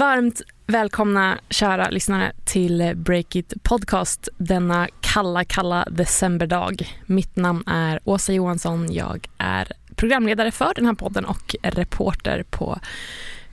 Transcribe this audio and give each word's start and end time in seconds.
Varmt 0.00 0.42
välkomna 0.66 1.38
kära 1.50 1.90
lyssnare 1.90 2.32
till 2.44 2.92
Breakit 2.96 3.54
Podcast 3.62 4.28
denna 4.38 4.88
kalla, 5.00 5.44
kalla 5.44 5.84
decemberdag. 5.90 6.98
Mitt 7.06 7.36
namn 7.36 7.62
är 7.66 8.00
Åsa 8.04 8.32
Johansson. 8.32 8.92
Jag 8.92 9.28
är 9.38 9.72
programledare 9.96 10.50
för 10.50 10.72
den 10.74 10.86
här 10.86 10.94
podden 10.94 11.24
och 11.24 11.54
reporter 11.62 12.44
på 12.50 12.78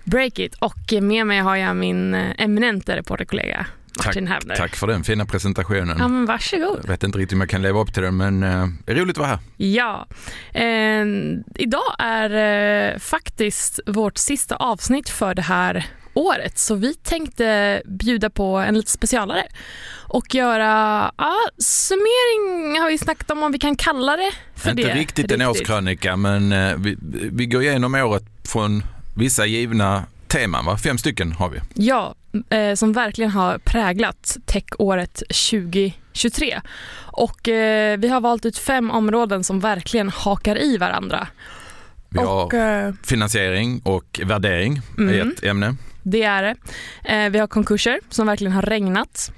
Breakit. 0.03 0.55
Och 0.55 0.93
med 1.01 1.27
mig 1.27 1.39
har 1.39 1.55
jag 1.55 1.75
min 1.75 2.13
eminente 2.13 2.95
reporterkollega 2.95 3.65
Martin 4.05 4.27
tack, 4.27 4.33
Hävner. 4.33 4.55
Tack 4.55 4.75
för 4.75 4.87
den 4.87 5.03
fina 5.03 5.25
presentationen. 5.25 5.97
Ja, 5.99 6.07
men 6.07 6.25
varsågod. 6.25 6.79
Jag 6.83 6.89
vet 6.89 7.03
inte 7.03 7.17
riktigt 7.17 7.35
om 7.35 7.41
jag 7.41 7.49
kan 7.49 7.61
leva 7.61 7.79
upp 7.79 7.93
till 7.93 8.03
den 8.03 8.17
men 8.17 8.43
eh, 8.43 8.67
det 8.85 8.91
är 8.91 8.95
roligt 8.95 9.17
att 9.17 9.17
vara 9.17 9.29
här. 9.29 9.39
Ja. 9.57 10.07
Eh, 10.53 11.05
idag 11.55 11.95
är 11.99 12.29
eh, 12.93 12.99
faktiskt 12.99 13.79
vårt 13.85 14.17
sista 14.17 14.55
avsnitt 14.55 15.09
för 15.09 15.35
det 15.35 15.41
här 15.41 15.85
året 16.17 16.57
så 16.59 16.75
vi 16.75 16.93
tänkte 16.93 17.81
bjuda 17.85 18.29
på 18.29 18.57
en 18.57 18.75
lite 18.77 18.91
specialare 18.91 19.43
och 20.09 20.35
göra, 20.35 21.11
ja, 21.17 21.35
summering 21.57 22.79
har 22.81 22.89
vi 22.89 22.97
snackat 22.97 23.31
om 23.31 23.43
om 23.43 23.51
vi 23.51 23.59
kan 23.59 23.75
kalla 23.75 24.17
det 24.17 24.31
för 24.55 24.69
Inte 24.69 24.83
det. 24.83 24.93
riktigt 24.93 25.31
en 25.31 25.41
årskrönika 25.41 26.15
men 26.15 26.51
eh, 26.51 26.75
vi, 26.77 26.97
vi 27.31 27.45
går 27.45 27.61
igenom 27.63 27.95
året 27.95 28.23
från 28.43 28.83
vissa 29.15 29.45
givna 29.45 30.03
teman, 30.27 30.65
va? 30.65 30.77
fem 30.77 30.97
stycken 30.97 31.31
har 31.31 31.49
vi. 31.49 31.59
Ja, 31.73 32.15
eh, 32.49 32.73
som 32.75 32.93
verkligen 32.93 33.31
har 33.31 33.57
präglat 33.57 34.37
techåret 34.45 35.13
2023. 35.15 36.61
Och 37.01 37.47
eh, 37.49 37.97
vi 37.97 38.07
har 38.07 38.21
valt 38.21 38.45
ut 38.45 38.57
fem 38.57 38.91
områden 38.91 39.43
som 39.43 39.59
verkligen 39.59 40.09
hakar 40.09 40.61
i 40.61 40.77
varandra. 40.77 41.27
Vi 42.09 42.19
och, 42.19 42.25
har 42.53 42.85
eh, 42.87 42.93
finansiering 43.03 43.81
och 43.83 44.19
värdering 44.25 44.81
Mm. 44.97 45.13
i 45.15 45.19
ett 45.19 45.43
ämne. 45.43 45.75
Det 46.11 46.23
är 46.23 46.43
det. 46.43 46.55
Eh, 47.03 47.29
vi 47.29 47.39
har 47.39 47.47
konkurser 47.47 47.99
som 48.09 48.27
verkligen 48.27 48.53
har 48.53 48.61
regnat. 48.61 49.31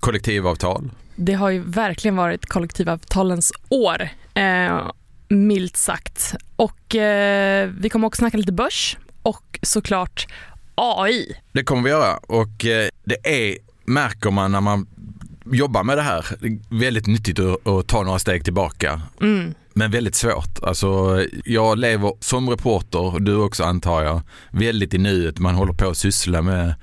Kollektivavtal. 0.00 0.90
Det 1.16 1.32
har 1.32 1.50
ju 1.50 1.62
verkligen 1.62 2.16
varit 2.16 2.46
kollektivavtalens 2.46 3.52
år, 3.68 4.08
eh, 4.34 4.90
milt 5.28 5.76
sagt. 5.76 6.34
Och 6.56 6.94
eh, 6.94 7.70
vi 7.78 7.90
kommer 7.90 8.06
också 8.06 8.18
snacka 8.18 8.36
lite 8.36 8.52
börs 8.52 8.96
och 9.22 9.58
såklart 9.62 10.26
AI. 10.74 11.36
Det 11.52 11.64
kommer 11.64 11.82
vi 11.82 11.90
göra 11.90 12.16
och 12.16 12.64
eh, 12.64 12.88
det 13.04 13.48
är, 13.48 13.58
märker 13.84 14.30
man 14.30 14.52
när 14.52 14.60
man 14.60 14.86
jobbar 15.52 15.82
med 15.84 15.98
det 15.98 16.02
här, 16.02 16.26
väldigt 16.70 17.06
nyttigt 17.06 17.38
att, 17.38 17.66
att 17.66 17.86
ta 17.86 18.02
några 18.02 18.18
steg 18.18 18.44
tillbaka. 18.44 19.00
Mm. 19.20 19.54
Men 19.78 19.90
väldigt 19.90 20.14
svårt. 20.14 20.62
Alltså, 20.62 21.20
jag 21.44 21.78
lever 21.78 22.12
som 22.20 22.50
reporter, 22.50 22.98
och 22.98 23.22
du 23.22 23.34
också 23.34 23.64
antar 23.64 24.02
jag, 24.02 24.20
väldigt 24.50 24.94
i 24.94 24.98
nuet. 24.98 25.38
Man 25.38 25.54
håller 25.54 25.72
på 25.72 25.88
att 25.88 25.98
syssla 25.98 26.42
med 26.42 26.74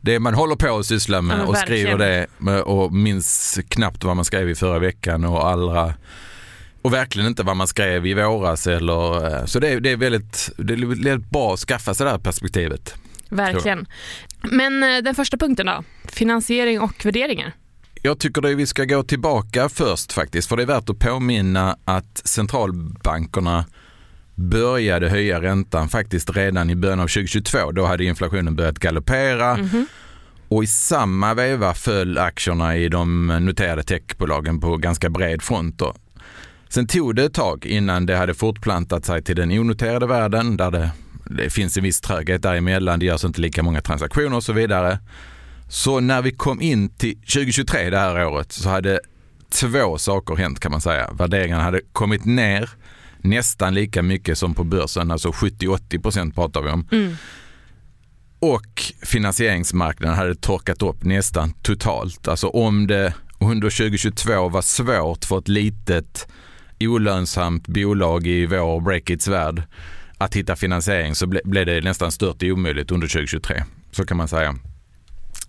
det 0.00 0.18
man 0.18 0.34
håller 0.34 0.56
på 0.56 0.78
att 0.78 0.86
syssla 0.86 1.22
med 1.22 1.38
Ja, 1.38 1.44
och 1.44 1.56
skriver 1.56 1.98
det 1.98 2.26
och 2.62 2.92
minns 2.92 3.58
knappt 3.68 4.04
vad 4.04 4.16
man 4.16 4.24
skrev 4.24 4.50
i 4.50 4.54
förra 4.54 4.78
veckan 4.78 5.24
och 5.24 5.48
allra 5.48 5.94
och 6.82 6.92
verkligen 6.92 7.28
inte 7.28 7.42
vad 7.42 7.56
man 7.56 7.66
skrev 7.66 8.06
i 8.06 8.14
våras 8.14 8.66
eller 8.66 9.34
eh, 9.34 9.44
så 9.44 9.58
det 9.60 9.68
är, 9.68 9.80
det 9.80 9.90
är 9.90 9.96
väldigt, 9.96 10.50
det 10.56 10.72
är 10.72 10.86
väldigt 10.86 11.30
bra 11.30 11.54
att 11.54 11.60
skaffa 11.60 11.94
sig 11.94 12.04
det 12.04 12.10
här 12.10 12.18
perspektivet. 12.18 12.94
Verkligen. 13.28 13.86
Men 14.42 14.82
eh, 14.82 15.02
den 15.02 15.14
första 15.14 15.36
punkten 15.36 15.66
då? 15.66 15.84
Finansiering 16.08 16.80
och 16.80 17.06
värderingar. 17.06 17.52
Jag 18.06 18.18
tycker 18.18 18.46
att 18.46 18.56
vi 18.56 18.66
ska 18.66 18.84
gå 18.84 19.02
tillbaka 19.02 19.68
först 19.68 20.12
faktiskt, 20.12 20.48
för 20.48 20.56
det 20.56 20.62
är 20.62 20.66
värt 20.66 20.90
att 20.90 20.98
påminna 20.98 21.76
att 21.84 22.22
centralbankerna 22.24 23.64
började 24.34 25.08
höja 25.08 25.42
räntan 25.42 25.88
faktiskt 25.88 26.36
redan 26.36 26.70
i 26.70 26.76
början 26.76 27.00
av 27.00 27.06
2022. 27.08 27.72
Då 27.72 27.84
hade 27.86 28.04
inflationen 28.04 28.56
börjat 28.56 28.78
galoppera 28.78 29.56
Mhm. 29.56 29.86
och 30.48 30.64
i 30.64 30.66
samma 30.66 31.34
veva 31.34 31.74
föll 31.74 32.18
aktierna 32.18 32.76
i 32.76 32.88
de 32.88 33.26
noterade 33.26 33.82
techbolagen 33.82 34.60
på 34.60 34.76
ganska 34.76 35.10
bred 35.10 35.42
front. 35.42 35.78
Då. 35.78 35.94
Sen 36.68 36.86
tog 36.86 37.14
det 37.16 37.24
ett 37.24 37.34
tag 37.34 37.66
innan 37.66 38.06
det 38.06 38.16
hade 38.16 38.34
fortplantat 38.34 39.04
sig 39.04 39.22
till 39.22 39.36
den 39.36 39.52
onoterade 39.58 40.06
världen 40.06 40.56
där 40.56 40.70
det, 40.70 40.90
det 41.24 41.50
finns 41.50 41.76
en 41.76 41.82
viss 41.82 42.00
tröghet 42.00 42.42
däremellan, 42.42 42.98
det 42.98 43.06
görs 43.06 43.24
inte 43.24 43.40
lika 43.40 43.62
många 43.62 43.80
transaktioner 43.80 44.36
och 44.36 44.44
så 44.44 44.52
vidare. 44.52 44.98
Så 45.68 46.00
när 46.00 46.22
vi 46.22 46.32
kom 46.32 46.62
in 46.62 46.88
till 46.88 47.20
2023 47.20 47.90
det 47.90 47.98
här 47.98 48.26
året 48.26 48.52
så 48.52 48.68
hade 48.68 49.00
två 49.48 49.98
saker 49.98 50.36
hänt 50.36 50.60
kan 50.60 50.70
man 50.70 50.80
säga. 50.80 51.10
Värderingarna 51.12 51.62
hade 51.62 51.80
kommit 51.92 52.24
ner 52.24 52.70
nästan 53.18 53.74
lika 53.74 54.02
mycket 54.02 54.38
som 54.38 54.54
på 54.54 54.64
börsen, 54.64 55.10
alltså 55.10 55.28
70-80% 55.30 56.34
pratar 56.34 56.62
vi 56.62 56.70
om. 56.70 56.88
Mm. 56.92 57.16
Och 58.38 58.82
finansieringsmarknaden 59.02 60.16
hade 60.16 60.34
torkat 60.34 60.82
upp 60.82 61.04
nästan 61.04 61.52
totalt. 61.52 62.28
Alltså 62.28 62.48
om 62.48 62.86
det 62.86 63.14
under 63.40 63.70
2022 63.70 64.48
var 64.48 64.62
svårt 64.62 65.24
för 65.24 65.38
ett 65.38 65.48
litet 65.48 66.28
olönsamt 66.80 67.68
bolag 67.68 68.26
i 68.26 68.46
vår 68.46 68.80
Breakits 68.80 69.28
värld 69.28 69.62
att 70.18 70.36
hitta 70.36 70.56
finansiering 70.56 71.14
så 71.14 71.26
ble, 71.26 71.40
blev 71.44 71.66
det 71.66 71.80
nästan 71.80 72.12
stört 72.12 72.42
omöjligt 72.42 72.90
under 72.90 73.08
2023. 73.08 73.64
Så 73.90 74.06
kan 74.06 74.16
man 74.16 74.28
säga. 74.28 74.54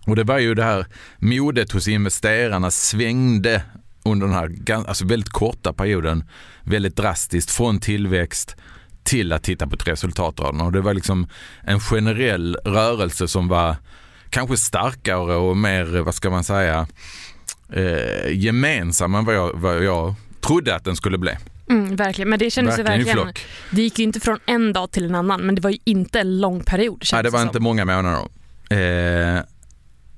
Och 0.08 0.16
det 0.16 0.24
var 0.24 0.38
ju 0.38 0.54
det 0.54 0.64
här 0.64 0.86
modet 1.18 1.72
hos 1.72 1.88
investerarna 1.88 2.70
svängde 2.70 3.62
under 4.04 4.26
den 4.26 4.36
här 4.36 4.50
alltså 4.88 5.06
väldigt 5.06 5.32
korta 5.32 5.72
perioden 5.72 6.24
väldigt 6.62 6.96
drastiskt 6.96 7.50
från 7.50 7.80
tillväxt 7.80 8.56
till 9.02 9.32
att 9.32 9.42
titta 9.42 9.66
på 9.66 9.74
ett 9.74 9.88
resultatraden. 9.88 10.60
Och 10.60 10.72
det 10.72 10.80
var 10.80 10.94
liksom 10.94 11.26
en 11.62 11.80
generell 11.80 12.56
rörelse 12.64 13.28
som 13.28 13.48
var 13.48 13.76
kanske 14.30 14.56
starkare 14.56 15.34
och 15.34 15.56
mer, 15.56 15.84
vad 15.84 16.14
ska 16.14 16.30
man 16.30 16.44
säga, 16.44 16.86
eh, 17.72 18.32
gemensam 18.32 19.14
än 19.14 19.24
vad 19.24 19.34
jag, 19.34 19.52
vad 19.54 19.84
jag 19.84 20.14
trodde 20.40 20.74
att 20.74 20.84
den 20.84 20.96
skulle 20.96 21.18
bli. 21.18 21.32
Mm, 21.70 21.96
verkligen, 21.96 22.28
men 22.28 22.38
det 22.38 22.50
kändes 22.50 22.78
ju 22.78 22.82
Verkligen 22.82 23.18
i 23.18 23.24
verkligen, 23.24 23.48
det 23.70 23.82
gick 23.82 23.98
ju 23.98 24.04
inte 24.04 24.20
från 24.20 24.38
en 24.46 24.72
dag 24.72 24.90
till 24.90 25.04
en 25.04 25.14
annan 25.14 25.40
men 25.40 25.54
det 25.54 25.60
var 25.60 25.70
ju 25.70 25.78
inte 25.84 26.20
en 26.20 26.40
lång 26.40 26.60
period 26.60 27.04
Nej, 27.12 27.22
det 27.22 27.30
var 27.30 27.38
som. 27.38 27.48
inte 27.48 27.60
många 27.60 27.84
månader. 27.84 28.28
Eh, 28.70 29.42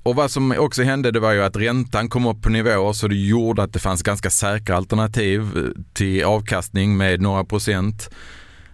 och 0.03 0.15
vad 0.15 0.31
som 0.31 0.55
också 0.57 0.83
hände 0.83 1.11
det 1.11 1.19
var 1.19 1.31
ju 1.31 1.43
att 1.43 1.55
räntan 1.55 2.09
kom 2.09 2.25
upp 2.25 2.41
på 2.41 2.49
nivåer 2.49 2.93
så 2.93 3.07
det 3.07 3.15
gjorde 3.15 3.63
att 3.63 3.73
det 3.73 3.79
fanns 3.79 4.03
ganska 4.03 4.29
säkra 4.29 4.77
alternativ 4.77 5.41
eh, 5.41 5.83
till 5.93 6.23
avkastning 6.23 6.97
med 6.97 7.21
några 7.21 7.43
procent. 7.43 8.09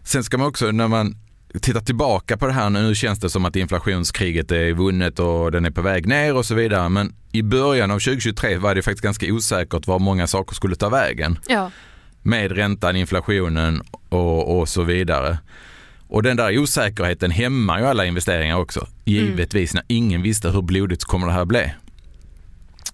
Sen 0.04 0.24
ska 0.24 0.38
man 0.38 0.48
också 0.48 0.72
när 0.72 0.88
man 0.88 1.16
tittar 1.62 1.82
tillbaka 1.82 2.38
på 2.38 2.48
det 2.48 2.54
här 2.54 2.70
nu 2.70 2.96
känns 2.96 3.20
det 3.20 3.30
som 3.30 3.46
att 3.46 3.56
inflationskriget 3.56 4.52
är 4.52 4.74
vunnet 4.74 5.20
och 5.20 5.52
den 5.52 5.66
är 5.66 5.72
på 5.72 5.82
väg 5.82 6.08
ner 6.08 6.36
och 6.36 6.46
så 6.46 6.56
vidare. 6.56 6.90
Men 6.90 7.14
i 7.32 7.44
början 7.44 7.92
av 7.92 8.00
2023 8.00 8.58
var 8.58 8.76
det 8.76 8.82
faktiskt 8.82 9.04
ganska 9.04 9.34
osäkert 9.34 9.88
var 9.88 10.00
många 10.00 10.28
saker 10.28 10.56
skulle 10.56 10.76
ta 10.76 10.90
vägen 10.90 11.40
Ja, 11.48 11.72
med 12.22 12.52
räntan, 12.52 12.96
inflationen 12.96 13.82
och, 14.10 14.60
och 14.60 14.70
så 14.70 14.84
vidare. 14.84 15.38
Och 16.08 16.24
den 16.24 16.38
där 16.38 16.60
osäkerheten 16.60 17.32
hämmar 17.32 17.80
ju 17.80 17.86
alla 17.86 18.06
investeringar 18.06 18.58
också. 18.58 18.88
Givetvis 19.06 19.74
när 19.74 19.84
ingen 19.88 20.22
visste 20.22 20.50
hur 20.50 20.62
blodigt 20.62 21.04
kommer 21.04 21.28
det 21.28 21.34
här 21.34 21.46
bli. 21.46 21.74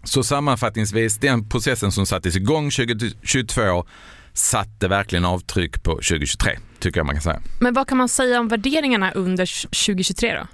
Så 0.04 0.24
sammanfattningsvis, 0.24 1.18
den 1.18 1.50
processen 1.50 1.92
som 1.92 2.06
sattes 2.06 2.36
igång 2.36 2.72
2022 2.72 3.86
satte 4.34 4.88
verkligen 4.88 5.26
avtryck 5.26 5.84
på 5.84 5.92
2023, 5.92 6.52
tycker 6.80 7.00
jag 7.00 7.06
man 7.06 7.16
kan 7.16 7.22
säga. 7.22 7.42
men 7.60 7.74
vad 7.74 7.88
kan 7.88 7.98
man 7.98 8.10
säga 8.10 8.40
om 8.40 8.48
värderingarna 8.48 9.12
under 9.12 9.46
2023 9.86 10.34
då? 10.34 10.48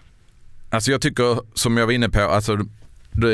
Alltså 0.69 0.91
jag 0.91 1.01
tycker, 1.01 1.39
som 1.53 1.77
jag 1.77 1.85
var 1.85 1.93
inne 1.93 2.09
på, 2.09 2.21
alltså, 2.21 2.57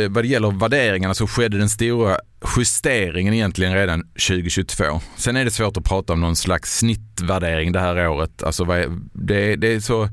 vad 0.09 0.23
det 0.23 0.27
gäller 0.27 0.59
värderingarna 0.59 1.13
så 1.13 1.27
skedde 1.27 1.57
den 1.57 1.69
stora 1.69 2.17
justeringen 2.57 3.33
egentligen 3.33 3.73
redan 3.73 4.03
2022. 4.03 4.83
Sen 5.15 5.35
är 5.35 5.45
det 5.45 5.51
svårt 5.51 5.77
att 5.77 5.83
prata 5.83 6.13
om 6.13 6.21
någon 6.21 6.35
slags 6.35 6.77
snittvärdering 6.77 7.71
det 7.71 7.79
här 7.79 8.07
året. 8.07 8.43
Alltså 8.43 8.65
det, 9.13 9.55
det 9.55 9.67
är 9.67 9.79
så, 9.79 10.09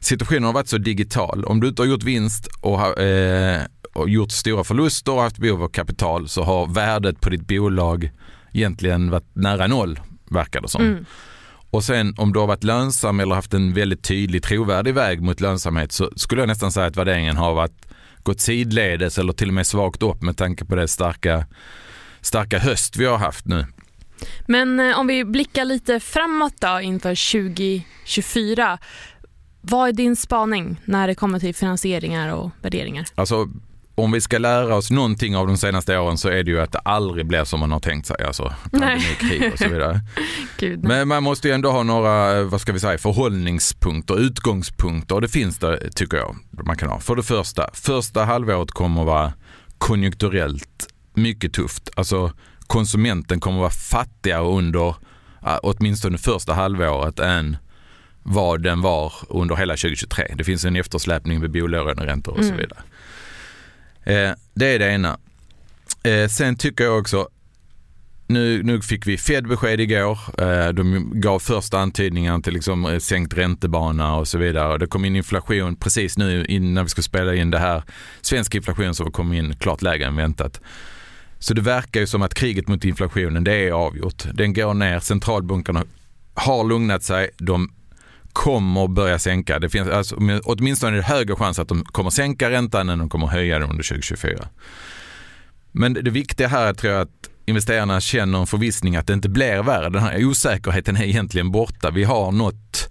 situationen 0.00 0.44
har 0.44 0.52
varit 0.52 0.68
så 0.68 0.78
digital. 0.78 1.44
Om 1.44 1.60
du 1.60 1.68
inte 1.68 1.82
har 1.82 1.86
gjort 1.86 2.04
vinst 2.04 2.46
och, 2.60 3.00
eh, 3.00 3.62
och 3.94 4.08
gjort 4.08 4.30
stora 4.30 4.64
förluster 4.64 5.12
och 5.12 5.22
haft 5.22 5.38
behov 5.38 5.62
av 5.62 5.68
kapital 5.68 6.28
så 6.28 6.42
har 6.42 6.66
värdet 6.66 7.20
på 7.20 7.30
ditt 7.30 7.46
bolag 7.46 8.10
egentligen 8.52 9.10
varit 9.10 9.34
nära 9.34 9.66
noll, 9.66 10.00
verkar 10.30 10.60
det 10.60 10.68
som. 10.68 10.82
Mm. 10.82 11.04
Och 11.70 11.84
sen 11.84 12.14
om 12.18 12.32
du 12.32 12.38
har 12.38 12.46
varit 12.46 12.64
lönsam 12.64 13.20
eller 13.20 13.34
haft 13.34 13.54
en 13.54 13.74
väldigt 13.74 14.02
tydlig 14.02 14.42
trovärdig 14.42 14.94
väg 14.94 15.22
mot 15.22 15.40
lönsamhet 15.40 15.92
så 15.92 16.10
skulle 16.16 16.42
jag 16.42 16.48
nästan 16.48 16.72
säga 16.72 16.86
att 16.86 16.96
värderingen 16.96 17.36
har 17.36 17.54
varit, 17.54 17.86
gått 18.22 18.40
sidledes 18.40 19.18
eller 19.18 19.32
till 19.32 19.48
och 19.48 19.54
med 19.54 19.66
svagt 19.66 20.02
upp 20.02 20.22
med 20.22 20.36
tanke 20.36 20.64
på 20.64 20.74
det 20.74 20.88
starka, 20.88 21.46
starka 22.20 22.58
höst 22.58 22.96
vi 22.96 23.04
har 23.04 23.18
haft 23.18 23.46
nu. 23.46 23.66
Men 24.46 24.80
eh, 24.80 24.98
om 24.98 25.06
vi 25.06 25.24
blickar 25.24 25.64
lite 25.64 26.00
framåt 26.00 26.54
då 26.58 26.80
inför 26.80 27.32
2024. 27.32 28.78
Vad 29.60 29.88
är 29.88 29.92
din 29.92 30.16
spaning 30.16 30.80
när 30.84 31.06
det 31.06 31.14
kommer 31.14 31.38
till 31.38 31.54
finansieringar 31.54 32.34
och 32.34 32.50
värderingar? 32.62 33.06
Alltså 33.14 33.48
om 33.98 34.12
vi 34.12 34.20
ska 34.20 34.38
lära 34.38 34.76
oss 34.76 34.90
någonting 34.90 35.36
av 35.36 35.46
de 35.46 35.56
senaste 35.56 35.98
åren 35.98 36.18
så 36.18 36.28
är 36.28 36.44
det 36.44 36.50
ju 36.50 36.60
att 36.60 36.72
det 36.72 36.78
aldrig 36.78 37.26
blir 37.26 37.44
som 37.44 37.60
man 37.60 37.72
har 37.72 37.80
tänkt 37.80 38.06
sig. 38.06 38.24
Alltså 38.26 38.54
pandemi, 38.70 39.16
krig 39.20 39.52
och 39.52 39.58
så 39.58 39.68
vidare. 39.68 40.00
Gud. 40.58 40.84
Men 40.84 41.08
man 41.08 41.22
måste 41.22 41.48
ju 41.48 41.54
ändå 41.54 41.70
ha 41.70 41.82
några, 41.82 42.42
vad 42.42 42.60
ska 42.60 42.72
vi 42.72 42.80
säga, 42.80 42.98
förhållningspunkter, 42.98 44.18
utgångspunkter 44.20 45.14
och 45.14 45.20
det 45.20 45.28
finns 45.28 45.58
det 45.58 45.90
tycker 45.90 46.16
jag 46.16 46.36
man 46.50 46.76
kan 46.76 46.88
ha. 46.88 47.00
För 47.00 47.16
det 47.16 47.22
första, 47.22 47.70
första 47.72 48.24
halvåret 48.24 48.70
kommer 48.70 49.00
att 49.00 49.06
vara 49.06 49.32
konjunkturellt 49.78 50.88
mycket 51.14 51.52
tufft. 51.52 51.90
Alltså 51.96 52.32
konsumenten 52.66 53.40
kommer 53.40 53.58
att 53.58 53.60
vara 53.60 54.04
fattigare 54.04 54.44
under 54.44 54.94
ja, 55.42 55.60
åtminstone 55.62 56.18
första 56.18 56.54
halvåret 56.54 57.18
än 57.18 57.56
vad 58.22 58.62
den 58.62 58.80
var 58.80 59.12
under 59.28 59.56
hela 59.56 59.74
2023. 59.74 60.34
Det 60.34 60.44
finns 60.44 60.64
en 60.64 60.76
eftersläpning 60.76 61.40
med 61.40 61.50
bolåneräntor 61.50 62.32
och 62.32 62.44
så 62.44 62.52
Mm. 62.52 62.68
Eh, 64.08 64.32
det 64.54 64.66
är 64.66 64.78
det 64.78 64.90
ena. 64.90 65.18
Eh, 66.02 66.28
sen 66.28 66.56
tycker 66.56 66.84
jag 66.84 66.98
också, 66.98 67.28
nu, 68.26 68.62
nu 68.62 68.80
fick 68.80 69.06
vi 69.06 69.16
Fed-besked 69.16 69.80
igår. 69.80 70.18
Eh, 70.38 70.68
de 70.68 71.10
gav 71.14 71.38
första 71.38 71.78
antydningar 71.78 72.40
till 72.40 72.52
liksom 72.52 72.86
eh, 72.86 72.98
sänkt 72.98 73.34
räntebana 73.34 74.16
och 74.16 74.28
så 74.28 74.38
vidare. 74.38 74.78
Det 74.78 74.86
kom 74.86 75.04
in 75.04 75.16
inflation 75.16 75.76
precis 75.76 76.18
nu 76.18 76.44
innan 76.44 76.84
vi 76.84 76.90
ska 76.90 77.02
spela 77.02 77.34
in 77.34 77.50
det 77.50 77.58
här. 77.58 77.82
Svensk 78.20 78.54
inflation 78.54 78.94
som 78.94 79.12
kom 79.12 79.32
in 79.32 79.56
klart 79.56 79.82
lägre 79.82 80.06
än 80.06 80.16
väntat. 80.16 80.60
Så 81.38 81.54
det 81.54 81.60
verkar 81.60 82.00
ju 82.00 82.06
som 82.06 82.22
att 82.22 82.34
kriget 82.34 82.68
mot 82.68 82.84
inflationen, 82.84 83.44
det 83.44 83.54
är 83.54 83.72
avgjort. 83.72 84.24
Den 84.32 84.52
går 84.52 84.74
ner, 84.74 85.00
centralbankerna 85.00 85.84
har 86.34 86.64
lugnat 86.64 87.02
sig, 87.02 87.30
de 87.38 87.70
kommer 88.38 88.88
börja 88.88 89.18
sänka. 89.18 89.58
Det 89.58 89.68
finns 89.68 89.88
alltså, 89.88 90.16
åtminstone 90.44 90.92
är 90.92 90.96
det 90.96 91.02
högre 91.02 91.36
chans 91.36 91.58
att 91.58 91.68
de 91.68 91.84
kommer 91.84 92.10
sänka 92.10 92.50
räntan 92.50 92.88
än 92.88 92.98
de 92.98 93.08
kommer 93.08 93.26
höja 93.26 93.58
den 93.58 93.70
under 93.70 93.84
2024. 93.84 94.48
Men 95.72 95.94
det 95.94 96.10
viktiga 96.10 96.48
här 96.48 96.74
tror 96.74 96.92
jag 96.92 97.02
att 97.02 97.30
investerarna 97.46 98.00
känner 98.00 98.38
en 98.38 98.46
förvissning 98.46 98.96
att 98.96 99.06
det 99.06 99.12
inte 99.12 99.28
blir 99.28 99.62
värre. 99.62 99.88
Den 99.88 100.02
här 100.02 100.24
osäkerheten 100.24 100.96
är 100.96 101.04
egentligen 101.04 101.50
borta. 101.50 101.90
Vi 101.90 102.04
har 102.04 102.32
nått 102.32 102.90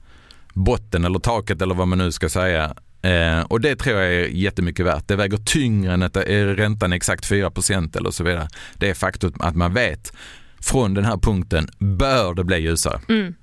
botten 0.54 1.06
eller 1.06 1.20
taket 1.20 1.62
eller 1.62 1.76
vad 1.76 1.88
man 1.88 1.98
nu 1.98 2.12
ska 2.12 2.30
säga. 2.30 2.74
Eh, 3.02 3.42
och 3.42 3.62
det 3.62 3.76
tror 3.76 4.00
jag 4.02 4.14
är 4.14 4.28
jättemycket 4.28 4.86
värt. 4.86 5.08
Det 5.08 5.16
väger 5.16 5.38
tyngre 5.38 5.94
än 5.94 6.04
att 6.04 6.16
är 6.18 6.46
räntan 6.46 6.94
exakt 6.94 7.32
4% 7.32 7.98
eller 7.98 8.12
så 8.12 8.24
vidare. 8.24 8.48
Det 8.74 8.90
är 8.90 8.94
faktum 8.94 9.34
att 9.40 9.56
man 9.56 9.74
vet 9.74 10.14
från 10.62 10.94
den 10.94 11.06
här 11.06 11.18
punkten 11.18 11.70
bör 11.80 12.34
det 12.34 12.44
bli 12.44 12.58
ljusare. 12.58 13.00
Mm. 13.10 13.34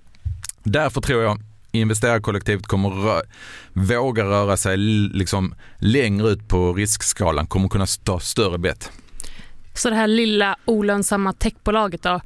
Därför 0.63 1.01
tror 1.01 1.23
jag 1.23 1.41
investerarkollektivet 1.75 2.67
kommer 2.67 2.89
rö- 2.89 3.23
våga 3.73 4.25
röra 4.25 4.57
sig 4.57 4.77
liksom 5.13 5.55
längre 5.79 6.29
ut 6.29 6.49
på 6.49 6.73
riskskalan, 6.75 7.47
kommer 7.47 7.69
kunna 7.69 7.87
ta 8.05 8.21
större 8.21 8.59
bett. 8.59 8.91
Så 9.75 9.91
det 9.91 9.97
här 9.97 10.07
lilla 10.07 10.57
olönsamma 10.65 11.33
techbolaget 11.33 12.03
då, 12.03 12.21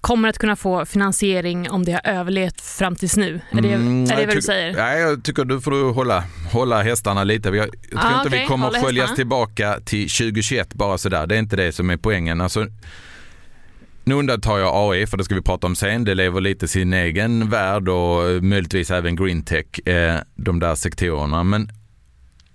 kommer 0.00 0.28
att 0.28 0.38
kunna 0.38 0.56
få 0.56 0.84
finansiering 0.86 1.70
om 1.70 1.84
det 1.84 1.92
har 1.92 2.00
överlevt 2.04 2.60
fram 2.60 2.96
tills 2.96 3.16
nu? 3.16 3.40
Är 3.50 3.60
det, 3.62 3.72
Mm, 3.72 4.04
är 4.04 4.16
det 4.16 4.26
vad 4.26 4.36
du 4.36 4.42
säger? 4.42 4.74
Nej, 4.74 5.00
jag 5.00 5.24
tycker 5.24 5.44
du 5.44 5.60
får 5.60 5.92
hålla, 5.94 6.24
hålla 6.52 6.82
hästarna 6.82 7.24
lite. 7.24 7.48
Jag, 7.48 7.56
jag 7.56 7.70
tror 8.00 8.00
Ah, 8.00 8.16
inte 8.16 8.28
okej, 8.28 8.40
vi 8.40 8.46
kommer 8.46 8.72
hästarna. 8.74 9.16
tillbaka 9.16 9.80
till 9.84 10.08
2021 10.08 10.74
bara 10.74 10.98
sådär. 10.98 11.26
Det 11.26 11.34
är 11.34 11.38
inte 11.38 11.56
det 11.56 11.72
som 11.72 11.90
är 11.90 11.96
poängen. 11.96 12.40
Alltså, 12.40 12.66
nu 14.08 14.14
undantar 14.14 14.58
jag 14.58 14.72
AI, 14.74 15.06
för 15.06 15.16
det 15.16 15.24
ska 15.24 15.34
vi 15.34 15.42
prata 15.42 15.66
om 15.66 15.76
sen. 15.76 16.04
Det 16.04 16.14
lever 16.14 16.40
lite 16.40 16.68
sin 16.68 16.92
egen 16.92 17.50
värld 17.50 17.88
och 17.88 18.30
eh, 18.30 18.40
möjligtvis 18.40 18.90
även 18.90 19.16
GreenTech, 19.16 19.88
eh, 19.88 20.20
de 20.34 20.58
där 20.58 20.74
sektorerna. 20.74 21.44
Men 21.44 21.70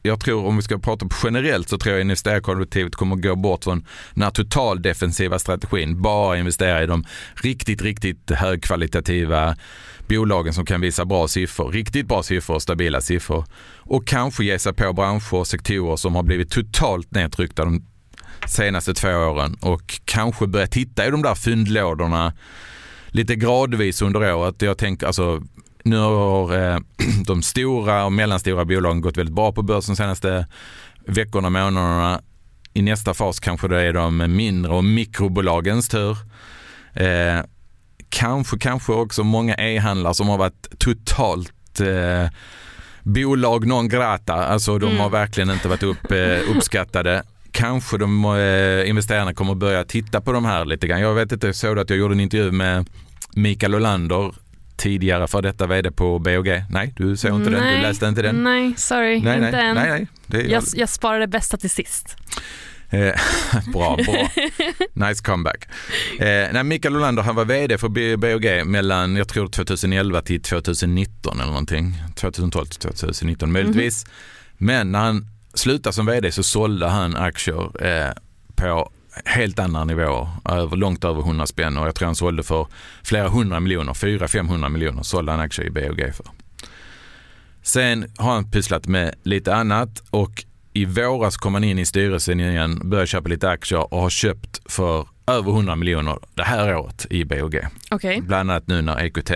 jag 0.01 0.19
tror 0.19 0.45
om 0.45 0.55
vi 0.55 0.61
ska 0.61 0.77
prata 0.77 1.05
på 1.05 1.15
generellt 1.23 1.69
så 1.69 1.77
tror 1.77 1.93
jag 1.93 2.01
investerarkollektivet 2.01 2.95
kommer 2.95 3.15
gå 3.15 3.35
bort 3.35 3.63
från 3.63 3.85
den 4.13 4.23
här 4.23 4.31
totaldefensiva 4.31 5.39
strategin. 5.39 6.01
Bara 6.01 6.37
investera 6.37 6.83
i 6.83 6.85
de 6.85 7.03
riktigt, 7.33 7.81
riktigt 7.81 8.31
högkvalitativa 8.31 9.55
bolagen 10.07 10.53
som 10.53 10.65
kan 10.65 10.81
visa 10.81 11.05
bra 11.05 11.27
siffror, 11.27 11.71
riktigt 11.71 12.07
bra 12.07 12.23
siffror 12.23 12.55
och 12.55 12.61
stabila 12.61 13.01
siffror. 13.01 13.45
Och 13.77 14.07
kanske 14.07 14.45
ge 14.45 14.59
sig 14.59 14.73
på 14.73 14.93
branscher 14.93 15.33
och 15.33 15.47
sektorer 15.47 15.95
som 15.95 16.15
har 16.15 16.23
blivit 16.23 16.51
totalt 16.51 17.11
nedtryckta 17.11 17.65
de 17.65 17.92
senaste 18.47 18.93
två 18.93 19.09
åren 19.09 19.57
och 19.61 19.99
kanske 20.05 20.47
börja 20.47 20.67
titta 20.67 21.07
i 21.07 21.11
de 21.11 21.21
där 21.21 21.35
fyndlådorna 21.35 22.33
lite 23.07 23.35
gradvis 23.35 24.01
under 24.01 24.33
året. 24.33 24.61
Jag 24.61 24.77
tänker 24.77 25.07
alltså 25.07 25.41
nu 25.83 25.97
har 25.97 26.57
eh, 26.57 26.77
de 27.25 27.41
stora 27.41 28.05
och 28.05 28.11
mellanstora 28.11 28.65
bolagen 28.65 29.01
gått 29.01 29.17
väldigt 29.17 29.35
bra 29.35 29.51
på 29.51 29.61
börsen 29.61 29.93
de 29.93 29.97
senaste 29.97 30.47
veckorna 31.07 31.47
och 31.47 31.51
månaderna. 31.51 32.21
I 32.73 32.81
nästa 32.81 33.13
fas 33.13 33.39
kanske 33.39 33.67
det 33.67 33.81
är 33.81 33.93
de 33.93 34.17
mindre 34.35 34.71
och 34.71 34.83
mikrobolagens 34.83 35.89
tur. 35.89 36.17
Eh, 36.93 37.41
kanske, 38.09 38.57
kanske 38.59 38.91
också 38.93 39.23
många 39.23 39.55
e-handlare 39.55 40.13
som 40.13 40.29
har 40.29 40.37
varit 40.37 40.79
totalt 40.79 41.79
eh, 41.79 42.29
bolag 43.03 43.67
non 43.67 43.89
grata. 43.89 44.33
Alltså 44.33 44.79
de 44.79 44.85
Mm. 44.85 44.99
har 44.99 45.09
verkligen 45.09 45.49
inte 45.49 45.67
varit 45.67 45.83
upp, 45.83 46.11
eh, 46.11 46.55
uppskattade. 46.55 47.23
Kanske 47.63 47.97
de 47.97 48.25
eh, 48.25 48.89
investerarna 48.89 49.33
kommer 49.33 49.55
börja 49.55 49.83
titta 49.83 50.21
på 50.21 50.31
de 50.31 50.45
här 50.45 50.65
lite 50.65 50.87
grann. 50.87 51.01
Jag 51.01 51.13
vet 51.13 51.31
inte, 51.31 51.47
jag 51.47 51.55
såg 51.55 51.79
att 51.79 51.89
jag 51.89 51.99
gjorde 51.99 52.13
en 52.15 52.19
intervju 52.19 52.51
med 52.51 52.89
Mikael 53.33 53.75
Olander 53.75 54.35
tidigare 54.77 55.27
för 55.27 55.41
detta 55.41 55.67
vd 55.67 55.91
på 55.91 56.19
BOG. 56.19 56.63
Nej, 56.69 56.93
du 56.97 57.17
såg 57.17 57.35
inte 57.35 57.49
den, 57.49 57.59
Nej. 57.59 57.75
du 57.75 57.81
läste 57.81 58.05
inte 58.05 58.21
den. 58.21 58.43
Nej, 58.43 58.73
sorry, 58.77 59.21
nej, 59.21 59.35
inte 59.35 59.51
nej, 59.51 59.65
än. 59.65 59.75
nej, 59.75 59.89
nej. 59.89 60.07
Det 60.27 60.37
är, 60.37 60.47
Jag, 60.47 60.63
jag 60.73 60.89
sparar 60.89 61.19
det 61.19 61.27
bästa 61.27 61.57
till 61.57 61.69
sist. 61.69 62.17
Eh, 62.89 63.13
bra, 63.73 63.97
bra. 64.05 64.29
Nice 65.07 65.23
comeback. 65.23 65.67
Eh, 66.19 66.25
nej, 66.53 66.63
Mikael 66.63 66.95
Olander 66.95 67.23
han 67.23 67.35
var 67.35 67.45
vd 67.45 67.77
för 67.77 68.17
BOG 68.17 68.67
mellan, 68.67 69.15
jag 69.15 69.27
tror 69.27 69.47
2011 69.47 70.21
till 70.21 70.41
2019 70.41 71.39
eller 71.39 71.49
någonting. 71.49 71.95
2012 72.15 72.65
till 72.65 72.89
2019 72.89 73.51
möjligtvis. 73.51 74.05
Men 74.57 74.91
när 74.91 74.99
han 74.99 75.32
slutade 75.53 75.93
som 75.93 76.05
vd 76.05 76.31
så 76.31 76.43
sålde 76.43 76.87
han 76.87 77.15
aktier 77.15 77.85
eh, 77.85 78.11
på 78.55 78.91
helt 79.25 79.59
andra 79.59 79.85
nivåer, 79.85 80.27
över, 80.49 80.77
långt 80.77 81.03
över 81.03 81.21
100 81.21 81.47
spänn 81.47 81.77
och 81.77 81.87
jag 81.87 81.95
tror 81.95 82.05
han 82.05 82.15
sålde 82.15 82.43
för 82.43 82.67
flera 83.03 83.29
hundra 83.29 83.59
miljoner, 83.59 83.93
400-500 83.93 84.69
miljoner 84.69 85.03
sålde 85.03 85.31
han 85.31 85.41
aktier 85.41 85.65
i 85.65 85.69
BOG 85.69 86.13
för. 86.15 86.25
Sen 87.61 88.05
har 88.17 88.33
han 88.33 88.51
pysslat 88.51 88.87
med 88.87 89.15
lite 89.23 89.55
annat 89.55 90.03
och 90.09 90.45
i 90.73 90.85
våras 90.85 91.37
kom 91.37 91.53
han 91.53 91.63
in 91.63 91.79
i 91.79 91.85
styrelsen 91.85 92.39
igen, 92.39 92.89
började 92.89 93.07
köpa 93.07 93.29
lite 93.29 93.49
aktier 93.49 93.93
och 93.93 94.01
har 94.01 94.09
köpt 94.09 94.61
för 94.71 95.07
över 95.27 95.51
100 95.51 95.75
miljoner 95.75 96.19
det 96.33 96.43
här 96.43 96.75
året 96.75 97.07
i 97.09 97.25
BOG. 97.25 97.59
Okej. 97.91 98.21
Bland 98.21 98.51
annat 98.51 98.67
nu 98.67 98.81
när 98.81 99.03
EQT 99.03 99.31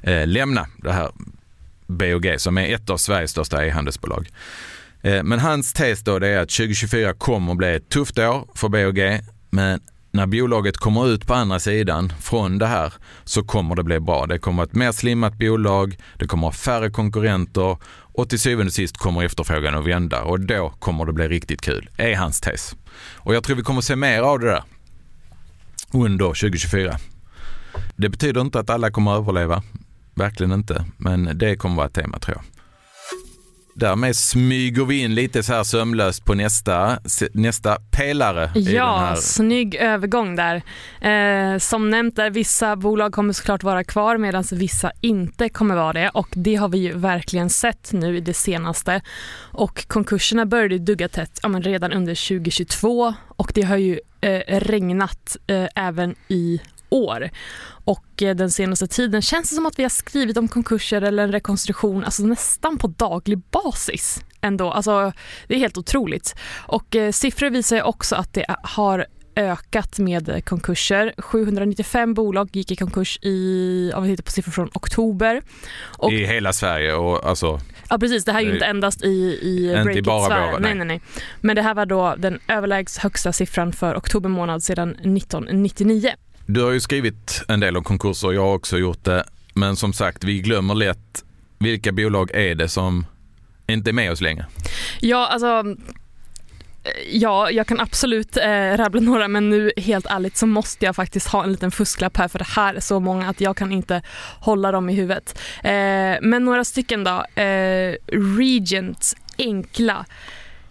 eh, 0.00 0.26
lämnar 0.26 0.66
det 0.76 0.92
här 0.92 1.10
BOG 1.86 2.34
som 2.38 2.58
är 2.58 2.74
ett 2.74 2.90
av 2.90 2.96
Sveriges 2.96 3.30
största 3.30 3.66
e-handelsbolag. 3.66 4.28
Eh, 5.02 5.22
men 5.22 5.38
hans 5.38 5.72
tes 5.72 6.02
då 6.02 6.18
det 6.18 6.28
är 6.28 6.38
att 6.38 6.48
2024 6.48 7.12
kommer 7.12 7.52
att 7.52 7.58
bli 7.58 7.74
ett 7.74 7.88
tufft 7.88 8.18
år 8.18 8.48
för 8.54 8.68
BOG 8.68 9.20
men 9.50 9.80
när 10.16 10.26
bolaget 10.26 10.76
kommer 10.76 11.08
ut 11.08 11.26
på 11.26 11.34
andra 11.34 11.58
sidan 11.58 12.12
från 12.20 12.58
det 12.58 12.66
här 12.66 12.92
så 13.24 13.42
kommer 13.42 13.74
det 13.74 13.82
bli 13.82 14.00
bra. 14.00 14.26
Det 14.26 14.38
kommer 14.38 14.62
att 14.62 14.68
ett 14.68 14.74
mer 14.74 14.92
slimmat 14.92 15.38
bolag, 15.38 15.96
det 16.18 16.26
kommer 16.26 16.48
att 16.48 16.54
ha 16.54 16.58
färre 16.58 16.90
konkurrenter 16.90 17.76
och 17.88 18.28
till 18.28 18.40
syvende 18.40 18.66
och 18.66 18.72
sist 18.72 18.96
kommer 18.96 19.22
efterfrågan 19.22 19.74
att 19.74 19.86
vända 19.86 20.22
och 20.22 20.40
då 20.40 20.68
kommer 20.78 21.04
det 21.04 21.12
bli 21.12 21.28
riktigt 21.28 21.60
kul, 21.60 21.90
är 21.96 22.16
hans 22.16 22.40
tes. 22.40 22.76
Och 23.14 23.34
jag 23.34 23.44
tror 23.44 23.56
vi 23.56 23.62
kommer 23.62 23.78
att 23.78 23.84
se 23.84 23.96
mer 23.96 24.20
av 24.20 24.38
det 24.38 24.46
där 24.46 24.62
under 25.92 26.26
2024. 26.26 26.98
Det 27.96 28.08
betyder 28.08 28.40
inte 28.40 28.60
att 28.60 28.70
alla 28.70 28.90
kommer 28.90 29.12
att 29.12 29.18
överleva, 29.18 29.62
verkligen 30.14 30.52
inte, 30.52 30.84
men 30.96 31.38
det 31.38 31.56
kommer 31.56 31.74
att 31.74 31.76
vara 31.76 31.86
ett 31.86 31.94
tema 31.94 32.18
tror 32.18 32.36
jag. 32.36 32.44
Därmed 33.78 34.16
smyger 34.16 34.84
vi 34.84 34.98
in 35.02 35.14
lite 35.14 35.42
så 35.42 35.52
här 35.52 35.64
sömlöst 35.64 36.24
på 36.24 36.34
nästa, 36.34 36.98
nästa 37.32 37.76
pelare 37.96 38.50
i 38.54 38.62
den 38.62 38.74
Ja, 38.74 38.96
här 38.96 39.16
snygg 39.16 39.74
övergång 39.74 40.36
där. 40.36 40.62
Eh, 41.00 41.58
som 41.58 41.90
nämnt 41.90 42.16
där, 42.16 42.30
vissa 42.30 42.76
bolag 42.76 43.12
kommer 43.12 43.32
såklart 43.32 43.62
vara 43.62 43.84
kvar 43.84 44.18
medan 44.18 44.44
vissa 44.52 44.92
inte 45.00 45.48
kommer 45.48 45.74
vara 45.74 45.92
det 45.92 46.08
och 46.08 46.28
det 46.30 46.54
har 46.54 46.68
vi 46.68 46.78
ju 46.78 46.92
verkligen 46.92 47.50
sett 47.50 47.92
nu 47.92 48.16
i 48.16 48.20
det 48.20 48.34
senaste. 48.34 49.00
Och 49.52 49.88
konkurserna 49.88 50.46
började 50.46 50.78
dugga 50.78 51.08
tätt 51.08 51.40
ja, 51.42 51.48
men 51.48 51.62
redan 51.62 51.92
under 51.92 52.28
2022 52.28 53.14
och 53.28 53.52
det 53.54 53.62
har 53.62 53.76
ju 53.76 54.00
eh, 54.20 54.60
regnat 54.60 55.36
eh, 55.46 55.66
även 55.74 56.14
i 56.28 56.60
år. 56.88 57.30
Och 57.84 58.22
eh, 58.22 58.36
den 58.36 58.50
senaste 58.50 58.86
tiden 58.86 59.22
känns 59.22 59.50
det 59.50 59.54
som 59.54 59.66
att 59.66 59.78
vi 59.78 59.82
har 59.82 59.90
skrivit 59.90 60.36
om 60.36 60.48
konkurser 60.48 61.02
eller 61.02 61.22
en 61.22 61.32
rekonstruktion 61.32 62.04
alltså 62.04 62.22
nästan 62.22 62.78
på 62.78 62.86
daglig 62.88 63.38
basis 63.38 64.24
ändå. 64.40 64.70
Alltså, 64.70 65.12
det 65.48 65.54
är 65.54 65.58
helt 65.58 65.78
otroligt. 65.78 66.34
Och 66.66 66.96
eh, 66.96 67.12
siffror 67.12 67.50
visar 67.50 67.82
också 67.82 68.16
att 68.16 68.34
det 68.34 68.46
har 68.62 69.06
ökat 69.36 69.98
med 69.98 70.44
konkurser. 70.44 71.14
795 71.18 72.14
bolag 72.14 72.48
gick 72.52 72.70
i 72.70 72.76
konkurs 72.76 73.18
i, 73.22 73.92
om 73.94 74.02
vi 74.02 74.10
tittar 74.10 74.24
på 74.24 74.30
siffror 74.30 74.52
från 74.52 74.70
oktober. 74.74 75.42
Och, 75.98 76.12
i 76.12 76.24
hela 76.24 76.52
Sverige 76.52 76.94
och 76.94 77.28
alltså 77.28 77.60
Ja 77.88 77.98
precis, 77.98 78.24
det 78.24 78.32
här 78.32 78.40
är 78.40 78.44
ju 78.44 78.52
inte 78.52 78.66
endast 78.66 79.04
i, 79.04 79.08
i 79.08 80.02
bara 80.04 80.26
Sverige. 80.26 80.50
våra, 80.50 80.58
nej. 80.58 80.74
nej. 80.74 80.86
nej. 80.86 81.00
Men 81.40 81.56
det 81.56 81.62
här 81.62 81.74
var 81.74 81.86
då 81.86 82.14
den 82.18 82.38
överlägset 82.48 83.02
högsta 83.02 83.32
siffran 83.32 83.72
för 83.72 83.96
oktober 83.96 84.28
månad 84.28 84.62
sedan 84.62 84.90
1999. 84.90 86.10
Du 86.46 86.62
har 86.62 86.70
ju 86.70 86.80
skrivit 86.80 87.42
en 87.48 87.60
del 87.60 87.76
om 87.76 87.84
konkurser, 87.84 88.32
jag 88.32 88.42
har 88.42 88.54
också 88.54 88.78
gjort 88.78 89.04
det. 89.04 89.24
Men 89.54 89.76
som 89.76 89.92
sagt, 89.92 90.24
vi 90.24 90.40
glömmer 90.40 90.74
lätt 90.74 91.24
vilka 91.58 91.92
bolag 91.92 92.30
är 92.34 92.54
det 92.54 92.68
som 92.68 93.06
inte 93.66 93.90
är 93.90 93.92
med 93.92 94.12
oss 94.12 94.20
längre. 94.20 94.46
Ja, 95.00 95.26
alltså 95.26 95.64
Ja, 97.10 97.50
jag 97.50 97.66
kan 97.66 97.80
absolut 97.80 98.36
eh, 98.36 98.76
rabbla 98.76 99.00
några 99.00 99.28
men 99.28 99.50
nu 99.50 99.72
helt 99.76 100.06
ärligt 100.06 100.36
så 100.36 100.46
måste 100.46 100.84
jag 100.84 100.96
faktiskt 100.96 101.28
ha 101.28 101.44
en 101.44 101.52
liten 101.52 101.70
fusklapp 101.70 102.16
här 102.16 102.28
för 102.28 102.38
det 102.38 102.48
här 102.48 102.74
är 102.74 102.80
så 102.80 103.00
många 103.00 103.28
att 103.28 103.40
jag 103.40 103.56
kan 103.56 103.72
inte 103.72 104.02
hålla 104.40 104.72
dem 104.72 104.88
i 104.90 104.94
huvudet. 104.94 105.38
Eh, 105.64 106.16
men 106.22 106.44
några 106.44 106.64
stycken 106.64 107.04
då. 107.04 107.42
Eh, 107.42 107.94
Regent, 108.38 109.14
Enkla, 109.38 110.06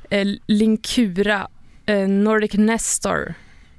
eh, 0.09 0.27
Linkura, 0.47 1.47
eh, 1.85 2.07
Nordic 2.07 2.53
Nestor, 2.53 3.33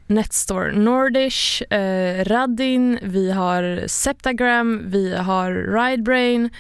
Netstore, 0.07 0.73
Nordish, 0.73 1.63
eh, 1.73 2.25
Radin, 2.25 2.99
vi 3.03 3.31
har 3.31 3.89
Septagram, 3.89 4.83
vi 4.87 5.17
har 5.17 5.53
Ridebrain, 5.53 6.51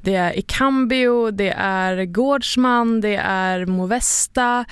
det 0.00 0.14
är 0.14 0.38
Icambio, 0.38 1.30
det 1.30 1.54
är 1.58 2.04
Gårdsman, 2.04 3.00
det 3.00 3.16
är 3.16 3.66
Movesta, 3.66 4.64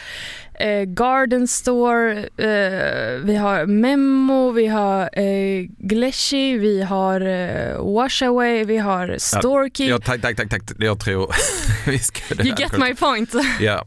eh, 0.55 0.83
Garden 0.83 1.49
Store, 1.49 2.19
eh, 2.19 3.21
vi 3.25 3.37
har 3.37 3.67
Memo, 3.67 4.51
vi 4.51 4.67
har 4.67 5.19
eh, 5.19 5.67
Gleshi, 5.79 6.59
vi 6.59 6.83
har 6.83 7.21
eh, 7.21 7.95
Washaway, 7.95 8.65
vi 8.65 8.77
har 8.79 9.17
Storkey. 9.19 9.89
Ja, 9.89 9.99
tack, 9.99 10.23
tack, 10.23 10.37
tack, 10.37 10.51
tack. 10.51 10.63
Jag 10.79 11.01
tror 11.01 11.35
vi 11.87 11.99
ska... 11.99 12.45
you 12.45 12.55
get 12.59 12.79
my 12.79 12.95
point. 12.95 13.35
Ja, 13.61 13.85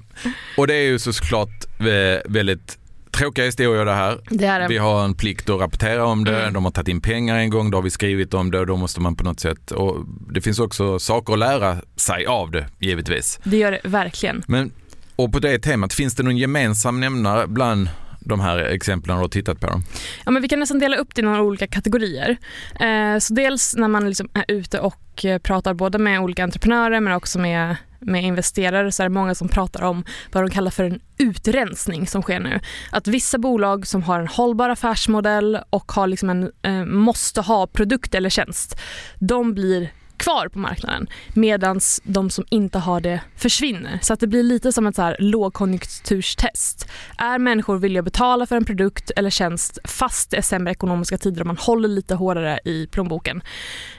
och 0.57 0.67
det 0.67 0.75
är 0.75 0.83
ju 0.83 0.99
såklart 0.99 1.65
eh, 1.79 2.31
väldigt 2.31 2.77
tråkiga 3.15 3.45
historier 3.45 3.85
det 3.85 3.93
här. 3.93 4.19
Det 4.29 4.45
är 4.45 4.67
Vi 4.67 4.73
det. 4.75 4.79
har 4.81 5.03
en 5.05 5.13
plikt 5.13 5.49
att 5.49 5.59
rapportera 5.61 6.05
om 6.05 6.23
det, 6.23 6.39
Mm. 6.41 6.53
de 6.53 6.63
har 6.65 6.71
tagit 6.71 6.87
in 6.87 7.01
pengar 7.01 7.35
en 7.37 7.49
gång, 7.49 7.71
då 7.71 7.77
har 7.77 7.83
vi 7.83 7.89
skrivit 7.89 8.33
om 8.33 8.51
det 8.51 8.59
och 8.59 8.67
då 8.67 8.77
måste 8.77 9.01
man 9.01 9.15
på 9.15 9.23
något 9.23 9.39
sätt, 9.39 9.71
och 9.71 9.97
det 10.31 10.41
finns 10.41 10.59
också 10.59 10.99
saker 10.99 11.33
att 11.33 11.39
lära 11.39 11.77
sig 11.95 12.25
av 12.25 12.51
det 12.51 12.65
givetvis. 12.79 13.39
Det 13.43 13.57
gör 13.57 13.71
det 13.71 13.81
verkligen. 13.83 14.43
Men, 14.47 14.71
och 15.15 15.31
på 15.31 15.39
det 15.39 15.59
temat, 15.59 15.93
finns 15.93 16.15
det 16.15 16.23
någon 16.23 16.37
gemensam 16.37 16.99
nämnare 16.99 17.47
bland 17.47 17.89
de 18.25 18.39
här 18.39 18.57
exemplen 18.57 19.15
du 19.15 19.21
har 19.21 19.27
tittat 19.27 19.59
på 19.59 19.67
dem? 19.67 19.83
Ja, 20.25 20.31
men 20.31 20.41
vi 20.41 20.47
kan 20.47 20.59
nästan 20.59 20.79
dela 20.79 20.97
upp 20.97 21.15
det 21.15 21.21
i 21.21 21.25
några 21.25 21.41
olika 21.41 21.67
kategorier. 21.67 22.37
Eh, 22.79 23.19
så 23.19 23.33
dels 23.33 23.75
när 23.75 23.87
man 23.87 24.07
liksom 24.07 24.29
är 24.33 24.45
ute 24.47 24.79
och 24.79 25.25
eh, 25.25 25.37
pratar 25.39 25.73
både 25.73 25.97
med 25.97 26.19
olika 26.19 26.43
entreprenörer 26.43 26.99
men 26.99 27.13
också 27.13 27.39
med, 27.39 27.75
med 27.99 28.23
investerare 28.23 28.91
så 28.91 29.03
är 29.03 29.09
det 29.09 29.13
många 29.13 29.35
som 29.35 29.47
pratar 29.47 29.83
om 29.83 30.05
vad 30.31 30.43
de 30.43 30.49
kallar 30.49 30.71
för 30.71 30.83
en 30.83 30.99
utrensning 31.17 32.07
som 32.07 32.21
sker 32.21 32.39
nu. 32.39 32.59
Att 32.91 33.07
vissa 33.07 33.37
bolag 33.37 33.87
som 33.87 34.03
har 34.03 34.19
en 34.19 34.27
hållbar 34.27 34.69
affärsmodell 34.69 35.59
och 35.69 35.91
har 35.91 36.07
liksom 36.07 36.29
en 36.29 36.51
eh, 36.61 36.85
måste 36.85 37.41
ha 37.41 37.67
produkt 37.67 38.15
eller 38.15 38.29
tjänst, 38.29 38.79
de 39.19 39.53
blir 39.53 39.91
kvar 40.17 40.47
på 40.47 40.59
marknaden 40.59 41.07
medan 41.33 41.79
de 42.03 42.29
som 42.29 42.45
inte 42.49 42.79
har 42.79 43.01
det 43.01 43.21
försvinner. 43.35 43.99
Så 44.01 44.13
att 44.13 44.19
det 44.19 44.27
blir 44.27 44.43
lite 44.43 44.71
som 44.71 44.87
ett 44.87 44.95
så 44.95 45.01
här 45.01 45.17
lågkonjunkturstest. 45.19 46.89
Är 47.17 47.39
människor 47.39 47.77
villiga 47.77 47.99
att 47.99 48.05
betala 48.05 48.45
för 48.45 48.55
en 48.55 48.65
produkt 48.65 49.11
eller 49.15 49.29
tjänst 49.29 49.79
fast 49.83 50.29
det 50.29 50.37
är 50.37 50.41
sämre 50.41 50.71
ekonomiska 50.71 51.17
tider 51.17 51.41
och 51.41 51.47
man 51.47 51.57
håller 51.57 51.89
lite 51.89 52.15
hårdare 52.15 52.59
i 52.65 52.87
plånboken? 52.87 53.41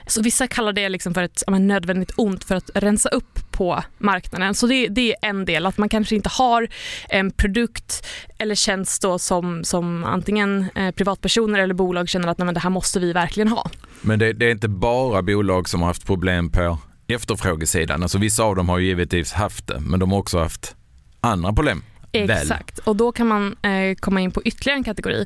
Så 0.07 0.21
vissa 0.21 0.47
kallar 0.47 0.73
det 0.73 0.89
liksom 0.89 1.13
för 1.13 1.23
ett 1.23 1.43
men 1.47 1.67
nödvändigt 1.67 2.11
ont 2.15 2.43
för 2.43 2.55
att 2.55 2.69
rensa 2.75 3.09
upp 3.09 3.51
på 3.51 3.83
marknaden. 3.97 4.55
Så 4.55 4.67
det, 4.67 4.87
det 4.87 5.11
är 5.11 5.29
en 5.29 5.45
del, 5.45 5.65
att 5.65 5.77
man 5.77 5.89
kanske 5.89 6.15
inte 6.15 6.29
har 6.29 6.67
en 7.09 7.31
produkt 7.31 8.05
eller 8.37 8.55
tjänst 8.55 9.01
då 9.01 9.19
som, 9.19 9.63
som 9.63 10.03
antingen 10.03 10.65
eh, 10.75 10.91
privatpersoner 10.91 11.59
eller 11.59 11.73
bolag 11.73 12.09
känner 12.09 12.27
att 12.27 12.37
nej, 12.37 12.45
men 12.45 12.53
det 12.53 12.59
här 12.59 12.69
måste 12.69 12.99
vi 12.99 13.13
verkligen 13.13 13.47
ha. 13.47 13.69
Men 14.01 14.19
det, 14.19 14.33
det 14.33 14.45
är 14.45 14.51
inte 14.51 14.67
bara 14.67 15.21
bolag 15.21 15.69
som 15.69 15.81
har 15.81 15.87
haft 15.87 16.05
problem 16.05 16.51
på 16.51 16.77
efterfrågesidan. 17.07 18.03
Alltså 18.03 18.17
vissa 18.17 18.43
av 18.43 18.55
dem 18.55 18.69
har 18.69 18.77
ju 18.77 18.85
givetvis 18.85 19.33
haft 19.33 19.67
det, 19.67 19.79
men 19.79 19.99
de 19.99 20.11
har 20.11 20.19
också 20.19 20.39
haft 20.39 20.75
andra 21.21 21.53
problem. 21.53 21.83
Exakt, 22.11 22.79
och 22.79 22.95
då 22.95 23.11
kan 23.11 23.27
man 23.27 23.55
eh, 23.61 23.95
komma 23.95 24.21
in 24.21 24.31
på 24.31 24.43
ytterligare 24.43 24.77
en 24.77 24.83
kategori. 24.83 25.25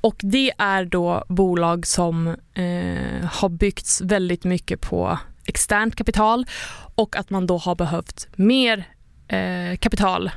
Och 0.00 0.16
det 0.18 0.52
är 0.58 0.84
då 0.84 1.24
bolag 1.28 1.86
som 1.86 2.26
eh, 2.54 3.24
har 3.30 3.48
byggts 3.48 4.00
väldigt 4.00 4.44
mycket 4.44 4.80
på 4.80 5.18
externt 5.46 5.96
kapital 5.96 6.46
och 6.94 7.16
att 7.16 7.30
man 7.30 7.46
då 7.46 7.58
har 7.58 7.74
behövt 7.74 8.28
mer 8.36 8.88
eh, 9.28 9.76
kapital 9.78 10.30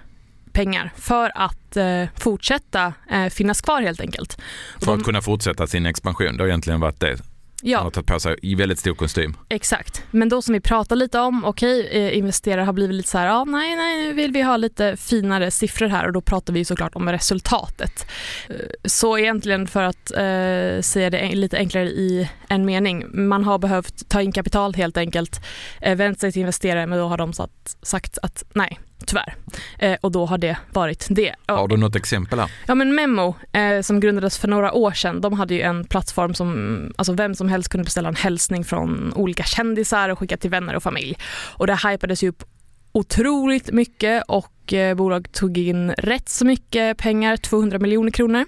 pengar 0.52 0.92
för 0.98 1.32
att 1.36 1.78
eh, 1.78 2.04
fortsätta 2.16 2.94
eh, 3.12 3.30
finnas 3.30 3.62
kvar 3.62 3.82
helt 3.82 4.02
enkelt. 4.02 4.38
För 4.82 4.96
att 4.96 5.04
kunna 5.04 5.22
fortsätta 5.22 5.68
sin 5.68 5.86
expansion. 5.86 6.38
Det 6.38 6.44
har 6.44 6.48
egentligen 6.48 6.80
varit 6.80 7.00
det. 7.00 7.35
Ja, 7.68 7.80
har 7.80 7.92
tagit 7.92 8.08
på 8.08 8.20
sig 8.20 8.36
i 8.42 8.56
väldigt 8.56 8.80
stor 8.80 8.96
kostym. 8.96 9.38
Exakt, 9.50 10.04
men 10.12 10.30
då 10.30 10.42
som 10.42 10.54
vi 10.54 10.60
pratar 10.60 10.96
lite 10.96 11.20
om, 11.20 11.46
okej, 11.46 11.88
eh, 11.92 12.18
investerare 12.18 12.62
har 12.66 12.74
blivit 12.74 12.96
lite 12.96 13.10
så 13.10 13.18
här, 13.18 13.28
ja, 13.28 13.46
nej, 13.46 13.76
nej, 13.76 14.02
nu 14.02 14.14
vill 14.14 14.32
vi 14.32 14.42
ha 14.42 14.58
lite 14.58 14.98
finare 14.98 15.52
siffror 15.52 15.88
här 15.88 16.08
och 16.08 16.14
då 16.14 16.22
pratar 16.22 16.54
vi 16.54 16.66
såklart 16.66 16.96
om 16.96 17.10
resultatet. 17.10 18.08
Eh, 18.50 18.56
Så 18.84 19.18
egentligen 19.18 19.68
för 19.68 19.82
att 19.84 20.12
eh, 20.12 20.82
säga 20.82 21.10
det 21.10 21.36
lite 21.36 21.58
enklare 21.58 21.90
i 21.90 22.30
en 22.48 22.66
mening, 22.66 23.28
man 23.28 23.44
har 23.44 23.58
behövt 23.58 24.10
ta 24.10 24.22
in 24.22 24.32
kapital 24.32 24.74
helt 24.74 24.98
enkelt, 24.98 25.42
eh, 25.82 25.96
vänt 25.96 26.20
sig 26.20 26.32
till 26.32 26.40
investerare 26.40 26.88
men 26.88 27.00
då 27.00 27.08
har 27.08 27.18
de 27.18 27.34
satt, 27.34 27.78
sagt 27.82 28.18
att 28.22 28.44
nej, 28.54 28.80
tyvärr. 29.06 29.36
Eh, 29.80 29.98
och 30.02 30.12
då 30.12 30.26
har 30.26 30.38
det 30.38 30.58
varit 30.74 31.08
det. 31.10 31.36
Har 31.46 31.68
du 31.68 31.78
något 31.78 31.96
exempel 31.96 32.40
här? 32.40 32.52
Ja 32.66 32.76
men 32.76 32.96
Memo 32.96 33.36
eh, 33.52 33.82
som 33.82 34.00
grundades 34.00 34.38
för 34.38 34.48
några 34.48 34.74
år 34.74 34.92
sedan, 34.92 35.22
de 35.22 35.34
hade 35.34 35.54
ju 35.54 35.62
en 35.62 35.86
plattform 35.86 36.34
som 36.34 36.94
alltså 36.98 37.14
vem 37.14 37.36
som 37.36 37.50
helst 37.50 37.70
kunde 37.70 37.84
beställa 37.84 38.10
en 38.10 38.16
hälsning 38.16 38.64
från 38.64 39.14
olika 39.14 39.44
kändisar 39.44 40.10
och 40.10 40.20
skicka 40.20 40.38
till 40.38 40.50
vänner 40.50 40.76
och 40.76 40.84
familj. 40.84 41.18
Och 41.58 41.68
det 41.68 41.80
hypades 41.90 42.24
ju 42.24 42.30
upp 42.30 42.44
otroligt 42.92 43.72
mycket 43.72 44.24
och 44.28 44.74
eh, 44.74 44.96
bolag 44.96 45.32
tog 45.32 45.58
in 45.58 45.92
rätt 45.92 46.30
så 46.30 46.46
mycket 46.46 46.98
pengar, 46.98 47.38
200 47.38 47.80
miljoner 47.80 48.12
kronor 48.12 48.46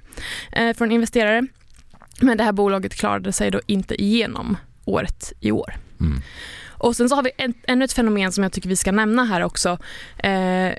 eh, 0.52 0.74
från 0.74 0.92
investerare. 0.92 1.48
Men 2.22 2.38
det 2.38 2.44
här 2.44 2.52
bolaget 2.52 2.96
klarade 2.96 3.34
sig 3.34 3.52
då 3.52 3.62
inte 3.66 4.04
igenom 4.04 4.58
året 4.86 5.34
i 5.40 5.52
år. 5.52 5.76
Mm. 6.00 6.22
Och 6.78 6.96
sen 6.96 7.10
så 7.10 7.16
har 7.16 7.24
vi 7.24 7.32
en, 7.38 7.54
ännu 7.68 7.86
ett 7.86 7.94
fenomen 7.94 8.32
som 8.32 8.44
jag 8.44 8.54
tycker 8.54 8.70
vi 8.70 8.76
ska 8.76 8.92
nämna 8.92 9.24
här 9.24 9.44
också. 9.44 9.78
Eh, 10.18 10.74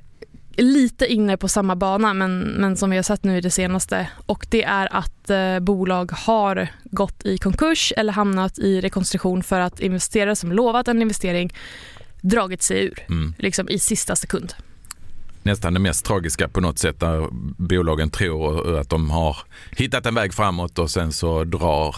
lite 0.57 1.07
inne 1.07 1.37
på 1.37 1.49
samma 1.49 1.77
bana 1.77 2.15
men, 2.15 2.41
men 2.41 2.77
som 2.77 2.91
vi 2.91 2.97
har 2.97 3.03
sett 3.03 3.25
nu 3.25 3.39
i 3.39 3.41
det 3.41 3.51
senaste 3.51 4.09
och 4.27 4.47
det 4.51 4.65
är 4.65 4.97
att 4.97 5.31
eh, 5.31 5.59
bolag 5.61 6.13
har 6.13 6.69
gått 6.85 7.27
i 7.27 7.39
konkurs 7.39 7.93
eller 7.97 8.13
hamnat 8.13 8.59
i 8.59 8.81
rekonstruktion 8.81 9.43
för 9.43 9.61
att 9.61 9.81
investerare 9.81 10.37
som 10.37 10.53
lovat 10.53 10.89
en 10.89 11.03
investering 11.03 11.53
dragit 12.21 12.63
sig 12.63 12.85
ur 12.85 13.05
Mm. 13.09 13.35
liksom 13.39 13.69
i 13.69 13.79
sista 13.79 14.17
sekund. 14.17 14.55
Nästan 15.43 15.75
det 15.75 15.81
mest 15.81 16.05
tragiska 16.05 16.49
på 16.49 16.61
något 16.61 16.79
sätt 16.79 17.01
där 17.01 17.29
bolagen 17.57 18.11
tror 18.11 18.79
att 18.79 18.91
de 18.91 19.11
har 19.11 19.37
hittat 19.71 20.07
en 20.07 20.15
väg 20.15 20.35
framåt 20.35 20.79
och 20.79 20.91
sen 20.91 21.13
så 21.13 21.45
drar, 21.45 21.97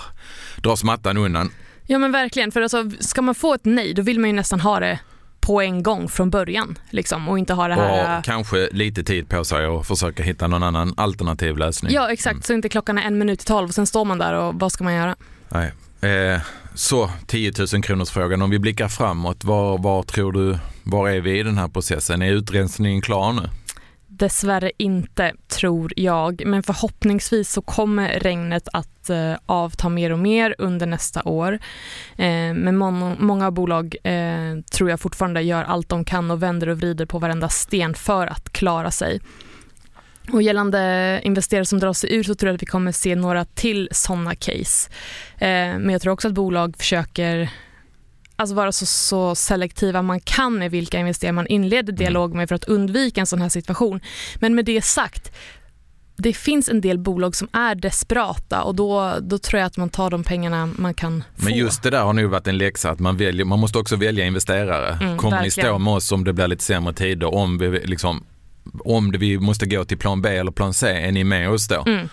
dras 0.62 0.84
mattan 0.84 1.16
undan. 1.16 1.50
Ja 1.90 1.98
men 1.98 2.12
verkligen, 2.12 2.52
för 2.52 2.62
alltså, 2.62 2.90
ska 3.00 3.22
man 3.22 3.34
få 3.34 3.54
ett 3.54 3.64
nej 3.64 3.94
då 3.94 4.02
vill 4.02 4.20
man 4.20 4.30
ju 4.30 4.36
nästan 4.36 4.60
ha 4.60 4.80
det 4.80 4.98
på 5.40 5.60
en 5.60 5.82
gång 5.82 6.08
från 6.08 6.30
början 6.30 6.78
liksom, 6.90 7.28
och 7.28 7.38
inte 7.38 7.54
ha 7.54 7.68
det 7.68 7.74
Och 7.74 7.82
här... 7.82 8.14
har 8.14 8.22
kanske 8.22 8.68
lite 8.72 9.04
tid 9.04 9.28
på 9.28 9.44
sig 9.44 9.66
att 9.66 9.86
försöka 9.86 10.22
hitta 10.22 10.46
någon 10.46 10.62
annan 10.62 10.94
alternativ 10.96 11.56
lösning. 11.56 11.92
Ja 11.92 12.12
exakt, 12.12 12.46
så 12.46 12.52
inte 12.52 12.68
klockan 12.68 12.98
är 12.98 13.02
en 13.02 13.18
minut 13.18 13.42
i 13.42 13.44
tolv 13.44 13.68
och 13.68 13.74
sen 13.74 13.86
står 13.86 14.04
man 14.04 14.18
där 14.18 14.34
och 14.34 14.54
vad 14.54 14.72
ska 14.72 14.84
man 14.84 14.94
göra? 14.94 15.16
Nej. 15.48 15.72
Eh, 16.12 16.40
så 16.74 17.10
10 17.26 17.52
000 17.72 17.82
kronors 17.82 18.10
frågan. 18.10 18.42
Om 18.42 18.50
vi 18.50 18.58
blickar 18.58 18.88
framåt, 18.88 19.44
var, 19.44 19.78
var 19.78 20.02
tror 20.02 20.32
du, 20.32 20.58
var 20.82 21.08
är 21.08 21.20
vi 21.20 21.38
i 21.38 21.42
den 21.42 21.58
här 21.58 21.68
processen? 21.68 22.22
Är 22.22 22.32
utrensningen 22.32 23.00
klar 23.00 23.32
nu? 23.32 23.42
Dessvärre 24.06 24.72
inte, 24.76 25.32
tror 25.48 25.92
jag. 25.96 26.42
Men 26.46 26.62
förhoppningsvis 26.62 27.52
så 27.52 27.62
kommer 27.62 28.20
regnet 28.20 28.68
att 28.72 28.99
eh, 29.10 29.34
avta 29.46 29.88
mer 29.88 30.12
och 30.12 30.18
mer 30.18 30.54
under 30.58 30.86
nästa 30.86 31.22
år. 31.22 31.52
Eh, 32.16 32.54
men 32.54 32.76
många, 33.18 33.50
bolag 33.50 33.96
eh, 34.04 34.60
tror 34.72 34.90
jag 34.90 35.00
fortfarande 35.00 35.42
gör 35.42 35.64
allt 35.64 35.88
de 35.88 36.04
kan 36.04 36.30
och 36.30 36.42
vänder 36.42 36.68
och 36.68 36.78
vrider 36.78 37.06
på 37.06 37.18
varenda 37.18 37.48
sten 37.48 37.94
för 37.94 38.26
att 38.26 38.52
klara 38.52 38.90
sig. 38.90 39.20
Och 40.32 40.42
gällande 40.42 41.20
investerare 41.22 41.64
som 41.64 41.78
drar 41.78 41.92
sig 41.92 42.14
ur 42.14 42.22
så 42.22 42.34
tror 42.34 42.48
jag 42.48 42.54
att 42.54 42.62
vi 42.62 42.66
kommer 42.66 42.92
se 42.92 43.16
några 43.16 43.44
till 43.44 43.88
sådana 43.92 44.34
case. 44.34 44.90
Men 45.38 45.90
jag 45.90 46.02
tror 46.02 46.12
också 46.12 46.28
att 46.28 46.34
bolag 46.34 46.76
försöker 46.78 47.50
alltså 48.40 48.54
vara 48.54 48.72
så, 48.72 48.86
så 48.86 49.34
selektiva 49.34 50.02
man 50.02 50.20
kan 50.20 50.58
med 50.58 50.70
vilka 50.70 50.98
investerare 50.98 51.32
man 51.32 51.46
inleder 51.46 51.92
dialog 51.92 52.34
med 52.34 52.48
för 52.48 52.54
att 52.54 52.64
undvika 52.64 53.20
en 53.20 53.26
sån 53.26 53.42
här 53.42 53.48
situation. 53.48 54.00
Men 54.36 54.54
med 54.54 54.64
det 54.64 54.82
sagt, 54.82 55.32
det 56.22 56.32
finns 56.32 56.68
en 56.68 56.80
del 56.80 56.98
bolag 56.98 57.36
som 57.36 57.48
är 57.52 57.74
desperata 57.74 58.62
och 58.62 58.74
då, 58.74 59.14
då 59.20 59.38
tror 59.38 59.58
jag 59.60 59.66
att 59.66 59.76
man 59.76 59.88
tar 59.88 60.10
de 60.10 60.24
pengarna 60.24 60.66
man 60.76 60.94
kan 60.94 61.24
få. 61.36 61.44
Men 61.44 61.54
just 61.54 61.82
det 61.82 61.90
där 61.90 62.02
har 62.02 62.12
nog 62.12 62.30
varit 62.30 62.46
en 62.46 62.58
läxa 62.58 62.90
att 62.90 62.98
man, 63.00 63.16
väljer, 63.16 63.44
man 63.44 63.58
måste 63.58 63.78
också 63.78 63.96
välja 63.96 64.24
investerare. 64.26 64.98
Mm, 65.00 65.16
Kommer 65.18 65.36
ni 65.36 65.42
verkligen. 65.42 65.66
stå 65.68 65.78
med 65.78 65.92
oss 65.94 66.12
om 66.12 66.24
det 66.24 66.32
blir 66.32 66.48
lite 66.48 66.64
sämre 66.64 66.92
tider? 66.92 67.34
Om, 67.34 67.58
vi, 67.58 67.68
liksom, 67.86 68.24
om 68.84 69.12
det, 69.12 69.18
vi 69.18 69.38
måste 69.38 69.66
gå 69.66 69.84
till 69.84 69.98
plan 69.98 70.22
B 70.22 70.28
eller 70.36 70.50
plan 70.52 70.74
C, 70.74 70.88
är 70.88 71.12
ni 71.12 71.24
med 71.24 71.50
oss 71.50 71.68
då? 71.68 71.84
Mm. 71.86 72.08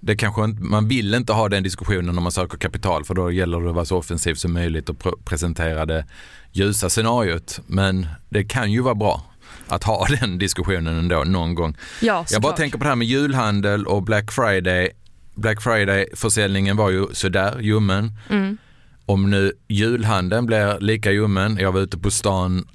Det 0.00 0.16
kanske 0.16 0.46
man 0.46 0.88
vill 0.88 1.14
inte 1.14 1.32
ha 1.32 1.48
den 1.48 1.62
diskussionen 1.62 2.14
när 2.14 2.22
man 2.22 2.32
söker 2.32 2.58
kapital 2.58 3.04
för 3.04 3.14
då 3.14 3.30
gäller 3.32 3.60
det 3.60 3.68
att 3.68 3.74
vara 3.74 3.84
så 3.84 3.96
offensiv 3.96 4.34
som 4.34 4.52
möjligt 4.52 4.88
och 4.88 4.96
pr- 4.96 5.22
presentera 5.24 5.86
det 5.86 6.04
ljusa 6.52 6.88
scenariot. 6.90 7.60
Men 7.66 8.06
det 8.28 8.44
kan 8.44 8.72
ju 8.72 8.80
vara 8.80 8.94
bra 8.94 9.22
att 9.68 9.84
ha 9.84 10.06
den 10.20 10.38
diskussionen 10.38 10.98
ändå 10.98 11.24
någon 11.24 11.54
gång. 11.54 11.76
Ja, 12.00 12.24
Jag 12.30 12.42
bara 12.42 12.52
tänker 12.52 12.78
på 12.78 12.84
det 12.84 12.88
här 12.90 12.96
med 12.96 13.06
julhandel 13.06 13.86
och 13.86 14.02
Black 14.02 14.32
Friday. 14.32 14.90
Black 15.34 15.62
Friday-försäljningen 15.62 16.76
var 16.76 16.90
ju 16.90 17.06
sådär 17.12 17.58
ljummen. 17.60 18.12
Mm. 18.30 18.58
Om 19.06 19.30
nu 19.30 19.52
julhandeln 19.68 20.46
blir 20.46 20.80
lika 20.80 21.12
ljummen, 21.12 21.58
jag 21.60 21.72
var 21.72 21.80
ute 21.80 21.98
på 21.98 22.10
stan 22.10 22.68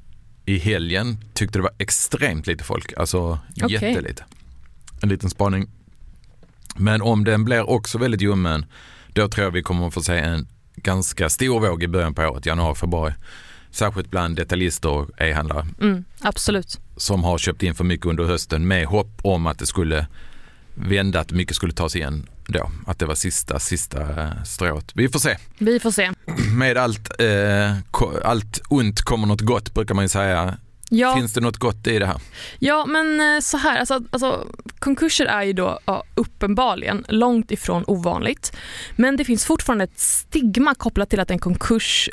i 0.46 0.58
helgen, 0.58 1.18
tyckte 1.34 1.60
det 1.60 1.64
var 1.64 1.74
extremt 1.78 2.48
lite 2.48 2.64
folk, 2.64 2.94
alltså 2.98 3.40
Okej. 3.64 3.72
jättelite. 3.72 4.24
En 5.02 5.10
liten 5.10 5.30
spaning. 5.30 5.70
Men 6.76 7.02
om 7.02 7.24
den 7.24 7.46
blir 7.46 7.70
också 7.70 7.98
väldigt 7.98 8.22
ljummen, 8.22 8.66
då 9.08 9.28
tror 9.28 9.46
jag 9.46 9.52
vi 9.52 9.64
kommer 9.64 9.88
att 9.88 9.94
få 9.94 10.02
se 10.02 10.18
en 10.18 10.48
ganska 10.76 11.30
stor 11.30 11.60
våg 11.60 11.84
i 11.84 11.88
början 11.88 12.14
på 12.14 12.22
året, 12.22 12.46
januari, 12.46 12.76
februari. 12.76 13.14
Särskilt 13.72 14.10
bland 14.12 14.36
detaljister 14.36 14.90
och 14.90 15.10
e-handlare 15.22 15.68
Mm, 15.82 16.04
absolut. 16.22 16.80
som 16.98 17.24
har 17.24 17.38
köpt 17.38 17.64
in 17.64 17.76
för 17.76 17.84
mycket 17.84 18.06
under 18.06 18.24
hösten 18.24 18.68
med 18.68 18.86
hopp 18.86 19.20
om 19.22 19.48
att 19.48 19.60
det 19.60 19.66
skulle 19.66 20.08
vända, 20.76 21.20
att 21.20 21.32
mycket 21.32 21.56
skulle 21.56 21.74
tas 21.74 21.96
igen 21.96 22.30
då. 22.48 22.72
Att 22.88 23.00
det 23.00 23.06
var 23.06 23.16
sista, 23.16 23.60
sista 23.60 24.02
eh, 24.24 24.44
strået. 24.46 24.92
Vi 24.94 25.10
får 25.10 25.20
se. 25.20 25.38
Vi 25.58 25.80
får 25.80 25.92
se. 25.92 26.12
Med 26.58 26.78
allt, 26.78 27.22
eh, 27.22 27.76
allt 28.24 28.62
ont 28.70 29.02
kommer 29.02 29.28
något 29.28 29.42
gott 29.42 29.74
brukar 29.74 29.96
man 29.96 30.04
ju 30.06 30.10
säga. 30.10 30.58
Ja, 30.94 31.16
Finns 31.16 31.34
det 31.34 31.42
något 31.42 31.58
gott 31.58 31.88
i 31.88 32.00
det 32.00 32.06
här? 32.06 32.22
ja 32.60 32.86
men 32.86 33.36
eh, 33.36 33.40
så 33.42 33.58
här, 33.58 33.80
alltså, 33.80 34.04
alltså, 34.12 34.48
konkurser 34.80 35.26
är 35.26 35.44
ju 35.44 35.54
då 35.54 35.80
ja, 35.86 36.04
uppenbarligen 36.16 37.06
långt 37.08 37.52
ifrån 37.52 37.84
ovanligt. 37.88 38.54
Men 38.96 39.18
det 39.18 39.26
finns 39.26 39.46
fortfarande 39.46 39.84
ett 39.84 40.00
stigma 40.00 40.76
kopplat 40.76 41.10
till 41.10 41.20
att 41.20 41.32
en 41.32 41.40
konkurs 41.40 42.10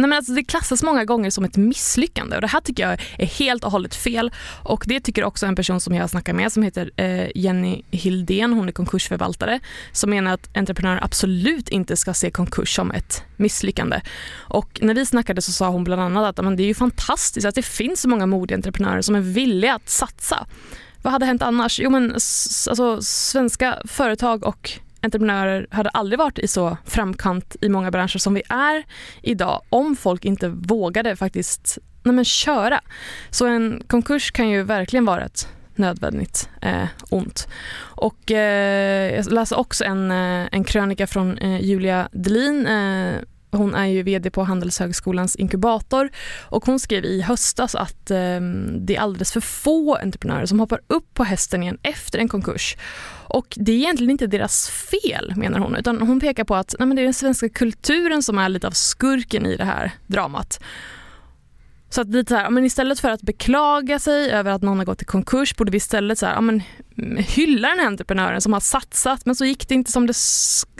Nej 0.00 0.08
men 0.08 0.16
alltså 0.16 0.32
det 0.32 0.44
klassas 0.44 0.82
många 0.82 1.04
gånger 1.04 1.30
som 1.30 1.44
ett 1.44 1.56
misslyckande 1.56 2.36
och 2.36 2.40
det 2.40 2.46
här 2.46 2.60
tycker 2.60 2.82
jag 2.82 3.00
är 3.18 3.26
helt 3.26 3.64
och 3.64 3.70
hållet 3.70 3.94
fel. 3.94 4.30
Och 4.62 4.84
det 4.86 5.00
tycker 5.00 5.24
också 5.24 5.46
en 5.46 5.56
person 5.56 5.80
som 5.80 5.94
jag 5.94 6.10
snackar 6.10 6.32
med 6.32 6.52
som 6.52 6.62
heter 6.62 6.90
eh, 6.96 7.28
Jenny 7.34 7.82
Hildén, 7.90 8.52
hon 8.52 8.68
är 8.68 8.72
konkursförvaltare, 8.72 9.60
som 9.92 10.10
menar 10.10 10.32
att 10.34 10.56
entreprenörer 10.56 11.04
absolut 11.04 11.68
inte 11.68 11.96
ska 11.96 12.14
se 12.14 12.30
konkurs 12.30 12.74
som 12.74 12.90
ett 12.90 13.24
misslyckande. 13.36 14.00
Och 14.36 14.78
när 14.82 14.94
vi 14.94 15.06
snackade 15.06 15.42
så 15.42 15.52
sa 15.52 15.68
hon 15.68 15.84
bland 15.84 16.02
annat 16.02 16.38
att 16.38 16.44
men 16.44 16.56
det 16.56 16.62
är 16.62 16.66
ju 16.66 16.74
fantastiskt 16.74 17.46
att 17.46 17.54
det 17.54 17.62
finns 17.62 18.00
så 18.00 18.08
många 18.08 18.26
modiga 18.26 18.56
entreprenörer 18.56 19.02
som 19.02 19.14
är 19.14 19.20
villiga 19.20 19.74
att 19.74 19.88
satsa. 19.88 20.46
Vad 21.02 21.12
hade 21.12 21.26
hänt 21.26 21.42
annars? 21.42 21.80
Jo 21.80 21.90
men 21.90 22.12
alltså, 22.12 23.02
svenska 23.02 23.78
företag 23.84 24.44
och 24.46 24.80
entreprenörer 25.00 25.66
hade 25.70 25.90
aldrig 25.90 26.18
varit 26.18 26.38
i 26.38 26.48
så 26.48 26.76
framkant 26.84 27.56
i 27.60 27.68
många 27.68 27.90
branscher 27.90 28.18
som 28.18 28.34
vi 28.34 28.42
är 28.48 28.84
idag 29.22 29.62
om 29.68 29.96
folk 29.96 30.24
inte 30.24 30.48
vågade 30.48 31.16
faktiskt 31.16 31.78
nej 32.02 32.14
men, 32.14 32.24
köra. 32.24 32.80
Så 33.30 33.46
en 33.46 33.82
konkurs 33.86 34.30
kan 34.30 34.48
ju 34.48 34.62
verkligen 34.62 35.04
vara 35.04 35.24
ett 35.24 35.48
nödvändigt 35.74 36.48
eh, 36.62 36.88
ont. 37.10 37.48
Och 37.80 38.30
eh, 38.30 39.14
jag 39.14 39.32
läste 39.32 39.54
också 39.54 39.84
en, 39.84 40.10
eh, 40.10 40.48
en 40.52 40.64
krönika 40.64 41.06
från 41.06 41.38
eh, 41.38 41.60
Julia 41.60 42.08
Delin 42.12 42.66
eh, 42.66 43.14
hon 43.50 43.74
är 43.74 43.86
ju 43.86 44.02
VD 44.02 44.30
på 44.30 44.42
Handelshögskolans 44.42 45.36
inkubator 45.36 46.10
och 46.42 46.64
hon 46.64 46.78
skrev 46.78 47.04
i 47.04 47.20
höstas 47.20 47.74
att 47.74 48.10
eh, 48.10 48.40
det 48.78 48.96
är 48.96 49.00
alldeles 49.00 49.32
för 49.32 49.40
få 49.40 49.94
entreprenörer 49.94 50.46
som 50.46 50.60
hoppar 50.60 50.80
upp 50.86 51.14
på 51.14 51.24
hästen 51.24 51.62
igen 51.62 51.78
efter 51.82 52.18
en 52.18 52.28
konkurs. 52.28 52.76
Och 53.26 53.46
det 53.60 53.72
är 53.72 53.76
egentligen 53.76 54.10
inte 54.10 54.26
deras 54.26 54.68
fel 54.68 55.32
menar 55.36 55.58
hon 55.58 55.76
utan 55.76 56.02
hon 56.02 56.20
pekar 56.20 56.44
på 56.44 56.54
att 56.54 56.74
nej, 56.78 56.88
men 56.88 56.96
det 56.96 57.02
är 57.02 57.04
den 57.04 57.14
svenska 57.14 57.48
kulturen 57.48 58.22
som 58.22 58.38
är 58.38 58.48
lite 58.48 58.66
av 58.66 58.70
skurken 58.70 59.46
i 59.46 59.56
det 59.56 59.64
här 59.64 59.92
dramat. 60.06 60.60
Så 61.90 62.00
att 62.00 62.08
lite 62.08 62.28
så 62.28 62.36
här, 62.36 62.44
ja, 62.44 62.50
men 62.50 62.64
istället 62.64 63.00
för 63.00 63.10
att 63.10 63.22
beklaga 63.22 63.98
sig 63.98 64.30
över 64.30 64.50
att 64.52 64.62
någon 64.62 64.78
har 64.78 64.84
gått 64.84 65.02
i 65.02 65.04
konkurs 65.04 65.56
borde 65.56 65.70
vi 65.70 65.76
istället 65.76 66.18
så 66.18 66.26
här, 66.26 66.34
ja, 66.34 66.40
men, 66.40 66.62
hylla 67.18 67.68
den 67.68 67.78
här 67.78 67.86
entreprenören 67.86 68.40
som 68.40 68.52
har 68.52 68.60
satsat 68.60 69.26
men 69.26 69.34
så 69.34 69.44
gick 69.44 69.68
det 69.68 69.74
inte 69.74 69.92
som 69.92 70.06
det 70.06 70.14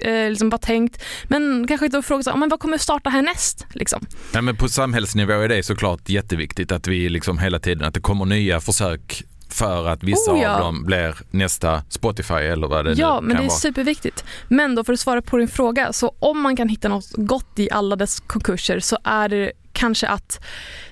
eh, 0.03 0.29
liksom 0.31 0.51
var 0.51 0.59
tänkt. 0.59 1.03
Men 1.29 1.67
kanske 1.67 1.87
inte 1.87 2.03
fråga 2.03 2.23
sig, 2.23 2.31
ja, 2.31 2.37
men 2.37 2.49
vad 2.49 2.61
kommer 2.61 2.79
starta 2.79 3.11
härnäst? 3.11 3.67
Liksom. 3.73 4.07
Ja, 4.33 4.41
men 4.43 4.57
på 4.57 4.69
samhällsnivå 4.69 5.33
är 5.33 5.49
det 5.49 5.63
såklart 5.63 6.09
jätteviktigt 6.09 6.73
att 6.73 6.87
vi 6.87 7.09
liksom 7.09 7.39
hela 7.39 7.59
tiden, 7.59 7.85
att 7.85 7.95
det 7.95 8.01
kommer 8.01 8.25
nya 8.25 8.61
försök 8.61 9.23
för 9.49 9.89
att 9.89 10.03
vissa 10.03 10.33
Oh, 10.33 10.41
ja. 10.43 10.55
av 10.55 10.61
dem 10.61 10.85
blir 10.85 11.15
nästa 11.31 11.83
Spotify 11.89 12.35
eller 12.35 12.69
vad 12.69 12.85
det 12.85 12.93
Ja, 12.93 13.21
nu 13.21 13.27
men 13.27 13.37
kan 13.37 13.43
det 13.43 13.47
är 13.47 13.49
vara. 13.49 13.59
superviktigt. 13.59 14.25
Men 14.49 14.75
då 14.75 14.85
för 14.85 14.93
att 14.93 15.01
svara 15.01 15.23
på 15.23 15.37
din 15.37 15.49
fråga, 15.49 15.93
så 15.93 16.15
om 16.19 16.41
man 16.41 16.57
kan 16.57 16.69
hitta 16.69 16.89
något 16.89 17.13
gott 17.17 17.59
i 17.59 17.69
alla 17.71 17.97
dess 17.97 18.21
konkurser 18.21 18.81
så 18.81 18.99
är 19.05 19.29
det 19.29 19.53
kanske 19.73 20.07
att 20.07 20.45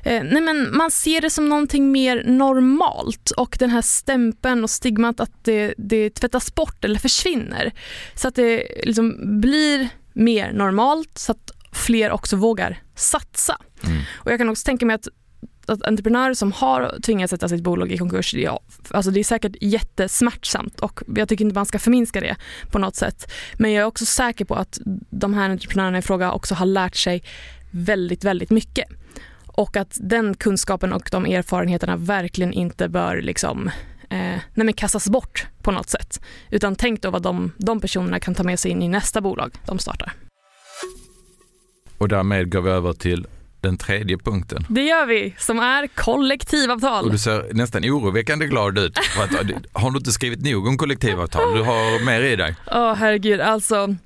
eh, 0.02 0.22
nej 0.24 0.40
men 0.40 0.76
man 0.76 0.90
ser 0.90 1.20
det 1.20 1.30
som 1.30 1.48
någonting 1.48 1.92
mer 1.92 2.24
normalt 2.26 3.30
och 3.30 3.56
den 3.58 3.70
här 3.70 3.82
stämpeln 3.82 4.64
och 4.64 4.70
stigmat 4.70 5.20
att 5.20 5.44
det, 5.44 5.74
det 5.78 6.10
tvättas 6.10 6.54
bort 6.54 6.84
eller 6.84 6.98
försvinner. 6.98 7.72
Så 8.14 8.28
att 8.28 8.34
det 8.34 8.64
liksom 8.84 9.40
blir 9.40 9.88
mer 10.12 10.52
normalt 10.52 11.18
så 11.18 11.32
att 11.32 11.50
fler 11.72 12.10
också 12.10 12.36
vågar 12.36 12.82
satsa. 12.94 13.58
Mm. 13.84 14.02
Och 14.16 14.32
jag 14.32 14.38
kan 14.38 14.48
också 14.48 14.64
tänka 14.64 14.86
mig 14.86 14.94
att 14.94 15.08
att 15.68 15.82
entreprenörer 15.82 16.34
som 16.34 16.52
har 16.52 16.98
tvingats 17.02 17.30
sätta 17.30 17.48
sitt 17.48 17.62
bolag 17.62 17.92
i 17.92 17.98
konkurs, 17.98 18.34
ja, 18.34 18.60
alltså 18.90 19.10
det 19.10 19.20
är 19.20 19.24
säkert 19.24 19.56
jättesmärtsamt 19.60 20.80
och 20.80 21.02
jag 21.16 21.28
tycker 21.28 21.44
inte 21.44 21.54
man 21.54 21.66
ska 21.66 21.78
förminska 21.78 22.20
det 22.20 22.36
på 22.70 22.78
något 22.78 22.96
sätt. 22.96 23.32
Men 23.58 23.72
jag 23.72 23.82
är 23.82 23.86
också 23.86 24.06
säker 24.06 24.44
på 24.44 24.54
att 24.54 24.78
de 25.10 25.34
här 25.34 25.50
entreprenörerna 25.50 25.98
i 25.98 26.02
fråga 26.02 26.32
också 26.32 26.54
har 26.54 26.66
lärt 26.66 26.96
sig 26.96 27.22
väldigt, 27.70 28.24
väldigt 28.24 28.50
mycket. 28.50 28.88
Och 29.46 29.76
att 29.76 29.98
den 30.00 30.34
kunskapen 30.34 30.92
och 30.92 31.08
de 31.12 31.26
erfarenheterna 31.26 31.96
verkligen 31.96 32.52
inte 32.52 32.88
bör 32.88 33.20
liksom, 33.22 33.70
eh, 34.10 34.38
nej 34.54 34.72
kastas 34.72 35.08
bort 35.08 35.46
på 35.62 35.70
något 35.70 35.90
sätt. 35.90 36.20
Utan 36.50 36.76
tänk 36.76 37.02
då 37.02 37.10
vad 37.10 37.22
de, 37.22 37.52
de 37.58 37.80
personerna 37.80 38.20
kan 38.20 38.34
ta 38.34 38.42
med 38.42 38.58
sig 38.58 38.70
in 38.70 38.82
i 38.82 38.88
nästa 38.88 39.20
bolag 39.20 39.54
de 39.66 39.78
startar. 39.78 40.12
Och 41.98 42.08
därmed 42.08 42.52
går 42.52 42.60
vi 42.60 42.70
över 42.70 42.92
till 42.92 43.26
den 43.60 43.76
tredje 43.76 44.18
punkten. 44.18 44.66
Det 44.68 44.82
gör 44.82 45.06
vi, 45.06 45.34
som 45.38 45.58
är 45.58 45.86
kollektivavtal. 45.86 47.04
Och 47.04 47.10
du 47.12 47.18
ser 47.18 47.54
nästan 47.54 47.84
oroväckande 47.84 48.46
glad 48.46 48.78
ut. 48.78 48.98
För 48.98 49.24
att, 49.24 49.30
har 49.72 49.90
du 49.90 49.98
inte 49.98 50.12
skrivit 50.12 50.42
nog 50.42 50.66
om 50.66 50.78
kollektivavtal? 50.78 51.54
Du 51.54 51.62
har 51.62 52.04
mer 52.04 52.20
i 52.20 52.36
dig. 52.36 52.56
Åh 52.66 52.94
herregud, 52.94 53.40
alltså 53.40 53.96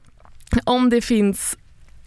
om 0.64 0.90
det 0.90 1.00
finns 1.00 1.56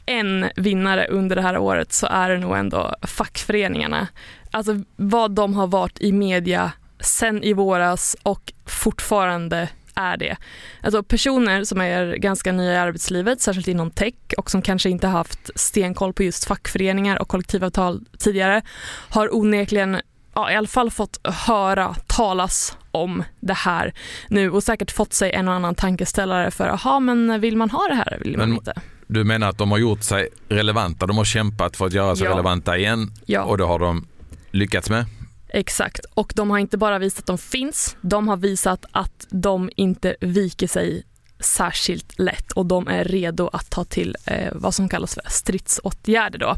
en 0.05 0.49
vinnare 0.55 1.07
under 1.07 1.35
det 1.35 1.41
här 1.41 1.57
året 1.57 1.93
så 1.93 2.07
är 2.07 2.29
det 2.29 2.37
nog 2.37 2.57
ändå 2.57 2.95
fackföreningarna. 3.01 4.07
Alltså 4.51 4.81
vad 4.95 5.31
de 5.31 5.53
har 5.53 5.67
varit 5.67 6.01
i 6.01 6.11
media 6.11 6.71
sen 6.99 7.43
i 7.43 7.53
våras 7.53 8.15
och 8.23 8.53
fortfarande 8.65 9.69
är 9.95 10.17
det. 10.17 10.37
Alltså 10.81 11.03
personer 11.03 11.63
som 11.63 11.81
är 11.81 12.15
ganska 12.15 12.51
nya 12.51 12.73
i 12.73 12.77
arbetslivet, 12.77 13.41
särskilt 13.41 13.67
inom 13.67 13.91
tech 13.91 14.13
och 14.37 14.51
som 14.51 14.61
kanske 14.61 14.89
inte 14.89 15.07
haft 15.07 15.49
stenkoll 15.55 16.13
på 16.13 16.23
just 16.23 16.45
fackföreningar 16.45 17.21
och 17.21 17.27
kollektivavtal 17.27 18.05
tidigare 18.17 18.61
har 19.09 19.35
onekligen 19.35 20.01
ja, 20.33 20.51
i 20.51 20.55
alla 20.55 20.67
fall 20.67 20.91
fått 20.91 21.19
höra 21.47 21.93
talas 22.07 22.77
om 22.91 23.23
det 23.39 23.53
här 23.53 23.93
nu 24.29 24.51
och 24.51 24.63
säkert 24.63 24.91
fått 24.91 25.13
sig 25.13 25.31
en 25.31 25.47
och 25.47 25.53
annan 25.53 25.75
tankeställare 25.75 26.51
för 26.51 26.67
jaha 26.67 26.99
men 26.99 27.41
vill 27.41 27.57
man 27.57 27.69
ha 27.69 27.87
det 27.87 27.95
här 27.95 28.13
eller 28.13 28.23
vill 28.23 28.37
man 28.37 28.49
Men- 28.49 28.57
inte? 28.57 28.73
Du 29.07 29.23
menar 29.23 29.49
att 29.49 29.57
de 29.57 29.71
har 29.71 29.77
gjort 29.77 30.03
sig 30.03 30.27
relevanta, 30.49 31.05
de 31.07 31.17
har 31.17 31.25
kämpat 31.25 31.77
för 31.77 31.85
att 31.85 31.93
göra 31.93 32.15
sig 32.15 32.25
Ja. 32.25 32.31
relevanta 32.31 32.77
igen 32.77 33.11
Ja. 33.25 33.43
och 33.43 33.57
det 33.57 33.63
har 33.63 33.79
de 33.79 34.07
lyckats 34.51 34.89
med. 34.89 35.05
Exakt, 35.47 36.05
och 36.13 36.33
de 36.35 36.49
har 36.49 36.57
inte 36.57 36.77
bara 36.77 36.99
visat 36.99 37.19
att 37.19 37.25
de 37.27 37.37
finns, 37.37 37.95
de 38.01 38.27
har 38.27 38.37
visat 38.37 38.85
att 38.91 39.27
de 39.29 39.69
inte 39.75 40.15
viker 40.21 40.67
sig 40.67 41.03
särskilt 41.45 42.19
lätt 42.19 42.51
och 42.51 42.65
de 42.65 42.87
är 42.87 43.03
redo 43.03 43.49
att 43.53 43.69
ta 43.69 43.83
till 43.83 44.15
eh, 44.25 44.51
vad 44.53 44.73
som 44.73 44.89
kallas 44.89 45.13
för 45.13 45.23
stridsåtgärder. 45.27 46.39
Då. 46.39 46.55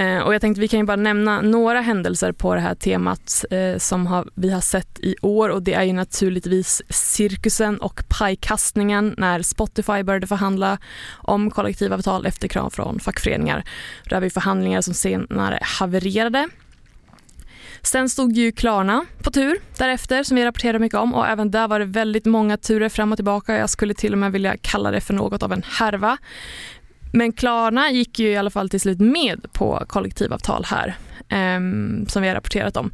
Eh, 0.00 0.18
och 0.18 0.34
jag 0.34 0.40
tänkte 0.40 0.60
vi 0.60 0.68
kan 0.68 0.80
ju 0.80 0.86
bara 0.86 0.96
nämna 0.96 1.40
några 1.40 1.80
händelser 1.80 2.32
på 2.32 2.54
det 2.54 2.60
här 2.60 2.74
temat 2.74 3.44
eh, 3.50 3.78
som 3.78 4.06
har, 4.06 4.28
vi 4.34 4.50
har 4.50 4.60
sett 4.60 4.98
i 4.98 5.16
år 5.22 5.48
och 5.48 5.62
det 5.62 5.74
är 5.74 5.82
ju 5.82 5.92
naturligtvis 5.92 6.82
cirkusen 6.88 7.78
och 7.78 8.02
pajkastningen 8.08 9.14
när 9.18 9.42
Spotify 9.42 10.02
började 10.02 10.26
förhandla 10.26 10.78
om 11.10 11.50
kollektivavtal 11.50 12.26
efter 12.26 12.48
krav 12.48 12.70
från 12.70 13.00
fackföreningar. 13.00 13.64
Det 14.08 14.20
var 14.20 14.28
förhandlingar 14.28 14.80
som 14.80 14.94
senare 14.94 15.58
havererade. 15.62 16.48
Sen 17.82 18.08
stod 18.08 18.32
ju 18.32 18.52
Klarna 18.52 19.04
på 19.22 19.30
tur 19.30 19.58
därefter 19.78 20.22
som 20.22 20.36
vi 20.36 20.44
rapporterade 20.44 20.78
mycket 20.78 20.98
om 20.98 21.14
och 21.14 21.26
även 21.26 21.50
där 21.50 21.68
var 21.68 21.78
det 21.78 21.84
väldigt 21.84 22.24
många 22.24 22.56
turer 22.56 22.88
fram 22.88 23.12
och 23.12 23.18
tillbaka. 23.18 23.56
Jag 23.56 23.70
skulle 23.70 23.94
till 23.94 24.12
och 24.12 24.18
med 24.18 24.32
vilja 24.32 24.56
kalla 24.56 24.90
det 24.90 25.00
för 25.00 25.14
något 25.14 25.42
av 25.42 25.52
en 25.52 25.62
härva. 25.62 26.18
Men 27.12 27.32
Klarna 27.32 27.90
gick 27.90 28.18
ju 28.18 28.28
i 28.28 28.36
alla 28.36 28.50
fall 28.50 28.68
till 28.68 28.80
slut 28.80 29.00
med 29.00 29.46
på 29.52 29.84
kollektivavtal 29.86 30.64
här 30.64 30.96
eh, 31.28 31.60
som 32.08 32.22
vi 32.22 32.28
har 32.28 32.34
rapporterat 32.34 32.76
om. 32.76 32.92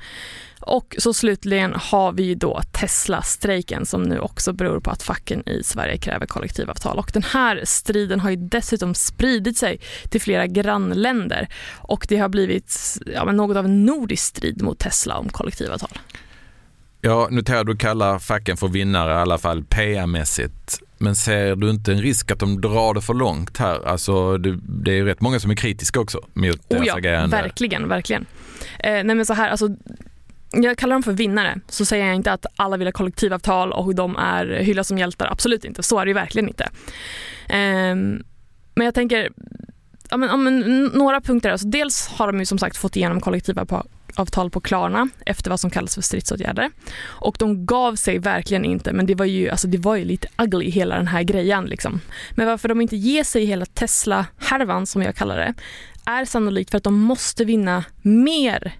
Och 0.67 0.97
så 0.99 1.15
slutligen 1.15 1.75
har 1.75 2.13
vi 2.13 2.35
då 2.35 2.61
Tesla-strejken 2.73 3.87
som 3.87 4.03
nu 4.03 4.19
också 4.19 4.53
beror 4.53 4.81
på 4.81 4.91
att 4.91 5.03
facken 5.03 5.49
i 5.49 5.63
Sverige 5.63 5.99
kräver 5.99 6.27
kollektivavtal. 6.27 6.99
Och 6.99 7.11
den 7.13 7.23
här 7.23 7.61
striden 7.65 8.21
har 8.21 8.31
ju 8.31 8.37
dessutom 8.37 8.95
spridit 8.95 9.59
sig 9.59 9.81
till 10.09 10.21
flera 10.21 10.47
grannländer 10.47 11.49
och 11.77 12.07
det 12.09 12.17
har 12.17 12.29
blivit 12.29 12.99
ja, 13.15 13.25
något 13.25 13.57
av 13.57 13.65
en 13.65 13.85
nordisk 13.85 14.25
strid 14.25 14.63
mot 14.63 14.79
Tesla 14.79 15.17
om 15.19 15.29
kollektivavtal. 15.29 15.99
Jag 17.01 17.33
noterar 17.33 17.61
att 17.61 17.67
du 17.67 17.77
kallar 17.77 18.19
facken 18.19 18.57
för 18.57 18.69
vinnare 18.69 19.13
i 19.13 19.15
alla 19.15 19.39
fall 19.39 19.65
PR-mässigt. 19.65 20.83
Men 20.99 21.17
ser 21.17 21.57
du 21.57 21.71
inte 21.71 21.93
en 21.93 22.03
risk 22.03 22.31
att 22.31 22.39
de 22.39 22.61
drar 22.61 22.95
det 22.95 23.01
för 23.01 23.15
långt 23.15 23.59
här? 23.59 23.89
Alltså 23.89 24.39
det, 24.39 24.59
det 24.63 24.99
är 24.99 25.05
rätt 25.05 25.21
många 25.21 25.41
som 25.41 25.51
är 25.51 25.55
kritiska 25.55 26.01
också 26.01 26.21
mot 26.33 26.57
oh 26.57 26.61
deras 26.69 26.87
ja, 26.87 26.97
agerande. 26.97 27.37
Verkligen, 27.37 27.89
verkligen. 27.89 28.27
Eh, 28.79 28.93
nej 28.93 29.05
men 29.05 29.27
så 29.27 29.35
här, 29.35 29.51
alltså 29.51 29.69
jag 30.63 30.79
kallar 30.79 30.95
dem 30.95 31.03
för 31.03 31.13
vinnare, 31.13 31.61
så 31.69 31.85
säger 31.85 32.07
jag 32.07 32.15
inte 32.15 32.33
att 32.33 32.47
alla 32.57 32.77
vill 32.77 32.87
ha 32.87 32.93
kollektivavtal 32.93 33.73
och 33.73 33.95
de 33.95 34.17
är 34.17 34.47
hyllas 34.47 34.89
som 34.89 34.99
hjältar. 34.99 35.29
Absolut 35.33 35.65
inte, 35.65 35.83
så 35.83 35.99
är 35.99 36.05
det 36.05 36.11
ju 36.11 36.15
verkligen 36.15 36.49
inte. 36.49 36.69
Um, 37.51 38.25
men 38.75 38.85
jag 38.85 38.95
tänker, 38.95 39.31
ja, 40.11 40.17
men, 40.17 40.29
ja, 40.29 40.37
men, 40.37 40.85
några 40.85 41.21
punkter. 41.21 41.51
Alltså, 41.51 41.67
dels 41.67 42.09
har 42.09 42.27
de 42.27 42.39
ju 42.39 42.47
som 42.47 42.59
sagt 42.59 42.77
fått 42.77 42.97
igenom 42.97 43.21
kollektivavtal 43.21 44.51
på 44.51 44.61
Klarna 44.61 45.09
efter 45.27 45.51
vad 45.51 45.61
som 45.61 45.71
kallas 45.71 45.95
för 45.95 46.03
stridsåtgärder. 46.03 46.71
Och 47.03 47.37
de 47.39 47.67
gav 47.67 47.97
sig 47.97 48.19
verkligen 48.19 48.65
inte, 48.65 48.93
men 48.93 49.07
det 49.07 49.15
var 49.15 49.25
ju, 49.25 49.51
alltså, 49.51 49.69
det 49.69 49.79
var 49.79 49.97
ju 49.97 50.05
lite 50.05 50.29
ugly 50.39 50.71
hela 50.71 50.97
den 50.97 51.07
här 51.07 51.23
grejen. 51.23 51.65
Liksom. 51.65 52.01
Men 52.31 52.47
varför 52.47 52.69
de 52.69 52.81
inte 52.81 52.97
ger 52.97 53.25
sig 53.25 53.45
hela 53.45 53.67
Tesla-härvan, 53.67 54.87
som 54.87 55.03
jag 55.03 55.17
kallar 55.17 55.37
det, 55.37 55.55
är 56.07 56.25
sannolikt 56.25 56.71
för 56.71 56.79
att 56.79 56.85
de 56.85 57.01
måste 57.01 57.45
vinna 57.45 57.85
mer 58.03 58.73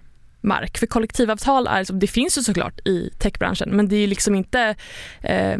mark. 0.45 0.77
För 0.77 0.87
kollektivavtal 0.87 1.67
är, 1.67 1.93
det 1.93 2.07
finns 2.07 2.37
ju 2.37 2.41
såklart 2.41 2.87
i 2.87 3.09
techbranschen 3.19 3.69
men 3.69 3.87
det 3.87 3.95
är 3.95 4.07
liksom 4.07 4.35
inte 4.35 4.75
eh, 5.21 5.57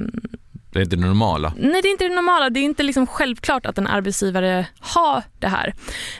det 0.75 0.79
är 0.79 0.83
inte 0.83 0.95
det 0.95 1.01
normala. 1.01 1.53
Nej, 1.57 1.81
det 1.81 1.87
är 1.87 1.91
inte 1.91 2.07
det 2.07 2.15
normala. 2.15 2.49
Det 2.49 2.59
är 2.59 2.63
inte 2.63 2.83
liksom 2.83 3.07
självklart 3.07 3.65
att 3.65 3.77
en 3.77 3.87
arbetsgivare 3.87 4.65
har 4.79 5.23
det 5.39 5.47
här. 5.47 5.73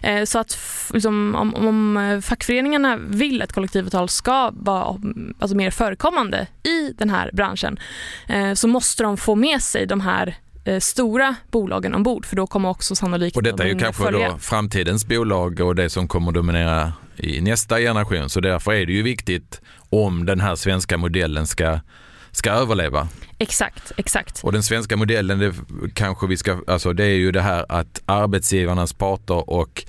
Eh, 0.03 0.23
så 0.23 0.39
att 0.39 0.57
liksom, 0.93 1.35
om, 1.35 1.55
om 1.55 2.21
fackföreningarna 2.25 2.97
vill 2.97 3.41
att 3.41 3.53
kollektivavtal 3.53 4.09
ska 4.09 4.51
vara 4.53 5.01
alltså, 5.39 5.57
mer 5.57 5.71
förekommande 5.71 6.47
i 6.63 6.93
den 6.97 7.09
här 7.09 7.29
branschen 7.33 7.79
eh, 8.27 8.53
så 8.53 8.67
måste 8.67 9.03
de 9.03 9.17
få 9.17 9.35
med 9.35 9.61
sig 9.61 9.85
de 9.85 10.01
här 10.01 10.35
eh, 10.65 10.79
stora 10.79 11.35
bolagen 11.51 11.95
ombord 11.95 12.25
för 12.25 12.35
då 12.35 12.47
kommer 12.47 12.69
också 12.69 12.95
sannolikt 12.95 13.37
Och 13.37 13.43
detta 13.43 13.63
är 13.63 13.67
ju 13.67 13.79
kanske 13.79 14.03
följa. 14.03 14.31
då 14.31 14.37
framtidens 14.37 15.05
bolag 15.05 15.59
och 15.61 15.75
det 15.75 15.89
som 15.89 16.07
kommer 16.07 16.31
dominera 16.31 16.93
i 17.17 17.41
nästa 17.41 17.79
generation. 17.79 18.29
Så 18.29 18.39
därför 18.39 18.73
är 18.73 18.85
det 18.85 18.93
ju 18.93 19.03
viktigt 19.03 19.61
om 19.89 20.25
den 20.25 20.39
här 20.39 20.55
svenska 20.55 20.97
modellen 20.97 21.47
ska 21.47 21.79
ska 22.35 22.51
överleva. 22.51 23.07
Exakt, 23.37 23.91
exakt. 23.97 24.43
Och 24.43 24.51
den 24.51 24.63
svenska 24.63 24.97
modellen, 24.97 25.39
det, 25.39 25.53
kanske 25.93 26.27
vi 26.27 26.37
ska, 26.37 26.59
alltså 26.67 26.93
det 26.93 27.03
är 27.03 27.15
ju 27.15 27.31
det 27.31 27.41
här 27.41 27.65
att 27.69 28.01
arbetsgivarnas 28.05 28.93
parter 28.93 29.49
och 29.49 29.83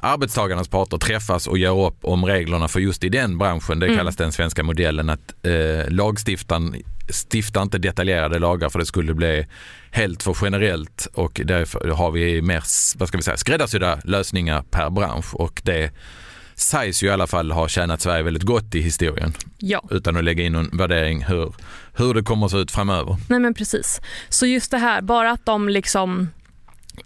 arbetstagarnas 0.00 0.68
parter 0.68 0.98
träffas 0.98 1.46
och 1.46 1.58
gör 1.58 1.86
upp 1.86 2.04
om 2.04 2.24
reglerna 2.24 2.68
för 2.68 2.80
just 2.80 3.04
i 3.04 3.08
den 3.08 3.38
branschen. 3.38 3.80
Det 3.80 3.86
mm. 3.86 3.98
kallas 3.98 4.16
den 4.16 4.32
svenska 4.32 4.62
modellen 4.62 5.10
att 5.10 5.34
eh, 5.42 5.90
lagstiftaren 5.90 6.76
stiftar 7.12 7.62
inte 7.62 7.78
detaljerade 7.78 8.38
lagar 8.38 8.68
för 8.68 8.78
det 8.78 8.86
skulle 8.86 9.14
bli 9.14 9.46
helt 9.90 10.22
för 10.22 10.36
generellt 10.42 11.08
och 11.14 11.40
därför 11.44 11.88
har 11.88 12.10
vi 12.10 12.42
mer 12.42 12.62
vad 12.98 13.08
ska 13.08 13.18
vi 13.18 13.22
säga, 13.22 13.36
skräddarsydda 13.36 13.98
lösningar 14.04 14.62
per 14.70 14.90
bransch 14.90 15.34
och 15.34 15.62
det 15.64 15.90
sägs 16.62 17.02
ju 17.02 17.06
i 17.06 17.10
alla 17.10 17.26
fall 17.26 17.50
ha 17.52 17.68
tjänat 17.68 18.00
Sverige 18.00 18.22
väldigt 18.22 18.42
gott 18.42 18.74
i 18.74 18.80
historien. 18.80 19.32
Ja. 19.58 19.82
Utan 19.90 20.16
att 20.16 20.24
lägga 20.24 20.44
in 20.44 20.52
någon 20.52 20.70
värdering 20.72 21.24
hur, 21.24 21.54
hur 21.92 22.14
det 22.14 22.22
kommer 22.22 22.46
att 22.46 22.52
se 22.52 22.58
ut 22.58 22.70
framöver. 22.70 23.16
Nej 23.28 23.40
men 23.40 23.54
precis. 23.54 24.00
Så 24.28 24.46
just 24.46 24.70
det 24.70 24.78
här, 24.78 25.02
bara 25.02 25.30
att 25.30 25.46
de 25.46 25.68
liksom 25.68 26.28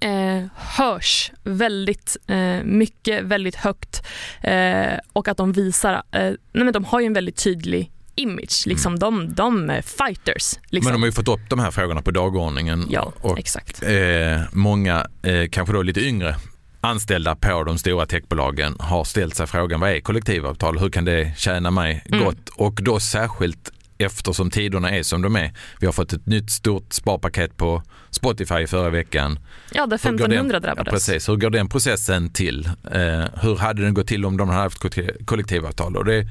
eh, 0.01 0.45
hörs 0.55 1.33
väldigt 1.42 2.16
eh, 2.27 2.64
mycket, 2.64 3.25
väldigt 3.25 3.57
högt 3.57 4.03
eh, 4.42 4.99
och 5.12 5.29
att 5.29 5.37
de 5.37 5.53
visar, 5.53 5.95
eh, 5.95 6.21
nej 6.53 6.64
men 6.64 6.73
de 6.73 6.85
har 6.85 7.01
ju 7.01 7.07
en 7.07 7.12
väldigt 7.12 7.37
tydlig 7.37 7.92
image. 8.14 8.66
Liksom 8.66 8.92
mm. 8.92 8.99
de, 8.99 9.35
de 9.35 9.71
är 9.71 9.83
fighters. 9.83 10.59
Liksom. 10.71 10.85
Men 10.85 10.92
de 10.92 11.03
har 11.03 11.07
ju 11.07 11.12
fått 11.12 11.29
upp 11.29 11.51
de 11.51 11.59
här 11.59 11.71
frågorna 11.71 12.03
på 12.03 12.11
dagordningen. 12.11 12.87
Ja, 12.90 13.12
och, 13.21 13.38
exakt. 13.38 13.83
Eh, 13.83 14.40
många, 14.53 15.07
eh, 15.23 15.49
kanske 15.51 15.73
då 15.73 15.83
lite 15.83 16.01
yngre 16.01 16.37
anställda 16.81 17.37
på 17.37 17.65
de 17.65 17.79
stora 17.79 18.07
techbolagen 18.07 18.77
har 18.79 19.05
ställt 19.05 19.35
sig 19.35 19.47
frågan 19.47 19.81
vad 19.81 19.91
är 19.91 20.01
kollektivavtal? 20.01 20.79
Hur 20.79 20.91
kan 20.91 21.05
det 21.05 21.33
tjäna 21.37 21.71
mig 21.71 22.05
mm. 22.07 22.25
gott? 22.25 22.49
Och 22.57 22.79
då 22.83 23.01
särskilt 23.01 23.73
eftersom 23.99 24.51
tiderna 24.51 24.91
är 24.91 25.03
som 25.03 25.23
de 25.23 25.37
är. 25.37 25.53
Vi 25.81 25.87
har 25.87 25.93
fått 25.93 26.12
ett 26.12 26.27
nytt 26.27 26.51
stort 26.51 26.93
sparpaket 26.93 27.57
på 27.57 27.83
Spotify 28.11 28.67
förra 28.67 28.91
veckan. 28.91 29.39
Ja, 29.73 29.87
där 29.87 29.97
1500 29.97 30.61
drabbades. 30.61 30.87
Ja, 30.87 30.93
precis. 30.93 31.29
Hur 31.29 31.37
går 31.37 31.51
den 31.51 31.69
processen 31.69 32.33
till? 32.33 32.67
Eh, 32.91 33.25
hur 33.43 33.57
hade 33.57 33.83
den 33.83 33.95
gått 33.95 34.07
till 34.07 34.25
om 34.25 34.37
de 34.37 34.49
hade 34.49 34.61
haft 34.61 34.79
kollektivavtal? 35.27 35.97
Och 35.97 36.05
det 36.05 36.27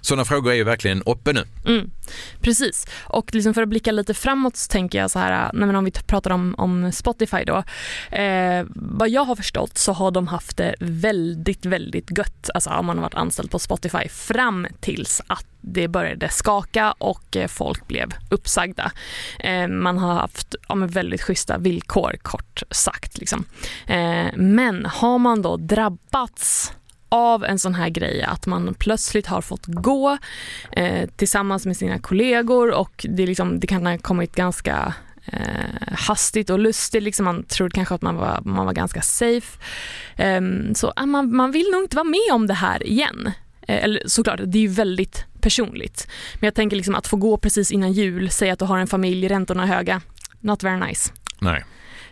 sådana 0.00 0.24
frågor 0.24 0.50
är 0.50 0.54
ju 0.54 0.64
verkligen 0.64 1.02
uppe 1.02 1.32
nu. 1.32 1.44
Mm, 1.66 1.90
precis, 2.40 2.86
och 3.04 3.34
liksom 3.34 3.54
för 3.54 3.62
att 3.62 3.68
blicka 3.68 3.92
lite 3.92 4.14
framåt 4.14 4.56
så 4.56 4.68
tänker 4.68 4.98
jag 4.98 5.10
så 5.10 5.18
här, 5.18 5.44
äh, 5.44 5.50
nej 5.52 5.76
om 5.76 5.84
vi 5.84 5.90
pratar 5.90 6.30
om, 6.30 6.54
om 6.58 6.92
Spotify 6.92 7.44
då. 7.44 7.64
Eh, 8.16 8.64
vad 8.74 9.08
jag 9.08 9.24
har 9.24 9.36
förstått 9.36 9.78
så 9.78 9.92
har 9.92 10.10
de 10.10 10.28
haft 10.28 10.56
det 10.56 10.74
väldigt, 10.80 11.66
väldigt 11.66 12.18
gött, 12.18 12.50
alltså 12.54 12.70
om 12.70 12.86
man 12.86 12.98
har 12.98 13.02
varit 13.02 13.14
anställd 13.14 13.50
på 13.50 13.58
Spotify 13.58 14.08
fram 14.08 14.66
tills 14.80 15.22
att 15.26 15.46
det 15.60 15.88
började 15.88 16.28
skaka 16.28 16.92
och 16.92 17.36
eh, 17.36 17.48
folk 17.48 17.88
blev 17.88 18.12
uppsagda. 18.30 18.92
Eh, 19.38 19.68
man 19.68 19.98
har 19.98 20.14
haft 20.14 20.54
ja, 20.68 20.74
väldigt 20.74 21.22
schyssta 21.22 21.58
villkor 21.58 22.16
kort 22.22 22.62
sagt. 22.70 23.18
Liksom. 23.18 23.44
Eh, 23.86 24.26
men 24.36 24.86
har 24.86 25.18
man 25.18 25.42
då 25.42 25.56
drabbats 25.56 26.72
av 27.10 27.44
en 27.44 27.58
sån 27.58 27.74
här 27.74 27.88
grej 27.88 28.22
att 28.22 28.46
man 28.46 28.74
plötsligt 28.74 29.26
har 29.26 29.40
fått 29.40 29.66
gå 29.66 30.18
eh, 30.72 31.08
tillsammans 31.16 31.66
med 31.66 31.76
sina 31.76 31.98
kollegor 31.98 32.70
och 32.70 33.06
det, 33.08 33.26
liksom, 33.26 33.60
det 33.60 33.66
kan 33.66 33.86
ha 33.86 33.98
kommit 33.98 34.34
ganska 34.34 34.94
eh, 35.24 35.92
hastigt 35.92 36.50
och 36.50 36.58
lustigt. 36.58 37.02
Liksom 37.02 37.24
man 37.24 37.44
trodde 37.44 37.74
kanske 37.74 37.94
att 37.94 38.02
man 38.02 38.16
var, 38.16 38.40
man 38.44 38.66
var 38.66 38.72
ganska 38.72 39.02
safe. 39.02 39.58
Eh, 40.16 40.40
så 40.74 40.92
ah, 40.96 41.06
man, 41.06 41.36
man 41.36 41.52
vill 41.52 41.70
nog 41.72 41.82
inte 41.82 41.96
vara 41.96 42.04
med 42.04 42.32
om 42.32 42.46
det 42.46 42.54
här 42.54 42.86
igen. 42.86 43.32
Eh, 43.62 43.84
eller 43.84 44.02
såklart, 44.06 44.40
det 44.44 44.58
är 44.58 44.62
ju 44.62 44.68
väldigt 44.68 45.24
personligt. 45.40 46.08
Men 46.34 46.46
jag 46.46 46.54
tänker 46.54 46.76
liksom 46.76 46.94
att 46.94 47.06
få 47.06 47.16
gå 47.16 47.36
precis 47.36 47.72
innan 47.72 47.92
jul, 47.92 48.30
säga 48.30 48.52
att 48.52 48.58
du 48.58 48.64
har 48.64 48.78
en 48.78 48.86
familj, 48.86 49.28
räntorna 49.28 49.62
är 49.62 49.66
höga. 49.66 50.00
Not 50.40 50.62
very 50.62 50.80
nice. 50.80 51.12
Nej. 51.38 51.64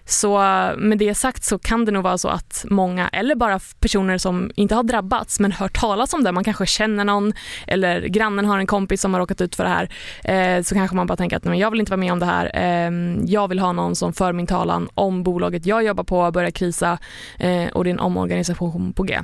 Så 0.09 0.39
med 0.79 0.99
det 0.99 1.15
sagt 1.15 1.45
så 1.45 1.59
kan 1.59 1.85
det 1.85 1.93
nog 1.93 2.03
vara 2.03 2.19
så 2.19 2.29
att 2.29 2.65
många, 2.71 3.09
eller 3.09 3.35
bara 3.35 3.61
personer 3.81 4.19
som 4.19 4.51
inte 4.55 4.75
har 4.75 4.83
drabbats 4.83 5.41
men 5.41 5.53
hört 5.53 5.81
talas 5.81 6.15
om 6.15 6.25
det, 6.25 6.33
man 6.33 6.45
kanske 6.45 6.67
känner 6.67 7.05
någon 7.05 7.33
eller 7.67 8.01
grannen 8.01 8.45
har 8.45 8.59
en 8.59 8.67
kompis 8.67 9.01
som 9.01 9.15
har 9.15 9.21
råkat 9.21 9.41
ut 9.41 9.57
för 9.57 9.65
det 9.65 9.71
här, 9.71 9.89
eh, 10.25 10.63
så 10.63 10.75
kanske 10.75 10.97
man 10.97 11.07
bara 11.07 11.17
tänker 11.17 11.37
att 11.37 11.45
nej, 11.45 11.61
jag 11.61 11.71
vill 11.71 11.81
inte 11.81 11.91
vara 11.91 12.01
med 12.01 12.13
om 12.13 12.19
det 12.19 12.27
här. 12.27 12.51
Eh, 12.55 12.91
jag 13.25 13.49
vill 13.49 13.59
ha 13.59 13.73
någon 13.73 13.97
som 13.97 14.13
för 14.13 14.33
min 14.33 14.47
talan 14.47 14.89
om 14.95 15.23
bolaget 15.23 15.67
jag 15.67 15.85
jobbar 15.85 16.05
på 16.05 16.31
börjar 16.31 16.51
krisa 16.51 16.99
eh, 17.39 17.67
och 17.67 17.85
det 17.85 17.91
är 17.91 17.95
en 17.95 18.01
omorganisation 18.01 18.93
på 18.93 19.03
G. 19.03 19.21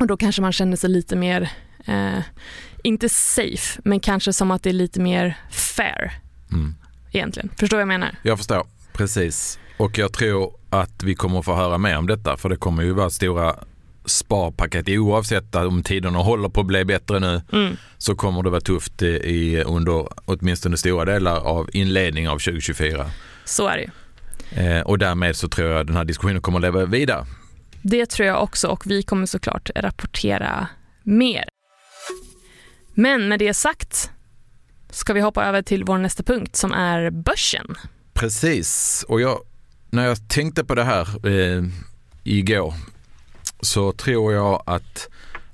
Och 0.00 0.06
då 0.06 0.16
kanske 0.16 0.42
man 0.42 0.52
känner 0.52 0.76
sig 0.76 0.90
lite 0.90 1.16
mer, 1.16 1.50
eh, 1.84 2.18
inte 2.82 3.08
safe, 3.08 3.80
men 3.84 4.00
kanske 4.00 4.32
som 4.32 4.50
att 4.50 4.62
det 4.62 4.70
är 4.70 4.74
lite 4.74 5.00
mer 5.00 5.38
fair. 5.50 6.12
Mm. 6.52 6.74
Egentligen. 7.12 7.50
Förstår 7.56 7.76
vad 7.76 7.82
jag 7.82 7.88
menar? 7.88 8.14
Jag 8.22 8.38
förstår, 8.38 8.66
precis. 8.92 9.58
Och 9.80 9.98
jag 9.98 10.12
tror 10.12 10.56
att 10.70 11.02
vi 11.02 11.14
kommer 11.14 11.42
få 11.42 11.54
höra 11.54 11.78
mer 11.78 11.98
om 11.98 12.06
detta 12.06 12.36
för 12.36 12.48
det 12.48 12.56
kommer 12.56 12.82
ju 12.82 12.92
vara 12.92 13.10
stora 13.10 13.56
sparpaket 14.04 14.88
oavsett 14.88 15.54
om 15.54 15.82
tiderna 15.82 16.18
håller 16.18 16.48
på 16.48 16.60
att 16.60 16.66
bli 16.66 16.84
bättre 16.84 17.20
nu 17.20 17.42
mm. 17.52 17.76
så 17.98 18.14
kommer 18.14 18.42
det 18.42 18.50
vara 18.50 18.60
tufft 18.60 19.02
i, 19.02 19.62
under 19.66 20.08
åtminstone 20.24 20.76
stora 20.76 21.04
delar 21.04 21.40
av 21.40 21.70
inledningen 21.72 22.30
av 22.30 22.38
2024. 22.38 23.10
Så 23.44 23.68
är 23.68 23.76
det 23.76 23.82
ju. 23.82 24.66
Eh, 24.66 24.82
och 24.82 24.98
därmed 24.98 25.36
så 25.36 25.48
tror 25.48 25.68
jag 25.68 25.86
den 25.86 25.96
här 25.96 26.04
diskussionen 26.04 26.42
kommer 26.42 26.58
att 26.58 26.62
leva 26.62 26.84
vidare. 26.84 27.26
Det 27.82 28.06
tror 28.06 28.28
jag 28.28 28.42
också 28.42 28.68
och 28.68 28.86
vi 28.86 29.02
kommer 29.02 29.26
såklart 29.26 29.70
rapportera 29.74 30.68
mer. 31.02 31.44
Men 32.94 33.28
med 33.28 33.38
det 33.38 33.54
sagt 33.54 34.10
ska 34.90 35.12
vi 35.12 35.20
hoppa 35.20 35.44
över 35.44 35.62
till 35.62 35.84
vår 35.84 35.98
nästa 35.98 36.22
punkt 36.22 36.56
som 36.56 36.72
är 36.72 37.10
börsen. 37.10 37.74
Precis, 38.12 39.04
och 39.08 39.20
jag 39.20 39.40
när 39.90 40.06
jag 40.06 40.28
tänkte 40.28 40.64
på 40.64 40.74
det 40.74 40.84
här 40.84 41.26
eh, 41.28 41.64
igår 42.24 42.74
så 43.60 43.92
tror 43.92 44.32
jag 44.32 44.62
att 44.66 45.08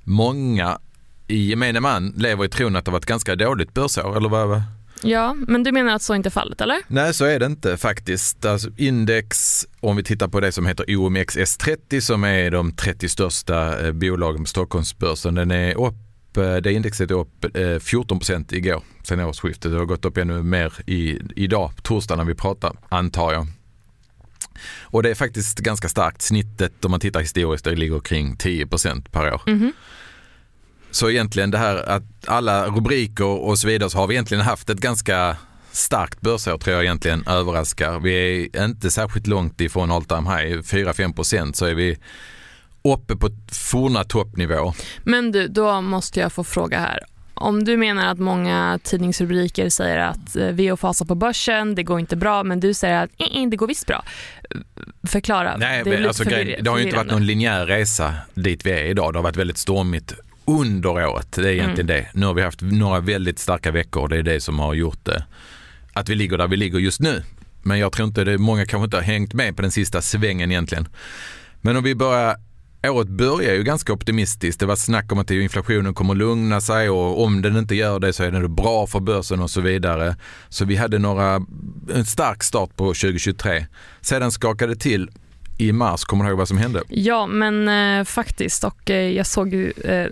många 0.04 0.78
i 1.28 1.48
gemene 1.48 1.80
man 1.80 2.14
lever 2.16 2.44
i 2.44 2.48
tron 2.48 2.76
att 2.76 2.84
det 2.84 2.90
var 2.90 2.98
ett 2.98 3.06
ganska 3.06 3.36
dåligt 3.36 3.74
börsår, 3.74 4.16
eller 4.16 4.28
vad? 4.28 4.62
Ja, 5.02 5.34
men 5.34 5.62
du 5.62 5.72
menar 5.72 5.94
att 5.94 6.02
så 6.02 6.14
inte 6.14 6.28
är 6.28 6.30
fallet, 6.30 6.60
eller? 6.60 6.78
Nej, 6.86 7.14
så 7.14 7.24
är 7.24 7.40
det 7.40 7.46
inte 7.46 7.76
faktiskt. 7.76 8.44
Alltså, 8.44 8.70
index, 8.76 9.64
om 9.80 9.96
vi 9.96 10.02
tittar 10.02 10.28
på 10.28 10.40
det 10.40 10.52
som 10.52 10.66
heter 10.66 10.84
OMXS30 10.84 12.00
som 12.00 12.24
är 12.24 12.50
de 12.50 12.72
30 12.72 13.08
största 13.08 13.86
eh, 13.86 13.92
bolagen 13.92 14.42
på 14.44 14.48
Stockholmsbörsen, 14.48 15.34
den 15.34 15.50
är 15.50 15.86
upp, 15.86 16.36
eh, 16.36 16.56
det 16.56 16.72
indexet 16.72 17.10
är 17.10 17.14
upp 17.14 17.46
14 17.80 18.18
procent 18.18 18.52
igår 18.52 18.82
sen 19.02 19.20
årsskiftet. 19.20 19.72
Det 19.72 19.78
har 19.78 19.84
gått 19.84 20.04
upp 20.04 20.16
ännu 20.16 20.42
mer 20.42 20.72
i, 20.86 21.18
idag, 21.36 21.70
torsdag 21.82 22.16
när 22.16 22.24
vi 22.24 22.34
pratar, 22.34 22.76
antar 22.88 23.32
jag. 23.32 23.46
Och 24.82 25.02
det 25.02 25.10
är 25.10 25.14
faktiskt 25.14 25.58
ganska 25.58 25.88
starkt. 25.88 26.22
Snittet 26.22 26.84
om 26.84 26.90
man 26.90 27.00
tittar 27.00 27.20
historiskt 27.20 27.64
det 27.64 27.74
ligger 27.74 28.00
kring 28.00 28.36
10 28.36 28.66
procent 28.66 29.12
per 29.12 29.34
år. 29.34 29.42
Mhm. 29.46 29.72
Så 30.90 31.10
egentligen 31.10 31.50
det 31.50 31.58
här 31.58 31.88
att 31.88 32.02
alla 32.26 32.66
rubriker 32.66 33.24
och 33.24 33.58
så 33.58 33.66
vidare 33.68 33.90
så 33.90 33.98
har 33.98 34.06
vi 34.06 34.14
egentligen 34.14 34.44
haft 34.44 34.70
ett 34.70 34.80
ganska 34.80 35.36
starkt 35.72 36.20
börsår 36.20 36.58
tror 36.58 36.74
jag 36.74 36.84
egentligen 36.84 37.26
överraskar. 37.26 38.00
Vi 38.00 38.50
är 38.52 38.64
inte 38.64 38.90
särskilt 38.90 39.26
långt 39.26 39.60
ifrån 39.60 39.90
all 39.90 40.04
time 40.04 40.36
high, 40.36 40.58
4-5 40.58 41.14
procent 41.14 41.56
så 41.56 41.64
är 41.64 41.74
vi 41.74 41.98
uppe 42.84 43.16
på 43.16 43.30
forna 43.52 44.04
toppnivå. 44.04 44.72
Men 45.02 45.32
du, 45.32 45.48
då 45.48 45.80
måste 45.80 46.20
jag 46.20 46.32
få 46.32 46.44
fråga 46.44 46.78
här. 46.78 46.98
Om 47.38 47.64
du 47.64 47.76
menar 47.76 48.06
att 48.12 48.18
många 48.18 48.78
tidningsrubriker 48.82 49.68
säger 49.68 49.96
att 49.98 50.36
eh, 50.36 50.46
vi 50.46 50.68
är 50.68 50.72
och 50.72 50.80
fasar 50.80 51.06
på 51.06 51.14
börsen, 51.14 51.74
det 51.74 51.82
går 51.82 52.00
inte 52.00 52.16
bra, 52.16 52.42
men 52.42 52.60
du 52.60 52.74
säger 52.74 53.04
att 53.04 53.10
"Eh, 53.18 53.42
eh, 53.42 53.48
det 53.48 53.56
går 53.56 53.66
visst 53.66 53.86
bra. 53.86 54.04
Förklara. 55.08 55.56
Nej, 55.56 55.84
det, 55.84 55.90
men 55.90 56.06
alltså, 56.06 56.24
grejen- 56.24 56.64
det 56.64 56.70
har 56.70 56.78
ju 56.78 56.84
inte 56.84 56.96
varit 56.96 57.10
någon 57.10 57.26
linjär 57.26 57.66
resa 57.66 58.14
dit 58.34 58.66
vi 58.66 58.70
är 58.70 58.84
idag. 58.84 59.12
Det 59.12 59.18
har 59.18 59.22
varit 59.22 59.36
väldigt 59.36 59.58
stormigt 59.58 60.14
under 60.44 60.90
året. 61.06 61.32
Det 61.32 61.42
är 61.48 61.52
egentligen 61.52 61.90
Mm. 61.90 62.02
det. 62.02 62.18
Nu 62.20 62.26
har 62.26 62.34
vi 62.34 62.42
haft 62.42 62.60
några 62.62 63.00
väldigt 63.00 63.38
starka 63.38 63.70
veckor 63.70 64.02
och 64.02 64.08
det 64.08 64.16
är 64.16 64.22
det 64.22 64.40
som 64.40 64.58
har 64.58 64.74
gjort 64.74 65.04
det. 65.04 65.24
Att 65.92 66.08
vi 66.08 66.14
ligger 66.14 66.38
där 66.38 66.48
vi 66.48 66.56
ligger 66.56 66.78
just 66.78 67.00
nu. 67.00 67.22
Men 67.62 67.78
jag 67.78 67.92
tror 67.92 68.08
inte 68.08 68.24
det, 68.24 68.38
många 68.38 68.66
kanske 68.66 68.84
inte 68.84 68.96
har 68.96 69.02
hängt 69.04 69.34
med 69.34 69.56
på 69.56 69.62
den 69.62 69.70
sista 69.70 70.02
svängen 70.02 70.50
egentligen. 70.50 70.88
Men 71.60 71.76
om 71.76 71.84
vi 71.84 71.94
börjar 71.94 72.36
Året 72.84 73.08
börjar 73.08 73.54
ju 73.54 73.62
ganska 73.62 73.92
optimistiskt. 73.92 74.60
Det 74.60 74.66
var 74.66 74.76
snack 74.76 75.12
om 75.12 75.18
att 75.18 75.30
inflationen 75.30 75.94
kommer 75.94 76.14
lugna 76.14 76.60
sig 76.60 76.90
och 76.90 77.22
om 77.24 77.42
den 77.42 77.56
inte 77.56 77.74
gör 77.74 77.98
det 78.00 78.12
så 78.12 78.22
är 78.22 78.30
det 78.30 78.48
bra 78.48 78.86
för 78.86 79.00
börsen 79.00 79.40
och 79.40 79.50
så 79.50 79.60
vidare. 79.60 80.16
Så 80.48 80.64
vi 80.64 80.76
hade 80.76 80.98
några, 80.98 81.34
en 81.94 82.04
stark 82.04 82.42
start 82.42 82.76
på 82.76 82.84
2023. 82.84 83.66
Sedan 84.00 84.32
skakade 84.32 84.74
det 84.74 84.80
till 84.80 85.10
i 85.58 85.72
mars. 85.72 86.04
Kommer 86.04 86.24
du 86.24 86.30
ihåg 86.30 86.38
vad 86.38 86.48
som 86.48 86.58
hände? 86.58 86.82
Ja, 86.88 87.26
men 87.26 87.68
eh, 87.98 88.04
faktiskt. 88.04 88.64
Och 88.64 88.90
eh, 88.90 89.10
jag 89.10 89.26
såg 89.26 89.54
ju 89.54 89.70
eh, 89.84 90.06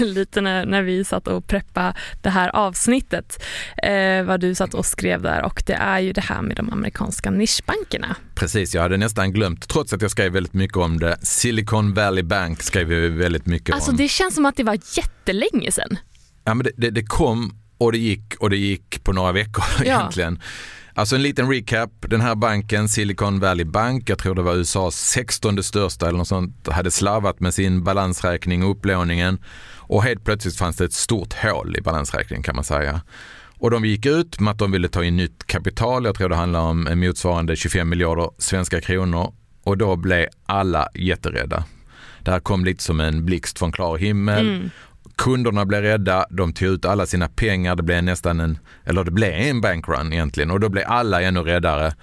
lite 0.04 0.40
när, 0.40 0.66
när 0.66 0.82
vi 0.82 1.04
satt 1.04 1.28
och 1.28 1.46
preppa 1.46 1.94
det 2.22 2.30
här 2.30 2.48
avsnittet 2.56 3.42
eh, 3.82 4.22
vad 4.24 4.40
du 4.40 4.54
satt 4.54 4.74
och 4.74 4.86
skrev 4.86 5.22
där 5.22 5.42
och 5.42 5.62
det 5.66 5.72
är 5.74 5.98
ju 6.00 6.12
det 6.12 6.20
här 6.20 6.42
med 6.42 6.56
de 6.56 6.72
amerikanska 6.72 7.30
nischbankerna. 7.30 8.16
Precis, 8.34 8.74
jag 8.74 8.82
hade 8.82 8.96
nästan 8.96 9.32
glömt, 9.32 9.68
trots 9.68 9.92
att 9.92 10.02
jag 10.02 10.10
skrev 10.10 10.32
väldigt 10.32 10.54
mycket 10.54 10.76
om 10.76 10.98
det. 10.98 11.16
Silicon 11.22 11.94
Valley 11.94 12.22
Bank 12.22 12.62
skrev 12.62 12.86
vi 12.86 13.08
väldigt 13.08 13.46
mycket 13.46 13.74
Alltså 13.74 13.90
om. 13.90 13.96
det 13.96 14.08
känns 14.08 14.34
som 14.34 14.46
att 14.46 14.56
det 14.56 14.64
var 14.64 14.78
jättelänge 14.96 15.70
sedan. 15.72 15.98
Ja, 16.44 16.54
men 16.54 16.64
det, 16.64 16.70
det, 16.76 16.90
det 16.90 17.02
kom 17.06 17.58
och 17.78 17.92
det 17.92 17.98
gick 17.98 18.34
och 18.38 18.50
det 18.50 18.56
gick 18.56 19.04
på 19.04 19.12
några 19.12 19.32
veckor 19.32 19.64
Ja. 19.78 19.84
egentligen. 19.84 20.40
Alltså 20.98 21.16
en 21.16 21.22
liten 21.22 21.50
recap. 21.50 21.90
Den 22.00 22.20
här 22.20 22.34
banken, 22.34 22.88
Silicon 22.88 23.40
Valley 23.40 23.64
Bank, 23.64 24.10
jag 24.10 24.18
tror 24.18 24.34
det 24.34 24.42
var 24.42 24.54
USAs 24.54 24.96
16 24.96 25.62
största 25.62 26.08
eller 26.08 26.18
något 26.18 26.28
sånt, 26.28 26.68
hade 26.68 26.90
slarvat 26.90 27.40
med 27.40 27.54
sin 27.54 27.84
balansräkning 27.84 28.62
och 28.64 28.70
upplåningen 28.70 29.38
och 29.76 30.02
helt 30.02 30.24
plötsligt 30.24 30.56
fanns 30.56 30.76
det 30.76 30.84
ett 30.84 30.92
stort 30.92 31.32
hål 31.32 31.76
i 31.76 31.80
balansräkningen 31.80 32.42
kan 32.42 32.54
man 32.54 32.64
säga. 32.64 33.00
Och 33.58 33.70
de 33.70 33.84
gick 33.84 34.06
ut 34.06 34.40
med 34.40 34.50
att 34.50 34.58
de 34.58 34.72
ville 34.72 34.88
ta 34.88 35.04
in 35.04 35.16
nytt 35.16 35.46
kapital, 35.46 36.04
jag 36.04 36.14
tror 36.14 36.28
det 36.28 36.36
handlar 36.36 36.60
om 36.60 36.86
en 36.86 37.00
motsvarande 37.00 37.56
25 37.56 37.88
miljarder 37.88 38.30
svenska 38.38 38.80
kronor 38.80 39.32
och 39.62 39.78
då 39.78 39.96
blev 39.96 40.26
alla 40.46 40.88
jätterädda. 40.94 41.64
Det 42.20 42.30
här 42.30 42.40
kom 42.40 42.64
lite 42.64 42.82
som 42.82 43.00
en 43.00 43.24
blixt 43.24 43.58
från 43.58 43.72
klar 43.72 43.96
himmel. 43.96 44.48
Mm. 44.48 44.70
Kunderna 45.16 45.66
blev 45.66 45.82
rädda, 45.82 46.26
de 46.30 46.52
tog 46.52 46.68
ut 46.68 46.84
alla 46.84 47.06
sina 47.06 47.28
pengar, 47.28 47.76
det 47.76 47.82
blev 47.82 48.04
nästan 48.04 48.40
en, 48.40 48.58
eller 48.84 49.04
det 49.04 49.10
blev 49.10 49.32
en 49.32 49.60
bankrun 49.60 50.12
egentligen 50.12 50.50
och 50.50 50.60
då 50.60 50.68
blev 50.68 50.84
alla 50.86 51.22
ännu 51.22 51.40
räddare 51.40 51.94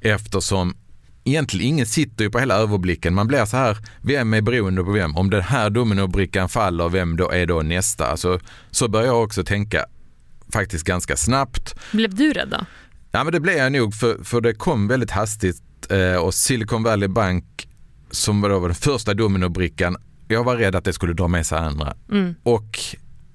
eftersom 0.00 0.76
egentligen 1.24 1.66
ingen 1.66 1.86
sitter 1.86 2.24
ju 2.24 2.30
på 2.30 2.38
hela 2.38 2.54
överblicken. 2.54 3.14
Man 3.14 3.26
blir 3.26 3.44
så 3.44 3.56
här, 3.56 3.76
vem 4.02 4.34
är 4.34 4.40
beroende 4.40 4.84
på 4.84 4.92
vem? 4.92 5.16
Om 5.16 5.30
den 5.30 5.42
här 5.42 5.70
dominobrickan 5.70 6.48
faller, 6.48 6.88
vem 6.88 7.16
då 7.16 7.30
är 7.30 7.46
då 7.46 7.62
nästa? 7.62 8.06
Alltså, 8.06 8.40
så 8.70 8.88
börjar 8.88 9.06
jag 9.06 9.22
också 9.22 9.44
tänka 9.44 9.84
faktiskt 10.52 10.84
ganska 10.84 11.16
snabbt. 11.16 11.74
Blev 11.92 12.14
du 12.14 12.32
rädd 12.32 12.48
då? 12.50 12.66
Ja 13.12 13.24
men 13.24 13.32
det 13.32 13.40
blev 13.40 13.56
jag 13.56 13.72
nog 13.72 13.94
för, 13.94 14.24
för 14.24 14.40
det 14.40 14.54
kom 14.54 14.88
väldigt 14.88 15.10
hastigt 15.10 15.62
eh, 15.90 16.16
och 16.16 16.34
Silicon 16.34 16.82
Valley 16.82 17.08
Bank 17.08 17.68
som 18.10 18.40
var 18.40 18.48
då 18.48 18.66
den 18.66 18.74
första 18.74 19.14
dominobrickan, 19.14 19.96
jag 20.28 20.44
var 20.44 20.56
rädd 20.56 20.74
att 20.74 20.84
det 20.84 20.92
skulle 20.92 21.12
dra 21.12 21.28
med 21.28 21.46
sig 21.46 21.58
andra. 21.58 21.94
Mm. 22.10 22.34
Och 22.42 22.78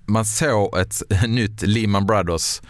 man 0.05 0.25
såg 0.25 0.77
ett 0.77 1.01
nytt 1.27 1.61
Lehman 1.61 2.05
Brothers 2.05 2.61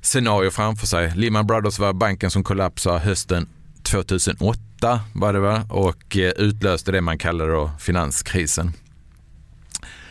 scenario 0.00 0.50
framför 0.50 0.86
sig. 0.86 1.12
Lehman 1.16 1.46
Brothers 1.46 1.78
var 1.78 1.92
banken 1.92 2.30
som 2.30 2.44
kollapsade 2.44 2.98
hösten 2.98 3.48
2008 3.82 5.00
var 5.12 5.32
det 5.32 5.40
va? 5.40 5.66
och 5.70 6.16
eh, 6.16 6.30
utlöste 6.30 6.92
det 6.92 7.00
man 7.00 7.18
kallade 7.18 7.52
då 7.52 7.70
finanskrisen. 7.80 8.72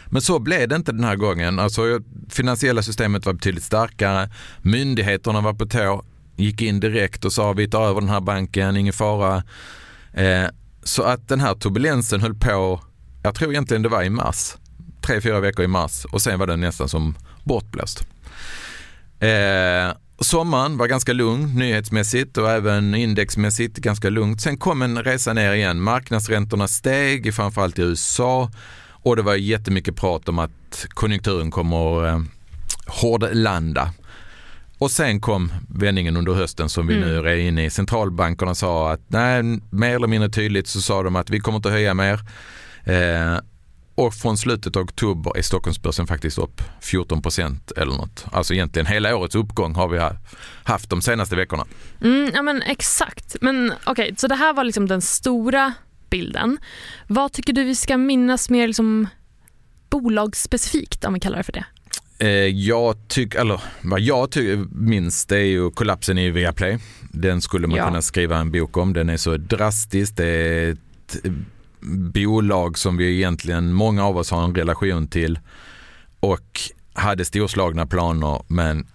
Men 0.05 0.21
så 0.21 0.39
blev 0.39 0.69
det 0.69 0.75
inte 0.75 0.91
den 0.91 1.03
här 1.03 1.15
gången. 1.15 1.59
Alltså, 1.59 1.99
finansiella 2.29 2.81
systemet 2.81 3.25
var 3.25 3.33
betydligt 3.33 3.63
starkare. 3.63 4.29
Myndigheterna 4.61 5.41
var 5.41 5.53
på 5.53 5.65
tå, 5.65 6.03
gick 6.35 6.61
in 6.61 6.79
direkt 6.79 7.25
och 7.25 7.33
sa 7.33 7.53
vi 7.53 7.69
tar 7.69 7.87
över 7.87 8.01
den 8.01 8.09
här 8.09 8.21
banken, 8.21 8.77
ingen 8.77 8.93
fara. 8.93 9.43
Eh, 10.13 10.45
så 10.83 11.03
att 11.03 11.27
den 11.27 11.39
här 11.39 11.55
turbulensen 11.55 12.21
höll 12.21 12.35
på, 12.35 12.81
jag 13.25 13.35
tror 13.35 13.51
egentligen 13.51 13.81
det 13.83 13.89
var 13.89 14.03
i 14.03 14.09
mars, 14.09 14.55
tre, 15.01 15.21
fyra 15.21 15.39
veckor 15.39 15.65
i 15.65 15.67
mars 15.67 16.05
och 16.05 16.21
sen 16.21 16.39
var 16.39 16.47
den 16.47 16.59
nästan 16.59 16.89
som 16.89 17.15
bortblåst. 17.43 18.07
Eh, 19.19 19.95
sommaren 20.19 20.77
var 20.77 20.87
ganska 20.87 21.13
lugn 21.13 21.55
nyhetsmässigt 21.55 22.37
och 22.37 22.51
även 22.51 22.95
indexmässigt 22.95 23.77
ganska 23.77 24.09
lugnt. 24.09 24.41
Sen 24.41 24.57
kom 24.57 24.81
en 24.81 25.03
resa 25.03 25.33
ner 25.33 25.53
igen. 25.53 25.81
Marknadsräntorna 25.81 26.67
steg, 26.67 27.33
framförallt 27.33 27.79
i 27.79 27.81
USA 27.81 28.51
och 28.89 29.15
det 29.15 29.21
var 29.21 29.35
jättemycket 29.35 29.95
prat 29.95 30.29
om 30.29 30.39
att 30.39 30.85
konjunkturen 30.89 31.51
kommer 31.51 32.07
eh, 32.07 32.21
hårdlanda. 32.87 33.93
Och 34.77 34.91
sen 34.91 35.21
kom 35.21 35.53
vändningen 35.69 36.17
under 36.17 36.33
hösten 36.33 36.69
som 36.69 36.87
vi 36.87 36.95
Mm. 36.97 37.07
nu 37.09 37.29
är 37.29 37.35
inne 37.35 37.65
i. 37.65 37.69
Centralbankerna 37.69 38.55
sa 38.55 38.91
att 38.91 39.01
nej, 39.07 39.43
mer 39.69 39.95
eller 39.95 40.07
mindre 40.07 40.29
tydligt 40.29 40.67
så 40.67 40.81
sa 40.81 41.03
de 41.03 41.15
att 41.15 41.29
vi 41.29 41.39
kommer 41.39 41.55
inte 41.55 41.69
höja 41.69 41.93
mer. 41.93 42.19
Eh, 42.85 43.39
och 43.97 44.13
från 44.13 44.37
slutet 44.37 44.75
av 44.75 44.83
oktober 44.83 45.37
är 45.37 45.41
Stockholmsbörsen 45.41 46.07
faktiskt 46.07 46.37
upp 46.37 46.61
14 46.81 47.21
procent 47.21 47.71
eller 47.71 47.93
något. 47.93 48.25
Alltså 48.31 48.53
egentligen 48.53 48.85
hela 48.85 49.15
årets 49.15 49.35
uppgång 49.35 49.75
har 49.75 49.87
vi 49.87 49.97
ha- 49.99 50.15
haft 50.63 50.89
de 50.89 51.01
senaste 51.01 51.35
veckorna. 51.35 51.65
Mm, 52.01 52.31
ja 52.33 52.41
men 52.41 52.61
exakt. 52.61 53.35
Men 53.41 53.73
okej, 53.85 54.13
så 54.17 54.27
det 54.27 54.35
här 54.35 54.53
var 54.53 54.63
liksom 54.63 54.87
den 54.87 55.01
stora 55.01 55.73
bilden. 56.09 56.57
Vad 57.07 57.33
tycker 57.33 57.53
du 57.53 57.63
vi 57.63 57.75
ska 57.75 57.97
minnas 57.97 58.49
mer 58.49 58.67
liksom 58.67 59.07
bolagsspecifikt 59.89 61.05
om 61.05 61.13
vi 61.13 61.19
kallar 61.19 61.37
det 61.37 61.43
för 61.43 61.53
det? 61.53 61.65
Eh, 62.19 62.29
jag 62.47 63.07
tycker, 63.07 63.39
eller 63.39 63.61
vad 63.81 63.99
jag 63.99 64.31
tycker 64.31 64.55
minst 64.71 65.29
det 65.29 65.37
är 65.37 65.43
ju 65.45 65.71
kollapsen 65.71 66.17
i 66.17 66.29
Viaplay. 66.29 66.77
Den 67.11 67.41
skulle 67.41 67.67
man 67.67 67.77
Ja. 67.77 67.85
kunna 67.87 68.01
skriva 68.01 68.37
en 68.37 68.51
bok 68.51 68.77
om. 68.77 68.93
Den 68.93 69.09
är 69.09 69.17
så 69.17 69.37
drastisk. 69.37 70.15
Det 70.17 70.25
är 70.25 70.71
ett 70.71 71.15
bolag 72.13 72.77
som 72.77 72.97
vi 72.97 73.15
egentligen, 73.15 73.73
många 73.73 74.05
av 74.05 74.17
oss 74.17 74.31
har 74.31 74.43
en 74.43 74.55
relation 74.55 75.07
till 75.07 75.39
och 76.19 76.61
hade 76.93 77.25
storslagna 77.25 77.85
planer 77.85 78.41
men 78.47 78.87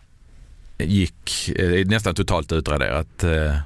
gick 0.79 1.49
eh, 1.49 1.87
nästan 1.87 2.15
totalt 2.15 2.53
utraderat. 2.53 3.25
Eh, 3.25 3.57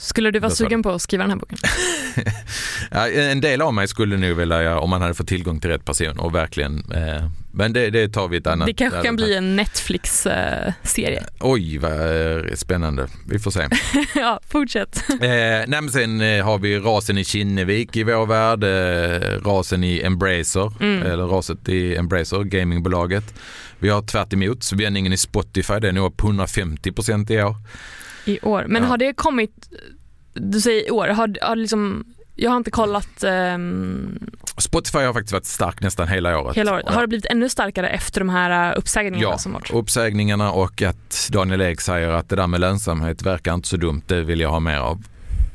skulle 0.00 0.30
du 0.30 0.38
vara 0.38 0.50
sugen 0.50 0.82
på 0.82 0.90
att 0.90 1.02
skriva 1.02 1.24
den 1.24 1.30
här 1.30 1.36
boken? 1.38 1.58
En 3.30 3.40
del 3.40 3.62
av 3.62 3.74
mig 3.74 3.88
skulle 3.88 4.16
nog 4.16 4.36
vilja 4.36 4.78
om 4.78 4.90
man 4.90 5.02
hade 5.02 5.14
fått 5.14 5.28
tillgång 5.28 5.60
till 5.60 5.70
rätt 5.70 5.84
person 5.84 6.18
och 6.18 6.34
verkligen, 6.34 6.92
eh, 6.92 7.30
men 7.52 7.72
det, 7.72 7.90
det 7.90 8.08
tar 8.08 8.28
vi 8.28 8.36
ett 8.36 8.46
annat. 8.46 8.66
Det 8.66 8.72
kanske 8.74 9.02
kan 9.02 9.16
bli 9.16 9.34
en 9.36 9.56
Netflix-serie. 9.56 11.24
Oj 11.40 11.78
vad 11.78 11.92
eh, 12.38 12.54
spännande, 12.54 13.06
vi 13.28 13.38
får 13.38 13.50
se. 13.50 13.68
ja, 14.14 14.40
fortsätt. 14.48 15.04
eh, 15.10 15.18
nej, 15.20 15.66
men 15.68 15.90
sen 15.90 16.20
eh, 16.20 16.44
har 16.44 16.58
vi 16.58 16.78
rasen 16.78 17.18
i 17.18 17.24
Kinnevik 17.24 17.96
i 17.96 18.02
vår 18.02 18.26
värld, 18.26 18.64
eh, 18.64 19.50
rasen 19.50 19.84
i 19.84 20.00
Embracer, 20.04 20.72
Mm. 20.80 21.02
eller 21.06 21.24
raset 21.26 21.68
i 21.68 21.96
Embracer, 21.96 22.42
gamingbolaget. 22.44 23.34
Vi 23.78 23.88
har 23.88 24.02
tvärt 24.02 24.32
emot, 24.32 24.62
så 24.62 24.76
vändningen 24.76 25.12
i 25.12 25.16
Spotify, 25.16 25.74
den 25.80 25.96
är 25.96 26.00
upp 26.06 26.20
150% 26.22 27.30
i 27.30 27.42
år. 27.42 27.54
I 28.24 28.38
år. 28.42 28.64
Men 28.68 28.82
Ja. 28.82 28.88
har 28.88 28.98
det 28.98 29.12
kommit, 29.12 29.68
du 30.34 30.60
säger 30.60 30.88
i 30.88 30.90
år, 30.90 31.08
har, 31.08 31.36
har 31.42 31.56
liksom, 31.56 32.04
jag 32.36 32.50
har 32.50 32.56
inte 32.56 32.70
kollat 32.70 33.24
ehm, 33.24 34.18
Spotify 34.58 34.98
har 34.98 35.12
faktiskt 35.12 35.32
varit 35.32 35.44
stark 35.46 35.80
nästan 35.80 36.08
hela 36.08 36.38
året. 36.38 36.56
Hela 36.56 36.72
året. 36.74 36.84
Ja. 36.88 36.92
Har 36.94 37.00
det 37.00 37.06
blivit 37.08 37.26
ännu 37.26 37.48
starkare 37.48 37.88
efter 37.88 38.20
de 38.20 38.28
här 38.28 38.70
uh, 38.72 38.78
uppsägningarna 38.78 39.30
Ja, 39.32 39.38
som 39.38 39.52
varit? 39.52 39.70
uppsägningarna 39.72 40.52
och 40.52 40.82
att 40.82 41.28
Daniel 41.32 41.60
Ek 41.60 41.80
säger 41.80 42.08
att 42.08 42.28
det 42.28 42.36
där 42.36 42.46
med 42.46 42.60
lönsamhet 42.60 43.22
verkar 43.22 43.54
inte 43.54 43.68
så 43.68 43.76
dumt, 43.76 44.02
det 44.06 44.22
vill 44.22 44.40
jag 44.40 44.50
ha 44.50 44.60
mer 44.60 44.78
av. 44.78 45.02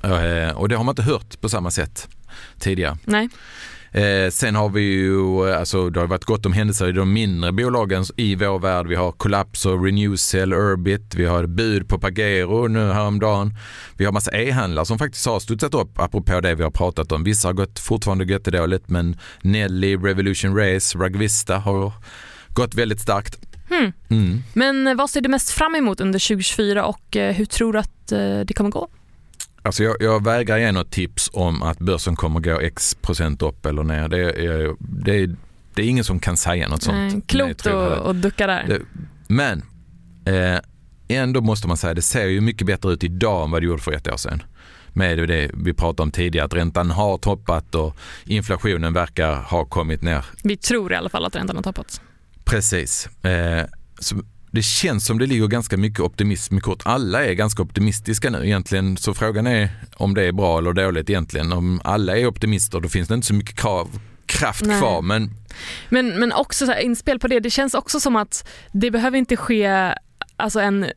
Eh, 0.04 0.50
Och 0.58 0.70
det 0.70 0.76
har 0.76 0.84
man 0.84 0.92
inte 0.92 1.02
hört 1.04 1.42
på 1.42 1.50
samma 1.50 1.72
sätt 1.72 2.08
tidigare. 2.60 2.98
Nej. 3.06 3.30
Eh, 3.96 4.30
sen 4.30 4.56
har 4.56 4.70
vi 4.70 4.82
ju, 4.82 5.50
alltså 5.54 5.90
det 5.90 6.00
har 6.00 6.08
varit 6.08 6.24
gott 6.24 6.46
om 6.46 6.54
händelser 6.54 6.88
i 6.88 6.92
de 6.92 7.14
mindre 7.14 7.52
bolagen 7.52 8.06
i 8.18 8.36
vår 8.36 8.60
värld. 8.60 8.88
Vi 8.88 8.96
har 8.96 9.12
Collapso, 9.12 9.78
Renewcell, 9.78 10.54
Urbit, 10.54 11.16
vi 11.16 11.26
har 11.26 11.46
bud 11.46 11.90
på 11.90 12.00
Pagero 12.00 12.68
nu 12.68 12.92
häromdagen. 12.92 13.54
Vi 13.98 14.06
har 14.06 14.12
massa 14.12 14.32
e-handlare 14.32 14.86
som 14.86 15.00
faktiskt 15.00 15.26
har 15.26 15.40
studsat 15.40 15.74
upp 15.74 16.00
apropå 16.00 16.42
det 16.42 16.56
vi 16.56 16.64
har 16.64 16.72
pratat 16.72 17.12
om. 17.12 17.24
Vissa 17.24 17.48
har 17.48 17.54
gått 17.54 17.80
fortfarande 17.80 18.26
jättedåligt 18.26 18.90
men 18.90 19.18
Nelly, 19.42 19.98
Revolution 19.98 20.58
Race, 20.58 20.98
Rugvista 20.98 21.58
har 21.58 21.92
gått 22.50 22.76
väldigt 22.76 23.02
starkt. 23.02 23.40
Hmm. 23.70 23.92
Mm. 24.10 24.44
Men 24.54 24.88
eh, 24.88 24.96
vad 24.96 25.10
ser 25.10 25.22
du 25.22 25.30
mest 25.30 25.50
fram 25.50 25.76
emot 25.76 26.02
under 26.02 26.20
2024 26.20 26.86
och 26.86 27.18
eh, 27.18 27.34
hur 27.34 27.46
tror 27.46 27.74
du 27.74 27.80
att 27.80 28.12
eh, 28.12 28.40
det 28.40 28.54
kommer 28.54 28.70
gå? 28.70 28.90
Alltså 29.66 29.84
jag, 29.84 29.96
jag 30.00 30.24
vägrar 30.24 30.58
ge 30.58 30.72
något 30.72 30.92
tips 30.92 31.30
om 31.34 31.62
att 31.64 31.80
börsen 31.80 32.16
kommer 32.16 32.40
gå 32.40 32.60
x 32.62 32.96
procent 33.02 33.42
upp 33.42 33.66
eller 33.66 33.84
ner. 33.84 34.08
Det 34.08 34.18
är, 34.20 34.76
det 34.80 35.16
är, 35.20 35.36
det 35.74 35.82
är 35.82 35.86
ingen 35.90 36.04
som 36.04 36.20
kan 36.20 36.38
säga 36.38 36.68
något 36.68 36.84
sånt. 36.84 37.14
Nej, 37.14 37.22
klokt 37.28 37.68
att 37.68 38.22
ducka 38.22 38.48
där. 38.48 38.66
Det- 38.68 38.82
Men 39.28 39.64
eh, 40.26 40.60
ändå 41.08 41.42
måste 41.42 41.68
man 41.68 41.78
säga 41.78 41.94
det 41.94 42.02
ser 42.02 42.26
ju 42.26 42.42
mycket 42.42 42.68
bättre 42.68 42.92
ut 42.94 43.04
idag 43.04 43.46
än 43.46 43.52
vad 43.52 43.62
det 43.62 43.66
gjorde 43.66 43.82
för 43.82 43.92
ett 43.92 44.08
år 44.08 44.18
sedan. 44.18 44.44
Med 44.94 45.18
det 45.28 45.52
vi 45.54 45.74
pratade 45.74 46.04
om 46.04 46.12
tidigare, 46.12 46.46
att 46.46 46.54
räntan 46.54 46.92
har 46.92 47.18
toppat 47.18 47.76
och 47.76 47.96
inflationen 48.26 48.94
verkar 48.94 49.36
ha 49.36 49.66
kommit 49.66 50.02
ner. 50.02 50.26
Vi 50.44 50.58
tror 50.58 50.92
i 50.94 50.96
alla 50.96 51.10
fall 51.10 51.26
att 51.26 51.36
räntan 51.36 51.56
har 51.56 51.64
toppat. 51.64 52.02
Precis. 52.44 53.10
Eh, 53.26 53.66
så 54.00 54.16
det 54.56 54.62
känns 54.64 55.06
som 55.06 55.20
det 55.20 55.26
ligger 55.26 55.48
ganska 55.48 55.78
mycket 55.78 56.00
optimism 56.00 56.58
i 56.58 56.62
kort. 56.62 56.82
Alla 56.86 57.26
är 57.26 57.34
ganska 57.34 57.64
optimistiska 57.64 58.30
nu 58.30 58.46
egentligen, 58.46 58.98
så 58.98 59.14
frågan 59.14 59.48
är 59.48 59.70
om 59.96 60.14
det 60.14 60.24
är 60.24 60.32
bra 60.32 60.58
eller 60.58 60.74
dåligt 60.74 61.10
egentligen. 61.10 61.52
Om 61.54 61.82
alla 61.84 62.18
är 62.18 62.28
optimister 62.28 62.80
då 62.80 62.90
finns 62.90 63.08
det 63.08 63.14
inte 63.14 63.28
så 63.28 63.34
mycket 63.34 63.56
krav, 63.60 64.00
kraft 64.26 64.66
Nej. 64.66 64.80
kvar, 64.80 65.02
men 65.02 65.32
Men, 65.90 66.20
men 66.20 66.34
också 66.34 66.66
så 66.66 66.72
här, 66.72 66.80
inspel 66.80 67.20
på 67.20 67.28
det, 67.28 67.40
det 67.40 67.50
känns 67.50 67.74
också 67.74 68.00
som 68.00 68.16
att 68.16 68.48
det 68.72 68.92
behöver 68.92 69.18
inte 69.18 69.36
ske 69.38 69.94
alltså 70.38 70.60
en 70.60 70.84
eh, 70.84 70.90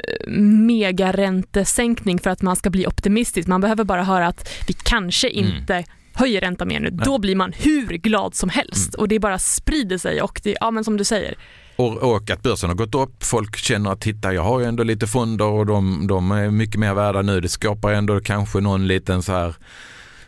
megaräntesänkning 1.08 2.18
för 2.18 2.30
att 2.30 2.42
man 2.42 2.56
ska 2.56 2.70
bli 2.70 2.86
optimistisk. 2.86 3.48
Man 3.48 3.60
behöver 3.60 3.84
bara 3.84 4.04
höra 4.04 4.26
att 4.26 4.48
vi 4.66 4.72
kanske 4.72 5.28
Mm. 5.30 5.56
inte 5.56 5.84
höjer 6.14 6.40
räntan 6.40 6.68
mer 6.68 6.80
nu. 6.80 6.90
Då 6.90 7.18
blir 7.18 7.36
man 7.36 7.52
hur 7.52 7.86
glad 7.86 8.34
som 8.34 8.48
helst 8.48 8.94
Mm. 8.94 9.00
och 9.00 9.08
det 9.08 9.18
bara 9.18 9.38
sprider 9.38 9.98
sig 9.98 10.22
och 10.22 10.40
det, 10.44 10.56
ja 10.60 10.70
men 10.70 10.84
som 10.84 10.96
du 10.96 11.04
säger, 11.04 11.34
Och, 11.78 11.96
och 12.14 12.30
att 12.30 12.42
börsen 12.42 12.68
har 12.70 12.76
gått 12.76 12.94
upp. 12.94 13.24
Folk 13.24 13.56
känner 13.56 13.90
att 13.92 14.00
titta, 14.00 14.34
jag 14.34 14.42
har 14.42 14.60
ju 14.60 14.66
ändå 14.66 14.82
lite 14.82 15.06
fonder 15.06 15.44
och 15.44 15.66
de, 15.66 16.06
de 16.06 16.30
är 16.30 16.50
mycket 16.50 16.80
mer 16.80 16.94
värda 16.94 17.22
nu. 17.22 17.40
Det 17.40 17.48
skapar 17.48 17.92
ändå 17.92 18.20
kanske 18.20 18.60
någon 18.60 18.86
liten 18.86 19.22
så 19.22 19.32
här 19.32 19.54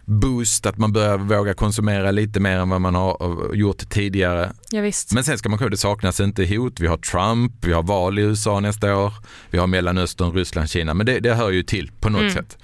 boost 0.04 0.66
att 0.66 0.76
man 0.78 0.92
börjar 0.92 1.18
våga 1.18 1.54
konsumera 1.54 2.10
lite 2.10 2.40
mer 2.40 2.56
än 2.58 2.68
vad 2.68 2.80
man 2.80 2.94
har 2.94 3.16
eh, 3.20 3.58
gjort 3.58 3.88
tidigare. 3.90 4.52
ja, 4.70 4.80
visst. 4.80 5.12
Men 5.12 5.24
sen 5.24 5.38
ska 5.38 5.48
man 5.48 5.60
ihåg, 5.60 5.70
det 5.70 5.76
saknas 5.76 6.20
inte 6.20 6.46
hot. 6.56 6.80
Vi 6.80 6.86
har 6.86 6.96
Trump, 6.96 7.52
vi 7.64 7.72
har 7.72 7.82
val 7.82 8.18
i 8.18 8.22
USA 8.22 8.60
nästa 8.60 8.96
år, 8.96 9.12
vi 9.50 9.58
har 9.58 9.66
Mellanöstern, 9.66 10.32
Ryssland, 10.32 10.70
Kina. 10.70 10.94
Men 10.94 11.06
det, 11.06 11.20
det 11.20 11.34
hör 11.34 11.50
ju 11.50 11.62
till 11.62 11.90
på 12.00 12.08
något 12.08 12.20
Mm. 12.20 12.32
sätt. 12.32 12.58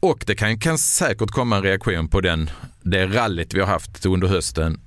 Och 0.00 0.24
det 0.26 0.34
kan, 0.34 0.58
kan 0.58 0.78
säkert 0.78 1.30
komma 1.30 1.56
en 1.56 1.62
reaktion 1.62 2.08
på 2.08 2.20
den, 2.20 2.50
det 2.82 3.06
rallyt 3.06 3.54
vi 3.54 3.60
har 3.60 3.66
haft 3.66 4.06
under 4.06 4.28
hösten. 4.28 4.80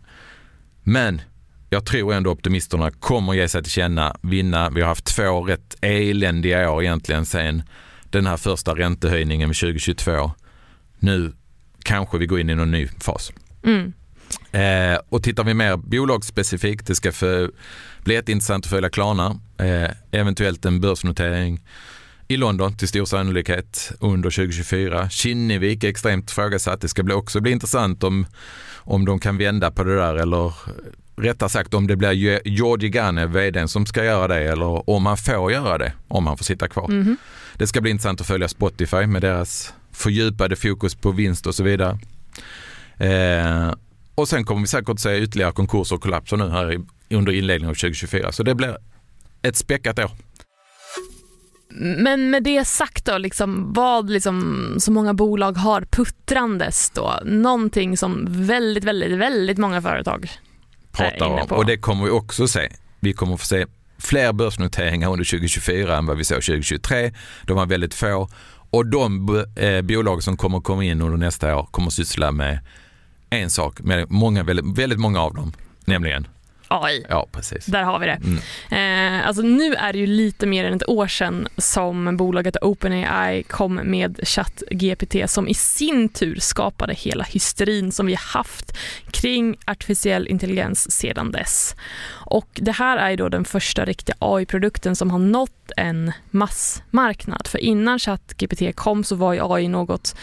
Men 0.83 1.21
jag 1.69 1.85
tror 1.85 2.13
ändå 2.13 2.31
optimisterna 2.31 2.91
kommer 2.91 3.33
ge 3.33 3.47
sig 3.47 3.63
till 3.63 3.71
känna, 3.71 4.15
vinna. 4.21 4.69
Vi 4.69 4.81
har 4.81 4.87
haft 4.87 5.05
två 5.05 5.41
rätt 5.41 5.75
eländiga 5.81 6.71
år 6.71 6.83
egentligen 6.83 7.25
sen 7.25 7.63
den 8.09 8.27
här 8.27 8.37
första 8.37 8.75
räntehöjningen 8.75 9.49
2022. 9.49 10.31
Nu 10.99 11.33
kanske 11.83 12.17
vi 12.17 12.25
går 12.25 12.39
in 12.39 12.49
i 12.49 12.55
någon 12.55 12.71
ny 12.71 12.87
fas. 12.87 13.31
Mm. 13.63 13.93
Eh, 14.51 14.99
och 15.09 15.23
tittar 15.23 15.43
vi 15.43 15.53
mer 15.53 15.77
bolagsspecifikt, 15.77 16.87
det 16.87 16.95
ska 16.95 17.11
för, 17.11 17.51
bli 18.03 18.15
jätteintressant 18.15 18.65
att 18.65 18.69
följa 18.69 18.89
Klarna. 18.89 19.39
Eh, 19.57 19.91
eventuellt 20.11 20.65
en 20.65 20.81
börsnotering 20.81 21.61
i 22.27 22.37
London 22.37 22.77
till 22.77 22.87
stor 22.87 23.05
sannolikhet 23.05 23.91
under 23.99 24.29
2024. 24.29 25.09
Kinnevik 25.09 25.83
är 25.83 25.89
extremt 25.89 26.31
frågasatt. 26.31 26.81
Det 26.81 26.87
ska 26.87 27.15
också 27.15 27.41
bli 27.41 27.51
intressant 27.51 28.03
om, 28.03 28.25
om 28.75 29.05
de 29.05 29.19
kan 29.19 29.37
vända 29.37 29.71
på 29.71 29.83
det 29.83 29.95
där 29.95 30.15
eller 30.15 30.53
rättare 31.21 31.49
sagt 31.49 31.73
om 31.73 31.87
det 31.87 31.95
blir 31.95 32.47
Georgi 32.47 32.89
Ganev, 32.89 33.29
vdn, 33.29 33.67
som 33.67 33.85
ska 33.85 34.03
göra 34.03 34.27
det 34.27 34.43
eller 34.43 34.89
om 34.89 35.05
han 35.05 35.17
får 35.17 35.51
göra 35.51 35.77
det, 35.77 35.93
om 36.07 36.27
han 36.27 36.37
får 36.37 36.45
sitta 36.45 36.67
kvar. 36.67 36.87
Mhm. 36.87 37.17
Det 37.53 37.67
ska 37.67 37.81
bli 37.81 37.91
intressant 37.91 38.21
att 38.21 38.27
följa 38.27 38.47
Spotify 38.47 39.05
med 39.05 39.21
deras 39.21 39.73
fördjupade 39.91 40.55
fokus 40.55 40.95
på 40.95 41.11
vinst 41.11 41.47
och 41.47 41.55
så 41.55 41.63
vidare. 41.63 41.99
Eh, 42.97 43.73
och 44.15 44.27
sen 44.27 44.45
kommer 44.45 44.61
vi 44.61 44.67
säkert 44.67 44.99
se 44.99 45.17
ytterligare 45.17 45.51
konkurser 45.51 45.95
och 45.95 46.01
kollapser 46.01 46.37
nu 46.37 46.49
här 46.49 46.73
i, 46.73 46.79
under 47.15 47.31
inledningen 47.31 47.69
av 47.69 47.73
2024. 47.73 48.31
Så 48.31 48.43
det 48.43 48.55
blir 48.55 48.77
ett 49.41 49.55
späckat 49.55 49.99
år. 49.99 50.11
Men 51.97 52.29
med 52.29 52.43
det 52.43 52.65
sagt 52.65 53.05
då, 53.05 53.17
liksom, 53.17 53.73
vad 53.73 54.09
liksom, 54.09 54.75
så 54.79 54.91
många 54.91 55.13
bolag 55.13 55.51
har 55.57 55.81
puttrandes 55.81 56.89
då? 56.89 57.19
Någonting 57.25 57.97
som 57.97 58.25
väldigt, 58.29 58.83
väldigt, 58.83 59.11
väldigt 59.11 59.57
många 59.57 59.81
företag 59.81 60.29
Pratar 60.91 61.25
om. 61.25 61.47
på. 61.47 61.55
Och 61.55 61.65
det 61.65 61.77
kommer 61.77 62.05
vi 62.05 62.11
också 62.11 62.47
se. 62.47 62.69
Vi 62.99 63.13
kommer 63.13 63.37
få 63.37 63.45
se 63.45 63.65
fler 63.97 64.33
börsnoteringar 64.33 65.11
under 65.11 65.25
2024 65.25 65.97
än 65.97 66.05
vad 66.05 66.17
vi 66.17 66.23
såg 66.23 66.43
2023. 66.43 67.11
De 67.43 67.57
var 67.57 67.65
väldigt 67.65 67.93
få. 67.93 68.29
Och 68.71 68.85
de 68.85 69.29
eh, 69.55 69.81
bolag 69.81 70.23
som 70.23 70.37
kommer 70.37 70.59
komma 70.59 70.83
in 70.83 71.01
under 71.01 71.17
nästa 71.17 71.55
år 71.57 71.67
kommer 71.71 71.89
syssla 71.89 72.31
med 72.31 72.59
en 73.29 73.49
sak, 73.49 73.79
med 73.79 74.11
många, 74.11 74.43
väldigt, 74.43 74.77
väldigt 74.77 74.99
många 74.99 75.21
av 75.21 75.33
dem, 75.33 75.53
nämligen, 75.85 76.27
AI. 76.69 77.05
ja 77.09 77.27
precis. 77.31 77.65
Där 77.65 77.83
har 77.83 77.99
vi 77.99 78.05
det. 78.05 78.19
Mm. 78.71 79.19
Eh, 79.19 79.27
alltså 79.27 79.43
nu 79.43 79.73
är 79.73 79.93
det 79.93 79.99
ju 79.99 80.07
lite 80.07 80.47
mer 80.47 80.65
än 80.65 80.73
ett 80.73 80.89
år 80.89 81.07
sedan 81.07 81.47
som 81.57 82.17
bolaget 82.17 82.57
OpenAI 82.61 83.43
kom 83.43 83.75
med 83.75 84.19
ChatGPT 84.23 85.29
som 85.29 85.47
i 85.47 85.53
sin 85.53 86.09
tur 86.09 86.39
skapade 86.39 86.93
hela 86.93 87.23
hysterin 87.23 87.91
som 87.91 88.05
vi 88.05 88.15
haft 88.15 88.77
kring 89.11 89.57
artificiell 89.65 90.27
intelligens 90.27 90.91
sedan 90.91 91.31
dess. 91.31 91.75
Och 92.29 92.49
det 92.53 92.71
här 92.71 92.97
är 92.97 93.17
då 93.17 93.29
den 93.29 93.45
första 93.45 93.85
riktiga 93.85 94.15
AI-produkten 94.19 94.95
som 94.95 95.11
har 95.11 95.19
nått 95.19 95.71
en 95.77 96.11
massmarknad. 96.31 97.47
För 97.47 97.57
innan 97.57 97.99
ChatGPT 97.99 98.75
kom 98.75 99.03
så 99.03 99.15
var 99.15 99.33
ju 99.33 99.53
AI 99.53 99.67
något, 99.67 100.15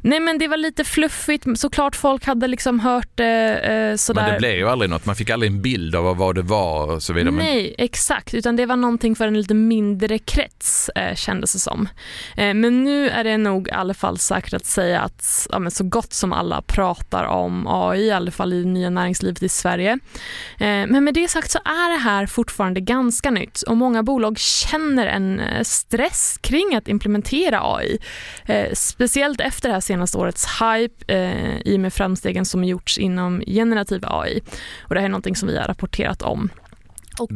nej 0.00 0.20
men 0.20 0.38
det 0.38 0.48
var 0.48 0.56
lite 0.56 0.84
fluffigt, 0.84 1.46
såklart 1.56 1.96
folk 1.96 2.24
hade 2.24 2.48
liksom 2.48 2.80
hört 2.80 3.08
det 3.14 3.58
eh, 3.58 3.96
sådär. 3.96 4.22
Men 4.22 4.32
det 4.32 4.38
blev 4.38 4.56
ju 4.56 4.68
aldrig 4.68 4.90
något, 4.90 5.06
man 5.06 5.16
fick 5.16 5.30
aldrig 5.30 5.52
en 5.52 5.62
bild 5.62 5.94
av 5.94 6.16
vad 6.16 6.34
det 6.34 6.42
var 6.42 6.90
och 6.92 7.02
så 7.02 7.12
vidare. 7.12 7.34
Nej, 7.34 7.74
exakt. 7.78 8.34
Utan 8.34 8.56
det 8.56 8.66
var 8.66 8.76
någonting 8.76 9.16
för 9.16 9.26
en 9.26 9.40
lite 9.40 9.54
mindre 9.54 10.18
krets 10.18 10.88
eh, 10.88 11.14
kändes 11.14 11.52
det 11.52 11.58
som. 11.58 11.88
Eh, 12.36 12.54
men 12.54 12.84
nu 12.84 13.08
är 13.08 13.24
det 13.24 13.38
nog 13.38 13.68
i 13.68 13.70
alla 13.70 13.94
fall 13.94 14.18
säkert 14.18 14.54
att 14.54 14.66
säga 14.66 15.00
att 15.00 15.46
ja, 15.50 15.70
så 15.70 15.84
gott 15.84 16.12
som 16.12 16.32
alla 16.32 16.62
pratar 16.62 17.24
om 17.24 17.66
AI, 17.66 18.06
i 18.06 18.10
alla 18.10 18.30
fall 18.30 18.52
i 18.52 18.62
det 18.62 18.68
nya 18.68 18.90
näringslivet 18.90 19.42
i 19.42 19.48
Sverige. 19.48 19.92
Eh, 20.58 20.86
men 20.86 21.04
med 21.04 21.14
det 21.14 21.28
sagt 21.28 21.47
så 21.50 21.58
är 21.58 21.92
det 21.92 21.98
här 21.98 22.26
fortfarande 22.26 22.80
ganska 22.80 23.30
nytt 23.30 23.62
och 23.62 23.76
många 23.76 24.02
bolag 24.02 24.38
känner 24.38 25.06
en 25.06 25.40
eh, 25.40 25.62
stress 25.62 26.38
kring 26.40 26.74
att 26.74 26.88
implementera 26.88 27.60
AI. 27.62 27.98
Eh, 28.44 28.72
speciellt 28.72 29.40
efter 29.40 29.68
det 29.68 29.74
här 29.74 29.80
senaste 29.80 30.18
årets 30.18 30.46
hype 30.46 31.14
eh, 31.14 31.58
i 31.64 31.76
och 31.76 31.80
med 31.80 31.92
framstegen 31.92 32.44
som 32.44 32.64
gjorts 32.64 32.98
inom 32.98 33.42
generativ 33.46 34.04
AI. 34.06 34.40
Och 34.80 34.94
det 34.94 35.00
här 35.00 35.04
är 35.06 35.10
någonting 35.10 35.36
som 35.36 35.48
vi 35.48 35.58
har 35.58 35.66
rapporterat 35.66 36.22
om. 36.22 36.50
Och 37.18 37.30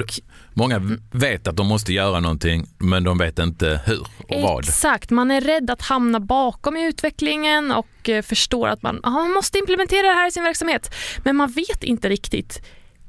många 0.54 0.98
vet 1.10 1.48
att 1.48 1.56
de 1.56 1.66
måste 1.66 1.92
göra 1.92 2.20
någonting, 2.20 2.66
men 2.78 3.04
de 3.04 3.18
vet 3.18 3.38
inte 3.38 3.80
hur 3.86 4.00
och 4.00 4.42
vad. 4.42 4.64
Exakt, 4.64 5.10
man 5.10 5.30
är 5.30 5.40
rädd 5.40 5.70
att 5.70 5.82
hamna 5.82 6.20
bakom 6.20 6.76
i 6.76 6.86
utvecklingen 6.86 7.72
och 7.72 8.08
eh, 8.08 8.22
förstår 8.22 8.68
att 8.68 8.82
man, 8.82 9.00
man 9.04 9.30
måste 9.30 9.58
implementera 9.58 10.08
det 10.08 10.14
här 10.14 10.28
i 10.28 10.30
sin 10.30 10.42
verksamhet. 10.42 10.94
Men 11.24 11.36
man 11.36 11.50
vet 11.50 11.84
inte 11.84 12.08
riktigt 12.08 12.62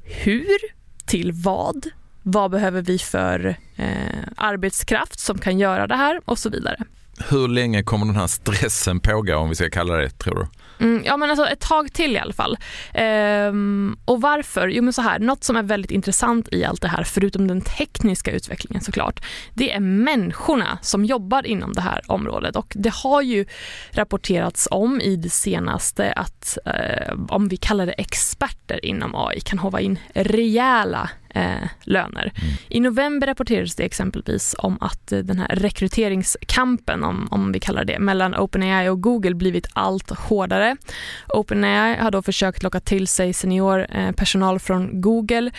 hur, 0.04 0.58
till 1.06 1.32
vad, 1.32 1.88
vad 2.24 2.52
behöver 2.52 2.82
vi 2.82 3.00
för 3.00 3.56
eh, 3.76 3.88
arbetskraft 4.38 5.20
som 5.20 5.38
kan 5.38 5.60
göra 5.60 5.88
det 5.88 5.96
här 5.96 6.22
och 6.26 6.40
så 6.40 6.50
vidare. 6.50 6.78
hur 7.30 7.48
länge 7.48 7.84
kommer 7.84 8.06
den 8.06 8.16
här 8.16 8.28
stressen 8.28 9.00
pågå 9.00 9.36
om 9.36 9.50
vi 9.50 9.56
ska 9.56 9.70
kalla 9.70 9.98
det 9.98 10.10
tror 10.10 10.36
du? 10.36 10.48
Mm, 10.80 11.04
ja 11.06 11.18
men 11.18 11.30
alltså 11.30 11.46
ett 11.46 11.60
tag 11.60 11.94
till 11.94 12.16
i 12.16 12.20
alla 12.20 12.34
fall. 12.34 12.58
Ehm, 12.94 13.98
och 14.06 14.22
varför? 14.22 14.68
Jo 14.68 14.84
men 14.84 14.94
så 14.94 15.02
här, 15.02 15.20
något 15.20 15.44
som 15.44 15.56
är 15.56 15.64
väldigt 15.64 15.92
intressant 15.92 16.50
i 16.52 16.66
allt 16.66 16.82
det 16.82 16.88
här, 16.88 17.04
förutom 17.04 17.48
den 17.48 17.62
tekniska 17.62 18.32
utvecklingen 18.32 18.84
såklart, 18.84 19.26
det 19.54 19.72
är 19.72 19.80
människorna 19.80 20.78
som 20.82 21.06
jobbar 21.06 21.48
inom 21.48 21.74
det 21.74 21.82
här 21.82 22.02
området 22.08 22.56
och 22.56 22.74
det 22.76 22.94
har 22.94 23.22
ju 23.22 23.46
rapporterats 23.92 24.68
om 24.72 25.02
i 25.02 25.16
det 25.16 25.30
senaste 25.30 26.12
att 26.12 26.58
eh, 26.66 27.14
om 27.30 27.48
vi 27.48 27.58
kallar 27.58 27.86
det 27.86 27.92
experter 27.92 28.86
inom 28.86 29.16
AI 29.16 29.40
kan 29.40 29.60
hova 29.60 29.82
in 29.82 30.00
rejäla 30.14 31.10
eh, 31.34 31.70
löner. 31.84 32.32
Mm. 32.36 32.54
I 32.70 32.80
november 32.80 33.28
rapporterades 33.28 33.76
det 33.76 33.84
exempelvis 33.84 34.56
om 34.58 34.78
att 34.82 35.12
eh, 35.12 35.20
den 35.20 35.40
här 35.40 35.48
rekryteringskampen, 35.48 37.04
om, 37.04 37.28
om 37.32 37.52
vi 37.52 37.60
kallar 37.60 37.86
det, 37.86 38.00
mellan 38.00 38.36
OpenAI 38.36 38.90
och 38.90 39.02
Google 39.02 39.36
blivit 39.36 39.68
allt 39.74 40.12
hårdare. 40.12 40.78
OpenAI 41.28 41.96
har 41.96 42.12
då 42.12 42.22
försökt 42.22 42.64
locka 42.64 42.80
till 42.80 43.08
sig 43.08 43.34
senior 43.34 43.88
eh, 43.90 44.60
från 44.60 45.02
Google 45.02 45.52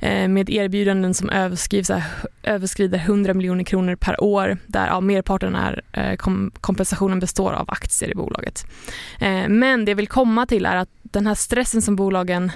eh, 0.00 0.28
med 0.28 0.50
erbjudanden 0.50 1.14
som 1.14 1.30
överskrider 2.42 2.98
100 2.98 3.34
miljoner 3.34 3.64
kronor 3.64 3.96
per 3.96 4.24
år 4.24 4.58
där 4.66 4.86
ja, 4.86 5.00
merparten 5.00 5.54
är 5.54 5.82
eh, 5.92 6.16
kom, 6.16 6.50
kompensationen 6.60 7.20
består 7.20 7.52
av 7.52 7.70
aktier 7.70 8.10
i 8.10 8.14
bolaget. 8.14 8.66
Eh, 9.20 9.48
men 9.48 9.84
det 9.84 9.90
jag 9.90 9.96
vill 9.96 10.08
komma 10.08 10.46
till 10.46 10.66
är 10.66 10.76
att 10.76 10.88
den 11.02 11.26
här 11.26 11.34
stressen 11.34 11.82
som 11.82 11.96
bolagen 11.96 12.52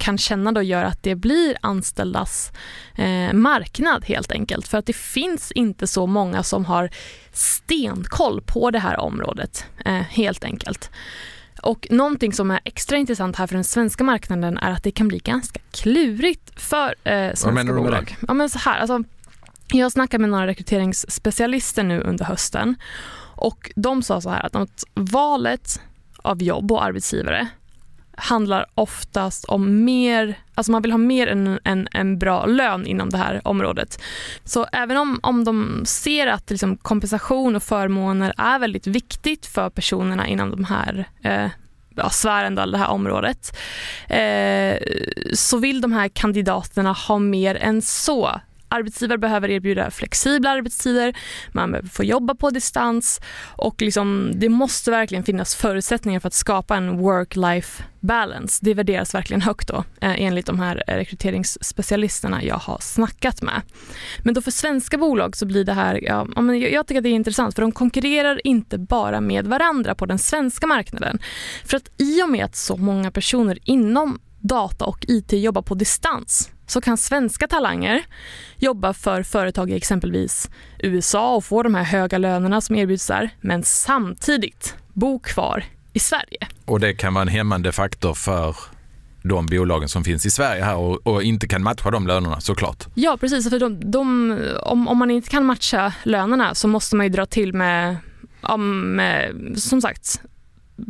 kan 0.00 0.18
känna 0.18 0.52
då 0.52 0.62
gör 0.62 0.84
att 0.84 1.02
det 1.02 1.14
blir 1.14 1.56
anställdas 1.60 2.52
eh, 2.96 3.32
marknad 3.32 4.04
helt 4.04 4.32
enkelt. 4.32 4.68
För 4.68 4.78
att 4.78 4.86
det 4.86 4.96
finns 4.96 5.52
inte 5.52 5.86
så 5.86 6.06
många 6.06 6.42
som 6.42 6.64
har 6.64 6.90
stenkoll 7.32 8.42
på 8.46 8.70
det 8.70 8.78
här 8.78 9.00
området 9.00 9.64
eh, 9.84 9.92
helt 9.92 10.44
enkelt. 10.44 10.90
Och 11.62 11.86
någonting 11.90 12.32
som 12.32 12.50
är 12.50 12.60
extra 12.64 12.96
intressant 12.96 13.36
här 13.36 13.46
för 13.46 13.54
den 13.54 13.64
svenska 13.64 14.04
marknaden 14.04 14.58
är 14.58 14.70
att 14.70 14.82
det 14.82 14.90
kan 14.90 15.08
bli 15.08 15.18
ganska 15.18 15.60
klurigt 15.70 16.60
för 16.60 16.94
eh, 17.04 17.12
svenska 17.14 17.46
Vad 17.46 17.54
menar 17.54 17.72
du 17.72 17.74
med 17.74 17.84
bolag. 17.84 18.16
Det? 18.20 18.26
Ja, 18.28 18.34
men 18.34 18.50
så 18.50 18.58
här, 18.58 18.78
alltså, 18.78 19.04
jag 19.68 19.84
har 19.84 19.90
snackat 19.90 20.20
med 20.20 20.30
några 20.30 20.46
rekryteringsspecialister 20.46 21.82
nu 21.82 22.00
under 22.00 22.24
hösten 22.24 22.74
och 23.36 23.70
de 23.76 24.02
sa 24.02 24.20
så 24.20 24.30
här 24.30 24.46
att, 24.46 24.56
att 24.56 24.84
valet 24.94 25.80
av 26.22 26.42
jobb 26.42 26.72
och 26.72 26.84
arbetsgivare 26.84 27.48
handlar 28.20 28.66
oftast 28.74 29.44
om 29.44 29.84
mer, 29.84 30.38
alltså 30.54 30.72
man 30.72 30.82
vill 30.82 30.92
ha 30.92 30.98
mer 30.98 31.26
än 31.26 31.58
en, 31.64 31.88
en 31.92 32.18
bra 32.18 32.46
lön 32.46 32.86
inom 32.86 33.10
det 33.10 33.18
här 33.18 33.40
området. 33.44 34.02
Så 34.44 34.66
även 34.72 34.96
om, 34.96 35.20
om 35.22 35.44
de 35.44 35.82
ser 35.86 36.26
att 36.26 36.50
liksom 36.50 36.76
kompensation 36.76 37.56
och 37.56 37.62
förmåner 37.62 38.34
är 38.36 38.58
väldigt 38.58 38.86
viktigt 38.86 39.46
för 39.46 39.70
personerna 39.70 40.26
inom 40.26 40.50
de 40.50 40.64
här 40.64 41.08
eh, 41.22 41.50
ja, 41.96 42.10
sfären, 42.10 42.54
det 42.54 42.78
här 42.78 42.88
området, 42.88 43.56
eh, 44.08 44.78
så 45.34 45.58
vill 45.58 45.80
de 45.80 45.92
här 45.92 46.08
kandidaterna 46.08 46.92
ha 46.92 47.18
mer 47.18 47.54
än 47.54 47.82
så. 47.82 48.40
Arbetsgivare 48.70 49.18
behöver 49.18 49.50
erbjuda 49.50 49.90
flexibla 49.90 50.50
arbetstider, 50.50 51.16
man 51.52 51.70
behöver 51.72 51.88
få 51.88 52.04
jobba 52.04 52.34
på 52.34 52.50
distans 52.50 53.20
och 53.56 53.82
liksom, 53.82 54.32
det 54.34 54.48
måste 54.48 54.90
verkligen 54.90 55.24
finnas 55.24 55.54
förutsättningar 55.54 56.20
för 56.20 56.28
att 56.28 56.34
skapa 56.34 56.76
en 56.76 57.00
work-life 57.00 57.82
balance. 58.00 58.58
Det 58.62 58.74
värderas 58.74 59.14
verkligen 59.14 59.40
högt 59.40 59.68
då, 59.68 59.84
eh, 60.00 60.22
enligt 60.22 60.46
de 60.46 60.60
här 60.60 60.84
eh, 60.86 60.94
rekryteringsspecialisterna 60.94 62.44
jag 62.44 62.56
har 62.56 62.78
snackat 62.80 63.42
med. 63.42 63.62
Men 64.22 64.34
då 64.34 64.42
för 64.42 64.50
svenska 64.50 64.98
bolag 64.98 65.36
så 65.36 65.46
blir 65.46 65.64
det 65.64 65.72
här, 65.72 66.00
ja, 66.02 66.26
jag 66.54 66.86
tycker 66.86 66.98
att 66.98 67.04
det 67.04 67.08
är 67.08 67.14
intressant 67.14 67.54
för 67.54 67.62
de 67.62 67.72
konkurrerar 67.72 68.40
inte 68.46 68.78
bara 68.78 69.20
med 69.20 69.46
varandra 69.46 69.94
på 69.94 70.06
den 70.06 70.18
svenska 70.18 70.66
marknaden. 70.66 71.18
För 71.64 71.76
att 71.76 71.90
i 71.96 72.22
och 72.22 72.30
med 72.30 72.44
att 72.44 72.56
så 72.56 72.76
många 72.76 73.10
personer 73.10 73.58
inom 73.64 74.18
data 74.40 74.84
och 74.84 75.04
IT 75.08 75.32
jobbar 75.32 75.62
på 75.62 75.74
distans 75.74 76.50
så 76.66 76.80
kan 76.80 76.96
svenska 76.96 77.48
talanger 77.48 78.04
jobba 78.56 78.92
för 78.92 79.22
företag 79.22 79.70
i 79.70 79.76
exempelvis 79.76 80.50
USA 80.78 81.34
och 81.36 81.44
få 81.44 81.62
de 81.62 81.74
här 81.74 81.84
höga 81.84 82.18
lönerna 82.18 82.60
som 82.60 82.76
erbjuds 82.76 83.06
där, 83.06 83.30
men 83.40 83.62
samtidigt 83.62 84.76
bo 84.92 85.18
kvar 85.18 85.64
i 85.92 85.98
Sverige. 85.98 86.48
Och 86.64 86.80
det 86.80 86.94
kan 86.94 87.14
vara 87.14 87.22
en 87.22 87.28
hämmande 87.28 87.72
faktor 87.72 88.14
för 88.14 88.56
de 89.22 89.46
bolagen 89.46 89.88
som 89.88 90.04
finns 90.04 90.26
i 90.26 90.30
Sverige 90.30 90.64
här 90.64 90.76
och, 90.76 91.06
och 91.06 91.22
inte 91.22 91.48
kan 91.48 91.62
matcha 91.62 91.90
de 91.90 92.06
lönerna 92.06 92.40
såklart. 92.40 92.86
Ja 92.94 93.16
precis, 93.20 93.50
för 93.50 93.58
de, 93.58 93.90
de, 93.90 94.38
om, 94.62 94.88
om 94.88 94.98
man 94.98 95.10
inte 95.10 95.30
kan 95.30 95.44
matcha 95.44 95.92
lönerna 96.02 96.54
så 96.54 96.68
måste 96.68 96.96
man 96.96 97.06
ju 97.06 97.10
dra 97.10 97.26
till 97.26 97.54
med, 97.54 97.96
med 98.58 99.34
som 99.56 99.80
sagt 99.80 100.22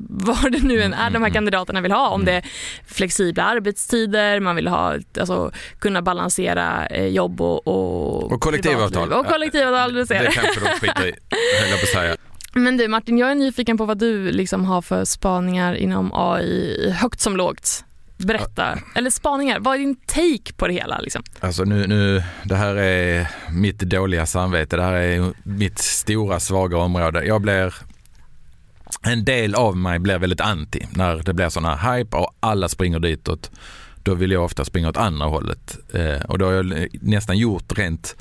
vad 0.08 0.52
det 0.52 0.62
nu 0.62 0.82
än 0.82 0.92
är 0.92 0.96
de 0.96 1.00
här 1.00 1.06
mm, 1.08 1.22
mm. 1.22 1.32
kandidaterna 1.32 1.80
vill 1.80 1.92
ha. 1.92 2.08
Om 2.08 2.20
mm. 2.20 2.26
det 2.26 2.32
är 2.32 2.52
flexibla 2.86 3.44
arbetstider, 3.44 4.40
man 4.40 4.56
vill 4.56 4.68
ha, 4.68 4.94
alltså, 5.18 5.52
kunna 5.78 6.02
balansera 6.02 6.86
eh, 6.86 7.06
jobb 7.06 7.40
och, 7.40 7.66
och, 7.66 8.32
och 8.32 8.40
kollektivavtal. 8.40 9.12
Och 9.12 9.26
kollektivavtal, 9.26 9.94
du 9.94 10.06
ser. 10.06 10.22
Det 10.22 10.30
kanske 10.30 10.60
de 10.60 10.66
skiter 10.66 11.06
i, 11.06 11.14
höll 11.60 11.70
jag 11.70 11.80
på 11.80 11.84
att 11.84 12.02
säga. 12.02 12.16
Men 12.52 12.76
du 12.76 12.88
Martin, 12.88 13.18
jag 13.18 13.30
är 13.30 13.34
nyfiken 13.34 13.78
på 13.78 13.84
vad 13.84 13.98
du 13.98 14.32
liksom 14.32 14.64
har 14.64 14.82
för 14.82 15.04
spaningar 15.04 15.74
inom 15.74 16.10
AI, 16.14 16.90
högt 16.90 17.20
som 17.20 17.36
lågt. 17.36 17.84
Berätta, 18.16 18.78
eller 18.94 19.10
spaningar, 19.10 19.60
vad 19.60 19.74
är 19.74 19.78
din 19.78 19.96
take 19.96 20.52
på 20.56 20.66
det 20.66 20.72
hela? 20.72 21.00
Liksom? 21.00 21.22
Alltså 21.40 21.64
nu, 21.64 21.86
nu, 21.86 22.22
det 22.44 22.56
här 22.56 22.76
är 22.76 23.28
mitt 23.50 23.78
dåliga 23.78 24.26
samvete, 24.26 24.76
det 24.76 24.82
här 24.82 24.92
är 24.92 25.32
mitt 25.42 25.78
stora 25.78 26.40
svaga 26.40 26.78
område. 26.78 27.24
Jag 27.24 27.40
blir 27.42 27.74
en 29.02 29.24
del 29.24 29.54
av 29.54 29.76
mig 29.76 29.98
blir 29.98 30.18
väldigt 30.18 30.40
anti 30.40 30.86
när 30.90 31.16
det 31.16 31.34
blir 31.34 31.48
sådana 31.48 31.76
hype 31.76 32.16
och 32.16 32.36
alla 32.40 32.68
springer 32.68 32.98
ditåt. 32.98 33.50
Då 34.02 34.14
vill 34.14 34.30
jag 34.30 34.44
ofta 34.44 34.64
springa 34.64 34.88
åt 34.88 34.96
andra 34.96 35.26
hållet 35.26 35.78
eh, 35.94 36.22
och 36.28 36.38
då 36.38 36.46
har 36.46 36.52
jag 36.52 36.88
nästan 36.92 37.38
gjort 37.38 37.78
rent 37.78 38.16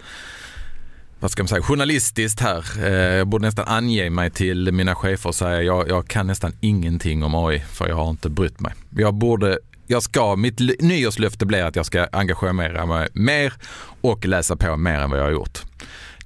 vad 1.19 1.31
ska 1.31 1.43
man 1.43 1.47
säga, 1.47 1.61
journalistiskt 1.61 2.39
här. 2.39 2.65
Eh, 2.83 3.17
jag 3.17 3.27
borde 3.27 3.45
nästan 3.45 3.67
ange 3.67 4.09
mig 4.09 4.29
till 4.29 4.71
mina 4.71 4.95
chefer 4.95 5.29
och 5.29 5.35
säga 5.35 5.61
jag, 5.61 5.89
jag 5.89 6.07
kan 6.07 6.27
nästan 6.27 6.53
ingenting 6.59 7.23
om 7.23 7.35
AI 7.35 7.59
för 7.59 7.87
jag 7.87 7.95
har 7.95 8.09
inte 8.09 8.29
brytt 8.29 8.59
mig. 8.59 8.73
Jag 8.89 9.13
borde 9.13 9.59
jag 9.87 10.03
ska, 10.03 10.35
mitt 10.35 10.59
nyårslöfte 10.79 11.45
blir 11.45 11.63
att 11.63 11.75
jag 11.75 11.85
ska 11.85 12.07
engagera 12.11 12.53
mig 12.85 13.07
mer 13.13 13.53
och 14.01 14.25
läsa 14.25 14.55
på 14.55 14.77
mer 14.77 14.99
än 14.99 15.09
vad 15.09 15.19
jag 15.19 15.23
har 15.23 15.31
gjort. 15.31 15.68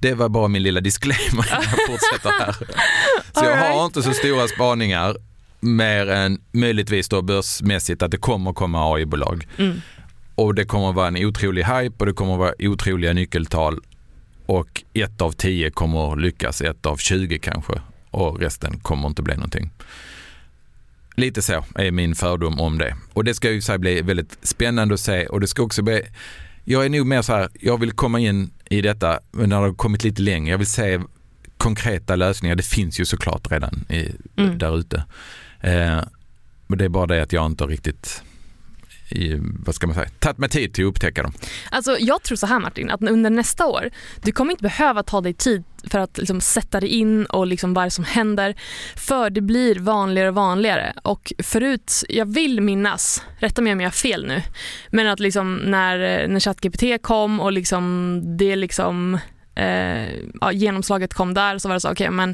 Det 0.00 0.14
var 0.14 0.28
bara 0.28 0.48
min 0.48 0.62
lilla 0.62 0.80
disclaimer 0.80 1.46
jag 1.50 1.64
fortsätter 1.64 2.30
här. 2.30 2.56
Så 3.32 3.44
jag 3.44 3.56
har 3.56 3.84
inte 3.84 4.02
så 4.02 4.12
stora 4.12 4.48
spaningar 4.48 5.16
mer 5.60 6.10
än 6.10 6.40
möjligtvis 6.52 7.08
då 7.08 7.22
börsmässigt 7.22 8.02
att 8.02 8.10
det 8.10 8.16
kommer 8.16 8.52
komma 8.52 8.94
AI-bolag. 8.94 9.48
Mm. 9.58 9.80
Och 10.34 10.54
det 10.54 10.64
kommer 10.64 10.92
vara 10.92 11.08
en 11.08 11.16
otrolig 11.16 11.64
hype 11.64 11.94
och 11.98 12.06
det 12.06 12.12
kommer 12.12 12.36
vara 12.36 12.52
otroliga 12.58 13.12
nyckeltal 13.12 13.80
och 14.46 14.82
ett 14.94 15.20
av 15.20 15.32
tio 15.32 15.70
kommer 15.70 16.16
lyckas, 16.16 16.60
ett 16.60 16.86
av 16.86 16.96
20 16.96 17.38
kanske 17.38 17.72
och 18.10 18.40
resten 18.40 18.80
kommer 18.80 19.08
inte 19.08 19.22
bli 19.22 19.34
någonting. 19.34 19.70
Lite 21.16 21.42
så 21.42 21.64
är 21.74 21.90
min 21.90 22.14
fördom 22.14 22.60
om 22.60 22.78
det. 22.78 22.96
Och 23.12 23.24
det 23.24 23.34
ska 23.34 23.50
ju 23.50 23.78
bli 23.78 24.02
väldigt 24.02 24.38
spännande 24.42 24.94
att 24.94 25.00
se 25.00 25.26
och 25.26 25.40
det 25.40 25.46
ska 25.46 25.62
också 25.62 25.82
bli 25.82 26.02
jag 26.64 26.84
är 26.84 26.88
nog 26.88 27.06
mer 27.06 27.22
så 27.22 27.32
här, 27.32 27.48
jag 27.60 27.80
vill 27.80 27.92
komma 27.92 28.20
in 28.20 28.50
i 28.78 28.80
detta 28.80 29.20
när 29.32 29.46
det 29.46 29.56
har 29.56 29.74
kommit 29.74 30.04
lite 30.04 30.22
längre. 30.22 30.50
Jag 30.50 30.58
vill 30.58 30.66
se 30.66 31.00
konkreta 31.56 32.16
lösningar. 32.16 32.56
Det 32.56 32.62
finns 32.62 33.00
ju 33.00 33.04
såklart 33.04 33.52
redan 33.52 33.84
i, 33.88 34.12
mm. 34.36 34.58
där 34.58 34.78
ute. 34.78 35.04
Eh, 35.60 36.00
men 36.66 36.78
det 36.78 36.84
är 36.84 36.88
bara 36.88 37.06
det 37.06 37.22
att 37.22 37.32
jag 37.32 37.46
inte 37.46 37.64
riktigt 37.64 38.22
i, 39.08 39.34
vad 39.64 39.74
ska 39.74 39.86
man 39.86 39.94
säga, 39.94 40.08
tagit 40.18 40.38
mig 40.38 40.48
tid 40.48 40.74
till 40.74 40.84
att 40.84 40.88
upptäcka 40.88 41.22
dem. 41.22 41.32
Alltså, 41.70 41.96
jag 41.98 42.22
tror 42.22 42.36
så 42.36 42.46
här 42.46 42.58
Martin, 42.58 42.90
att 42.90 43.02
under 43.02 43.30
nästa 43.30 43.66
år, 43.66 43.90
du 44.22 44.32
kommer 44.32 44.50
inte 44.50 44.62
behöva 44.62 45.02
ta 45.02 45.20
dig 45.20 45.34
tid 45.34 45.64
för 45.90 45.98
att 45.98 46.18
liksom 46.18 46.40
sätta 46.40 46.80
dig 46.80 46.88
in 46.88 47.26
och 47.26 47.46
liksom 47.46 47.74
vad 47.74 47.92
som 47.92 48.04
händer. 48.04 48.54
För 48.96 49.30
det 49.30 49.40
blir 49.40 49.78
vanligare 49.78 50.28
och 50.28 50.34
vanligare. 50.34 50.92
Och 51.02 51.32
förut, 51.38 52.04
jag 52.08 52.26
vill 52.26 52.60
minnas, 52.60 53.22
rätta 53.38 53.62
mig 53.62 53.72
om 53.72 53.80
jag 53.80 53.86
har 53.86 53.92
fel 53.92 54.26
nu, 54.26 54.42
men 54.90 55.08
att 55.08 55.20
liksom 55.20 55.56
när, 55.56 56.28
när 56.28 56.40
ChatGPT 56.40 57.02
kom 57.02 57.40
och 57.40 57.52
liksom 57.52 58.20
det 58.36 58.56
liksom 58.56 59.18
eh, 59.54 60.14
ja, 60.40 60.52
genomslaget 60.52 61.14
kom 61.14 61.34
där 61.34 61.58
så 61.58 61.68
var 61.68 61.74
det 61.74 61.80
så, 61.80 61.90
okej 61.90 62.04
okay, 62.04 62.16
men 62.16 62.30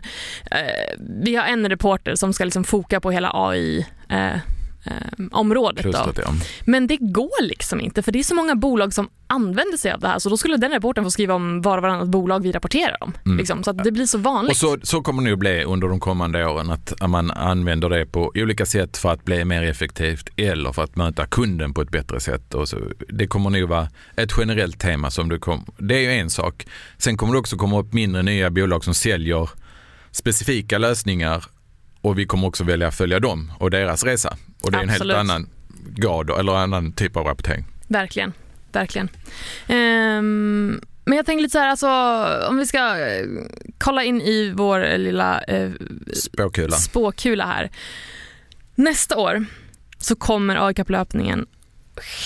eh, 0.50 0.98
vi 1.24 1.36
har 1.36 1.44
en 1.44 1.68
reporter 1.68 2.14
som 2.14 2.32
ska 2.32 2.44
liksom 2.44 2.64
foka 2.64 3.00
på 3.00 3.10
hela 3.10 3.30
AI 3.34 3.86
eh, 4.08 4.36
eh, 4.84 4.92
området. 5.32 5.82
Klustret, 5.82 6.16
då. 6.16 6.22
Ja. 6.24 6.32
Men 6.64 6.86
det 6.86 6.96
går 6.96 7.42
liksom 7.42 7.80
inte 7.80 8.02
för 8.02 8.12
det 8.12 8.18
är 8.18 8.22
så 8.22 8.34
många 8.34 8.54
bolag 8.54 8.94
som 8.94 9.08
använder 9.26 9.78
sig 9.78 9.92
av 9.92 10.00
det 10.00 10.08
här 10.08 10.18
så 10.18 10.28
då 10.28 10.36
skulle 10.36 10.56
den 10.56 10.70
rapporten 10.70 11.04
få 11.04 11.10
skriva 11.10 11.34
om 11.34 11.62
var 11.62 11.76
och 11.78 11.82
varannat 11.82 12.08
bolag 12.08 12.42
vi 12.42 12.52
rapporterar 12.52 12.96
om. 13.00 13.12
Mm. 13.24 13.38
Liksom, 13.38 13.64
så 13.64 13.70
att 13.70 13.84
det 13.84 13.92
blir 13.92 14.06
så 14.06 14.18
vanligt. 14.18 14.50
Och 14.50 14.56
så, 14.56 14.78
så 14.82 15.02
kommer 15.02 15.22
det 15.22 15.30
nog 15.30 15.38
bli 15.38 15.64
under 15.64 15.88
de 15.88 16.00
kommande 16.00 16.46
åren 16.46 16.70
att 16.70 16.92
man 17.08 17.30
använder 17.30 17.90
det 17.90 18.06
på 18.06 18.32
olika 18.34 18.66
sätt 18.66 18.96
för 18.96 19.12
att 19.12 19.24
bli 19.24 19.44
mer 19.44 19.62
effektivt 19.62 20.28
eller 20.36 20.72
för 20.72 20.84
att 20.84 20.96
möta 20.96 21.26
kunden 21.26 21.74
på 21.74 21.82
ett 21.82 21.90
bättre 21.90 22.20
sätt. 22.20 22.54
Och 22.54 22.68
så, 22.68 22.76
det 23.08 23.26
kommer 23.26 23.50
nog 23.50 23.68
vara 23.68 23.88
ett 24.16 24.32
generellt 24.38 24.80
tema 24.80 25.10
som 25.10 25.28
du 25.28 25.38
kommer, 25.38 25.64
det 25.78 25.94
är 25.94 26.00
ju 26.00 26.12
en 26.12 26.30
sak. 26.30 26.66
Sen 26.98 27.16
kommer 27.16 27.32
det 27.32 27.38
också 27.38 27.56
komma 27.56 27.80
upp 27.80 27.92
mindre 27.92 28.22
nya 28.22 28.50
bolag 28.50 28.84
som 28.84 28.94
säljer 28.94 29.50
specifika 30.10 30.78
lösningar 30.78 31.44
och 32.00 32.18
vi 32.18 32.26
kommer 32.26 32.48
också 32.48 32.64
välja 32.64 32.88
att 32.88 32.94
följa 32.94 33.20
dem 33.20 33.52
och 33.58 33.70
deras 33.70 34.04
resa. 34.04 34.36
Och 34.62 34.72
det 34.72 34.78
är 34.78 34.82
Absolut. 34.82 35.00
en 35.00 35.08
helt 35.08 35.30
annan 35.30 35.48
grad 35.94 36.30
eller 36.30 36.52
annan 36.52 36.92
typ 36.92 37.16
av 37.16 37.26
rapportering. 37.26 37.64
Verkligen, 37.88 38.32
verkligen. 38.72 39.08
Ehm, 39.68 40.80
men 41.04 41.16
jag 41.16 41.26
tänker 41.26 41.42
lite 41.42 41.52
så 41.52 41.58
här, 41.58 41.68
alltså, 41.68 41.88
om 42.48 42.56
vi 42.56 42.66
ska 42.66 42.78
eh, 42.78 43.26
kolla 43.78 44.04
in 44.04 44.20
i 44.20 44.52
vår 44.56 44.98
lilla 44.98 45.40
eh, 45.42 45.70
Spåkula. 46.14 46.76
spåkula 46.76 47.46
här. 47.46 47.70
Nästa 48.74 49.16
år 49.16 49.44
så 49.98 50.16
kommer 50.16 50.66
AICAP-löpningen 50.66 51.46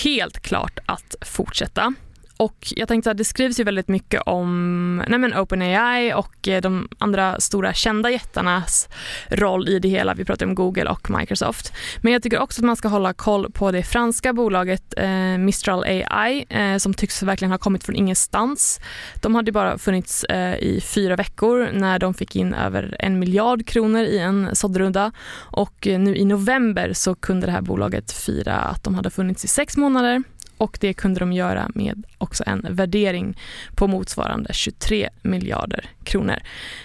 helt 0.03 0.39
klart 0.39 0.79
att 0.85 1.15
fortsätta. 1.21 1.93
Och 2.37 2.73
jag 2.75 2.87
tänkte 2.87 3.11
att 3.11 3.17
det 3.17 3.25
skrivs 3.25 3.59
ju 3.59 3.63
väldigt 3.63 3.87
mycket 3.87 4.21
om 4.25 4.97
nej 5.07 5.19
men 5.19 5.37
OpenAI 5.37 6.13
och 6.13 6.47
eh, 6.47 6.61
de 6.61 6.87
andra 6.97 7.39
stora 7.39 7.73
kända 7.73 8.11
jättarnas 8.11 8.89
roll 9.29 9.69
i 9.69 9.79
det 9.79 9.89
hela. 9.89 10.13
Vi 10.13 10.25
pratar 10.25 10.45
om 10.45 10.55
Google 10.55 10.89
och 10.89 11.09
Microsoft. 11.09 11.73
Men 12.01 12.13
jag 12.13 12.23
tycker 12.23 12.39
också 12.39 12.61
att 12.61 12.65
man 12.65 12.75
ska 12.75 12.87
hålla 12.87 13.13
koll 13.13 13.51
på 13.51 13.71
det 13.71 13.83
franska 13.83 14.33
bolaget 14.33 14.93
eh, 14.97 15.37
Mistral 15.37 15.83
AI 16.09 16.45
eh, 16.49 16.77
som 16.77 16.93
tycks 16.93 17.23
verkligen 17.23 17.51
ha 17.51 17.57
kommit 17.57 17.83
från 17.83 17.95
ingenstans. 17.95 18.79
De 19.21 19.35
hade 19.35 19.51
bara 19.51 19.77
funnits 19.77 20.23
eh, 20.23 20.55
i 20.55 20.81
fyra 20.81 21.15
veckor 21.15 21.69
när 21.73 21.99
de 21.99 22.13
fick 22.13 22.35
in 22.35 22.53
över 22.53 22.95
en 22.99 23.19
miljard 23.19 23.67
kronor 23.67 24.01
i 24.01 24.19
en 24.19 24.55
såddrunda 24.55 25.11
och 25.35 25.87
eh, 25.87 25.99
nu 25.99 26.15
i 26.15 26.25
november 26.25 26.93
så 26.93 27.15
kunde 27.15 27.45
det 27.45 27.51
här 27.51 27.61
bolaget 27.61 28.11
fira 28.11 28.55
att 28.55 28.83
de 28.83 28.95
hade 28.95 29.09
funnits 29.09 29.45
i 29.45 29.47
sex 29.47 29.77
månader 29.77 30.23
och 30.57 30.77
det 30.81 30.93
kunde 30.93 31.19
de 31.19 31.33
göra 31.33 31.69
med 31.75 32.03
också 32.17 32.43
en 32.47 32.65
värdering 32.69 33.37
på 33.75 33.87
motsvarande 33.87 34.53
23 34.53 35.09
miljarder 35.21 35.89
kronor. 36.03 36.35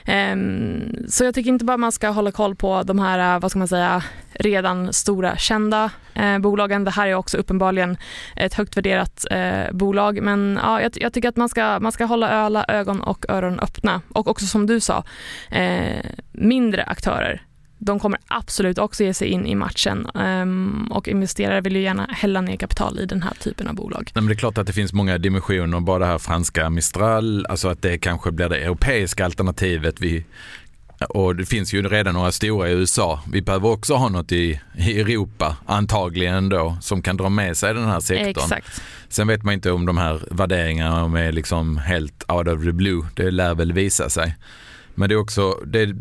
Ehm, 0.05 0.97
så 1.09 1.25
jag 1.25 1.35
tycker 1.35 1.51
inte 1.51 1.65
bara 1.65 1.77
man 1.77 1.93
ska 1.93 2.09
hålla 2.09 2.33
koll 2.33 2.57
på 2.57 2.83
de 2.83 2.99
här, 2.99 3.35
eh, 3.35 3.41
vad 3.41 3.51
ska 3.51 3.59
man 3.59 3.69
säga, 3.69 4.03
redan 4.33 4.93
stora 4.93 5.37
kända 5.37 5.91
eh, 6.15 6.39
bolagen. 6.39 6.85
Det 6.85 6.91
här 6.91 7.07
är 7.07 7.15
också 7.15 7.39
uppenbarligen 7.39 7.97
ett 8.37 8.55
högt 8.55 8.77
värderat 8.77 9.27
eh, 9.31 9.73
bolag 9.73 10.23
men 10.23 10.59
ja, 10.63 10.83
jag, 10.83 10.93
jag 10.95 11.13
tycker 11.13 11.29
att 11.29 11.37
man 11.37 11.49
ska, 11.49 11.81
man 11.81 11.93
ska 11.93 12.05
hålla 12.05 12.29
alla 12.29 12.65
ögon 12.69 13.01
och 13.01 13.27
öron 13.29 13.61
öppna 13.61 14.01
och 14.09 14.29
också 14.29 14.47
som 14.47 14.67
du 14.67 14.81
sa, 14.81 15.05
eh, 15.51 16.05
mindre 16.33 16.85
aktörer 16.85 17.43
de 17.83 17.99
kommer 18.01 18.19
absolut 18.27 18.79
också 18.79 19.05
ge 19.05 19.15
sig 19.15 19.29
in 19.29 19.47
i 19.47 19.55
matchen 19.55 20.07
um, 20.15 20.93
och 20.93 21.09
investerare 21.09 21.61
vill 21.61 21.77
ju 21.77 21.83
gärna 21.83 22.07
hälla 22.11 22.41
ner 22.41 22.57
kapital 22.57 22.99
i 22.99 23.07
den 23.07 23.23
här 23.23 23.35
typen 23.35 23.69
av 23.69 23.75
bolag. 23.75 24.03
Nej, 24.15 24.23
men 24.23 24.27
det 24.27 24.33
är 24.33 24.37
klart 24.37 24.59
att 24.59 24.67
det 24.67 24.73
finns 24.73 24.93
många 24.93 25.19
dimensioner, 25.19 25.81
bara 25.81 25.99
det 25.99 26.07
här 26.07 26.19
franska 26.19 26.71
Mistral, 26.71 27.47
alltså 27.47 27.69
att 27.69 27.83
det 27.83 27.99
kanske 27.99 28.31
blir 28.31 28.49
det 28.49 28.57
europeiska 28.57 29.25
alternativet. 29.25 30.01
Vi, 30.01 30.25
och 31.09 31.37
det 31.37 31.47
finns 31.47 31.73
ju 31.73 31.89
redan 31.89 32.15
några 32.15 32.33
stora 32.33 32.69
i 32.69 32.73
USA. 32.73 33.21
Vi 33.33 33.43
behöver 33.43 33.69
också 33.69 33.95
ha 33.95 34.09
något 34.09 34.33
i, 34.33 34.61
i 34.77 35.01
Europa, 35.01 35.57
antagligen 35.67 36.49
då, 36.49 36.77
som 36.81 37.03
kan 37.03 37.17
dra 37.17 37.29
med 37.29 37.57
sig 37.57 37.75
den 37.75 37.89
här 37.89 38.01
sektorn. 38.01 38.45
Exakt. 38.45 38.83
Sen 39.09 39.29
vet 39.29 39.43
man 39.43 39.55
inte 39.55 39.71
om 39.71 39.87
de 39.87 39.99
här 39.99 40.21
värderingarna 40.31 41.05
om 41.05 41.15
är 41.15 41.33
liksom 41.33 41.77
helt 41.77 42.31
out 42.31 42.49
of 42.49 42.65
the 42.65 42.73
blue. 42.73 43.03
Det 43.15 43.31
lär 43.31 43.55
väl 43.55 43.73
visa 43.73 44.11
sig. 44.11 44.37
Men 44.95 45.09
det 45.09 45.15
är 45.15 45.21
också, 45.21 45.59
det, 45.67 45.87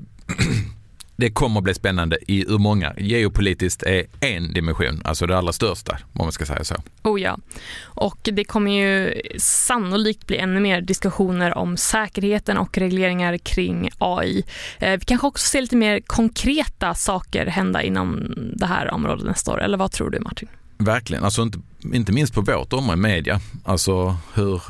det 1.20 1.30
kommer 1.30 1.57
att 1.57 1.63
bli 1.63 1.74
spännande 1.74 2.17
i 2.28 2.45
hur 2.47 2.57
många. 2.57 2.93
Geopolitiskt 2.97 3.84
är 3.84 4.05
en 4.20 4.53
dimension, 4.53 5.01
alltså 5.05 5.26
det 5.26 5.38
allra 5.38 5.53
största 5.53 5.97
om 6.13 6.26
man 6.26 6.32
ska 6.32 6.45
säga 6.45 6.63
så. 6.63 6.76
Oh 7.03 7.22
ja. 7.22 7.38
Och 7.84 8.17
det 8.24 8.43
kommer 8.43 8.72
ju 8.72 9.22
sannolikt 9.38 10.28
bli 10.28 10.38
ännu 10.38 10.59
mer 10.59 10.82
diskussioner 10.82 11.57
om 11.57 11.78
säkerheten 11.78 12.57
och 12.57 12.78
regleringar 12.78 13.38
kring 13.38 13.89
AI. 13.97 14.43
Eh, 14.80 14.99
vi 14.99 15.05
kanske 15.05 15.28
också 15.28 15.47
ser 15.47 15.61
lite 15.61 15.76
mer 15.76 15.99
konkreta 15.99 16.95
saker 16.95 17.45
hända 17.45 17.84
inom 17.84 18.34
det 18.55 18.65
här 18.65 18.91
området 18.91 19.26
nästa 19.26 19.51
år, 19.51 19.61
eller 19.61 19.78
vad 19.78 19.91
tror 19.91 20.09
du 20.09 20.20
Martin? 20.20 20.47
Verkligen, 20.78 21.24
alltså 21.24 21.41
inte, 21.41 21.59
inte 21.93 22.11
minst 22.11 22.34
på 22.34 22.41
vårt 22.41 22.74
område, 22.74 22.97
media. 22.97 23.39
Alltså 23.63 24.17
hur 24.34 24.61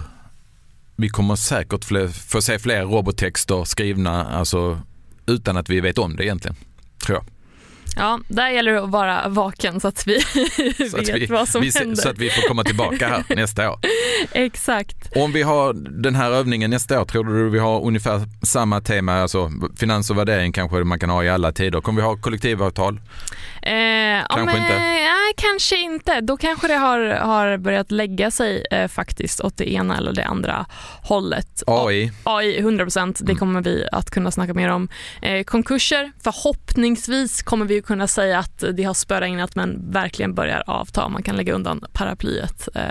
vi 0.95 1.10
kommer 1.10 1.36
säkert 1.36 1.86
få 2.30 2.41
se 2.41 2.60
fler 2.60 2.84
robottexter 2.84 3.64
skrivna 3.64 4.26
alltså, 4.26 4.80
utan 5.30 5.58
att 5.58 5.70
vi 5.70 5.82
vet 5.82 5.98
om 5.98 6.16
det 6.16 6.24
egentligen, 6.24 6.56
tror 7.06 7.18
jag. 7.18 7.26
Ja, 8.00 8.20
där 8.28 8.50
gäller 8.50 8.72
det 8.72 8.84
att 8.84 8.89
vara 8.89 9.28
vaken 9.30 9.80
så 9.80 9.88
att 9.88 10.08
vi 10.08 10.20
Så 10.89 10.97
vet 10.97 11.10
att 11.10 11.16
vi, 11.16 11.26
vad 11.26 11.47
som 11.50 11.62
vi, 11.62 11.72
händer. 11.80 11.95
Så 11.95 12.10
att 12.10 12.18
vi 12.18 12.30
får 12.30 12.47
komma 12.47 12.64
tillbaka 12.64 13.08
här 13.08 13.24
nästa 13.36 13.72
år. 13.72 13.80
Exakt. 14.32 15.16
Om 15.16 15.32
vi 15.32 15.41
har 15.41 15.74
den 16.04 16.16
här 16.16 16.32
övningen 16.32 16.70
nästa 16.72 17.02
år, 17.02 17.06
tror 17.06 17.24
du 17.24 17.50
vi 17.50 17.60
har 17.60 17.82
ungefär 17.86 18.22
samma 18.45 18.82
tema, 18.82 19.22
alltså 19.22 19.52
finans 19.78 20.10
och 20.10 20.18
värdering 20.18 20.52
kanske 20.52 20.78
man 20.78 21.00
kan 21.00 21.10
ha 21.10 21.24
i 21.24 21.30
alla 21.30 21.52
tider. 21.52 21.82
Kommer 21.82 22.02
vi 22.02 22.08
ha 22.08 22.16
kollektivavtal? 22.18 23.00
Eh, 23.62 23.72
Kanske 24.30 24.41
om, 24.41 24.50
inte. 24.64 24.78
Nej, 24.80 25.34
kanske 25.38 25.78
inte. 25.78 26.22
Då 26.22 26.38
kanske 26.38 26.68
det 26.68 26.74
har, 26.76 27.00
har 27.10 27.58
börjat 27.58 27.91
lägga 27.91 28.32
sig 28.32 28.66
eh, 28.72 28.88
faktiskt 28.88 29.41
åt 29.41 29.58
det 29.58 29.74
ena 29.74 29.97
eller 29.97 30.14
det 30.14 30.26
andra 30.26 30.66
hållet. 31.04 31.64
AI? 31.68 32.12
AI 32.24 32.58
100 32.60 32.86
procent, 32.86 33.18
det 33.20 33.32
Mm. 33.32 33.39
kommer 33.39 33.62
vi 33.62 33.86
att 33.91 34.12
kunna 34.12 34.32
snacka 34.32 34.54
mer 34.54 34.70
om. 34.70 34.88
Eh, 35.22 35.43
konkurser, 35.43 36.12
förhoppningsvis 36.24 37.41
kommer 37.43 37.66
vi 37.66 37.82
kunna 37.90 38.08
säga 38.08 38.40
att 38.40 38.64
det 38.74 38.84
har 38.84 38.94
att 39.42 39.56
man 39.56 39.92
verkligen 39.92 40.34
börjar 40.34 40.64
avta. 40.68 41.10
Man 41.10 41.24
kan 41.24 41.36
lägga 41.36 41.54
undan 41.54 41.84
paraplyet 41.94 42.70
eh, 42.76 42.84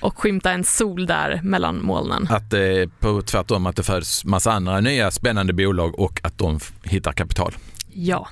och 0.00 0.18
skymta 0.18 0.50
en 0.52 0.64
sol 0.64 1.06
där 1.06 1.40
mellan 1.42 1.82
molnen. 1.82 2.26
Att 2.30 2.50
är 2.58 2.86
på 2.86 3.22
tvärtom 3.22 3.66
att 3.66 3.76
det 3.76 3.82
föds 3.82 4.24
massa 4.24 4.52
andra 4.52 4.80
nya 4.80 5.10
spännande 5.10 5.52
bolag 5.52 5.98
och 5.98 6.20
att 6.22 6.38
de 6.38 6.60
hittar 6.82 7.12
kapital. 7.12 7.54
Ja. 7.92 8.28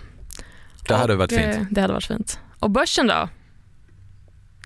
Det 0.89 0.95
hade 0.95 1.13
Och, 1.13 1.19
varit 1.19 1.33
eh, 1.33 1.39
fint. 1.39 1.69
Det 1.71 1.81
hade 1.81 1.93
varit 1.93 2.07
fint. 2.07 2.39
Och 2.59 2.71
börsen 2.71 3.07
då? 3.07 3.29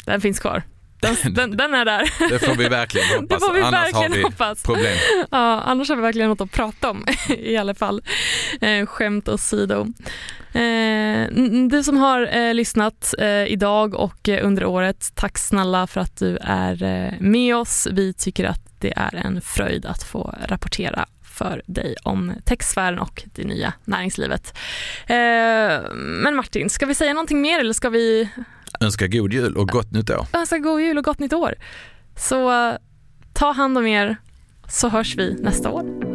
Den 0.05 0.21
finns 0.21 0.41
kvar. 0.41 0.63
Den, 1.01 1.17
den, 1.35 1.57
den 1.57 1.75
är 1.75 1.85
där. 1.85 2.29
Det 2.31 2.39
får 2.39 2.55
vi 2.55 2.69
verkligen 2.69 3.07
Det 3.29 3.35
hoppas. 3.35 3.47
får 3.49 3.53
vi 3.55 3.61
Annars 3.63 3.85
verkligen 3.85 4.13
har 4.13 4.17
vi 4.19 4.23
hoppas. 4.23 4.63
problem. 4.63 4.97
Ja, 5.31 5.61
annars 5.61 5.89
har 5.89 5.97
vi 5.97 6.03
verkligen 6.03 6.29
något 6.29 6.41
att 6.41 6.53
prata 6.53 6.91
om 6.91 7.07
i 7.29 7.57
alla 7.57 7.75
fall. 7.75 8.03
Eh, 8.61 8.87
skämt 8.87 9.29
åsido. 9.29 9.87
Eh, 10.53 11.27
du 11.71 11.83
som 11.85 11.97
har 11.97 12.37
eh, 12.37 12.55
lyssnat 12.55 13.15
eh, 13.19 13.45
idag 13.45 13.95
och 13.95 14.29
eh, 14.29 14.47
under 14.47 14.65
året, 14.65 15.13
tack 15.15 15.39
snälla 15.39 15.87
för 15.87 16.01
att 16.01 16.17
du 16.19 16.39
är 16.43 16.83
eh, 16.83 17.13
med 17.21 17.57
oss. 17.57 17.89
Vi 17.93 18.13
tycker 18.13 18.45
att 18.45 18.61
det 18.79 18.93
är 18.97 19.15
en 19.17 19.41
fröjd 19.41 19.87
att 19.87 20.03
få 20.03 20.35
rapportera 20.49 21.07
för 21.25 21.63
dig 21.67 21.95
om 22.03 22.33
techsfären 22.45 22.99
och 22.99 23.23
det 23.35 23.45
nya 23.45 23.73
näringslivet. 23.85 24.59
Eh, 25.07 25.93
men 25.95 26.35
Martin, 26.37 26.71
ska 26.71 26.87
vi 26.87 26.95
säga 26.95 27.13
någonting 27.15 27.41
mer 27.41 27.61
eller 27.61 27.73
ska 27.73 27.89
vi 27.91 28.29
Önska 28.81 29.07
god 29.07 29.33
jul 29.33 29.57
och 29.57 29.69
gott 29.69 29.91
nytt 29.91 30.11
år. 30.11 30.27
önska 30.33 30.59
god 30.59 30.81
jul 30.81 30.99
och 30.99 31.05
gott 31.05 31.19
nytt 31.19 31.33
år? 31.33 31.55
Så 32.17 32.69
eh, 32.69 32.77
ta 33.33 33.53
hand 33.53 33.79
om 33.79 33.87
er 33.87 34.17
så 34.69 34.89
hörs 34.89 35.17
vi 35.17 35.37
nästa 35.41 35.71
år. 35.71 36.08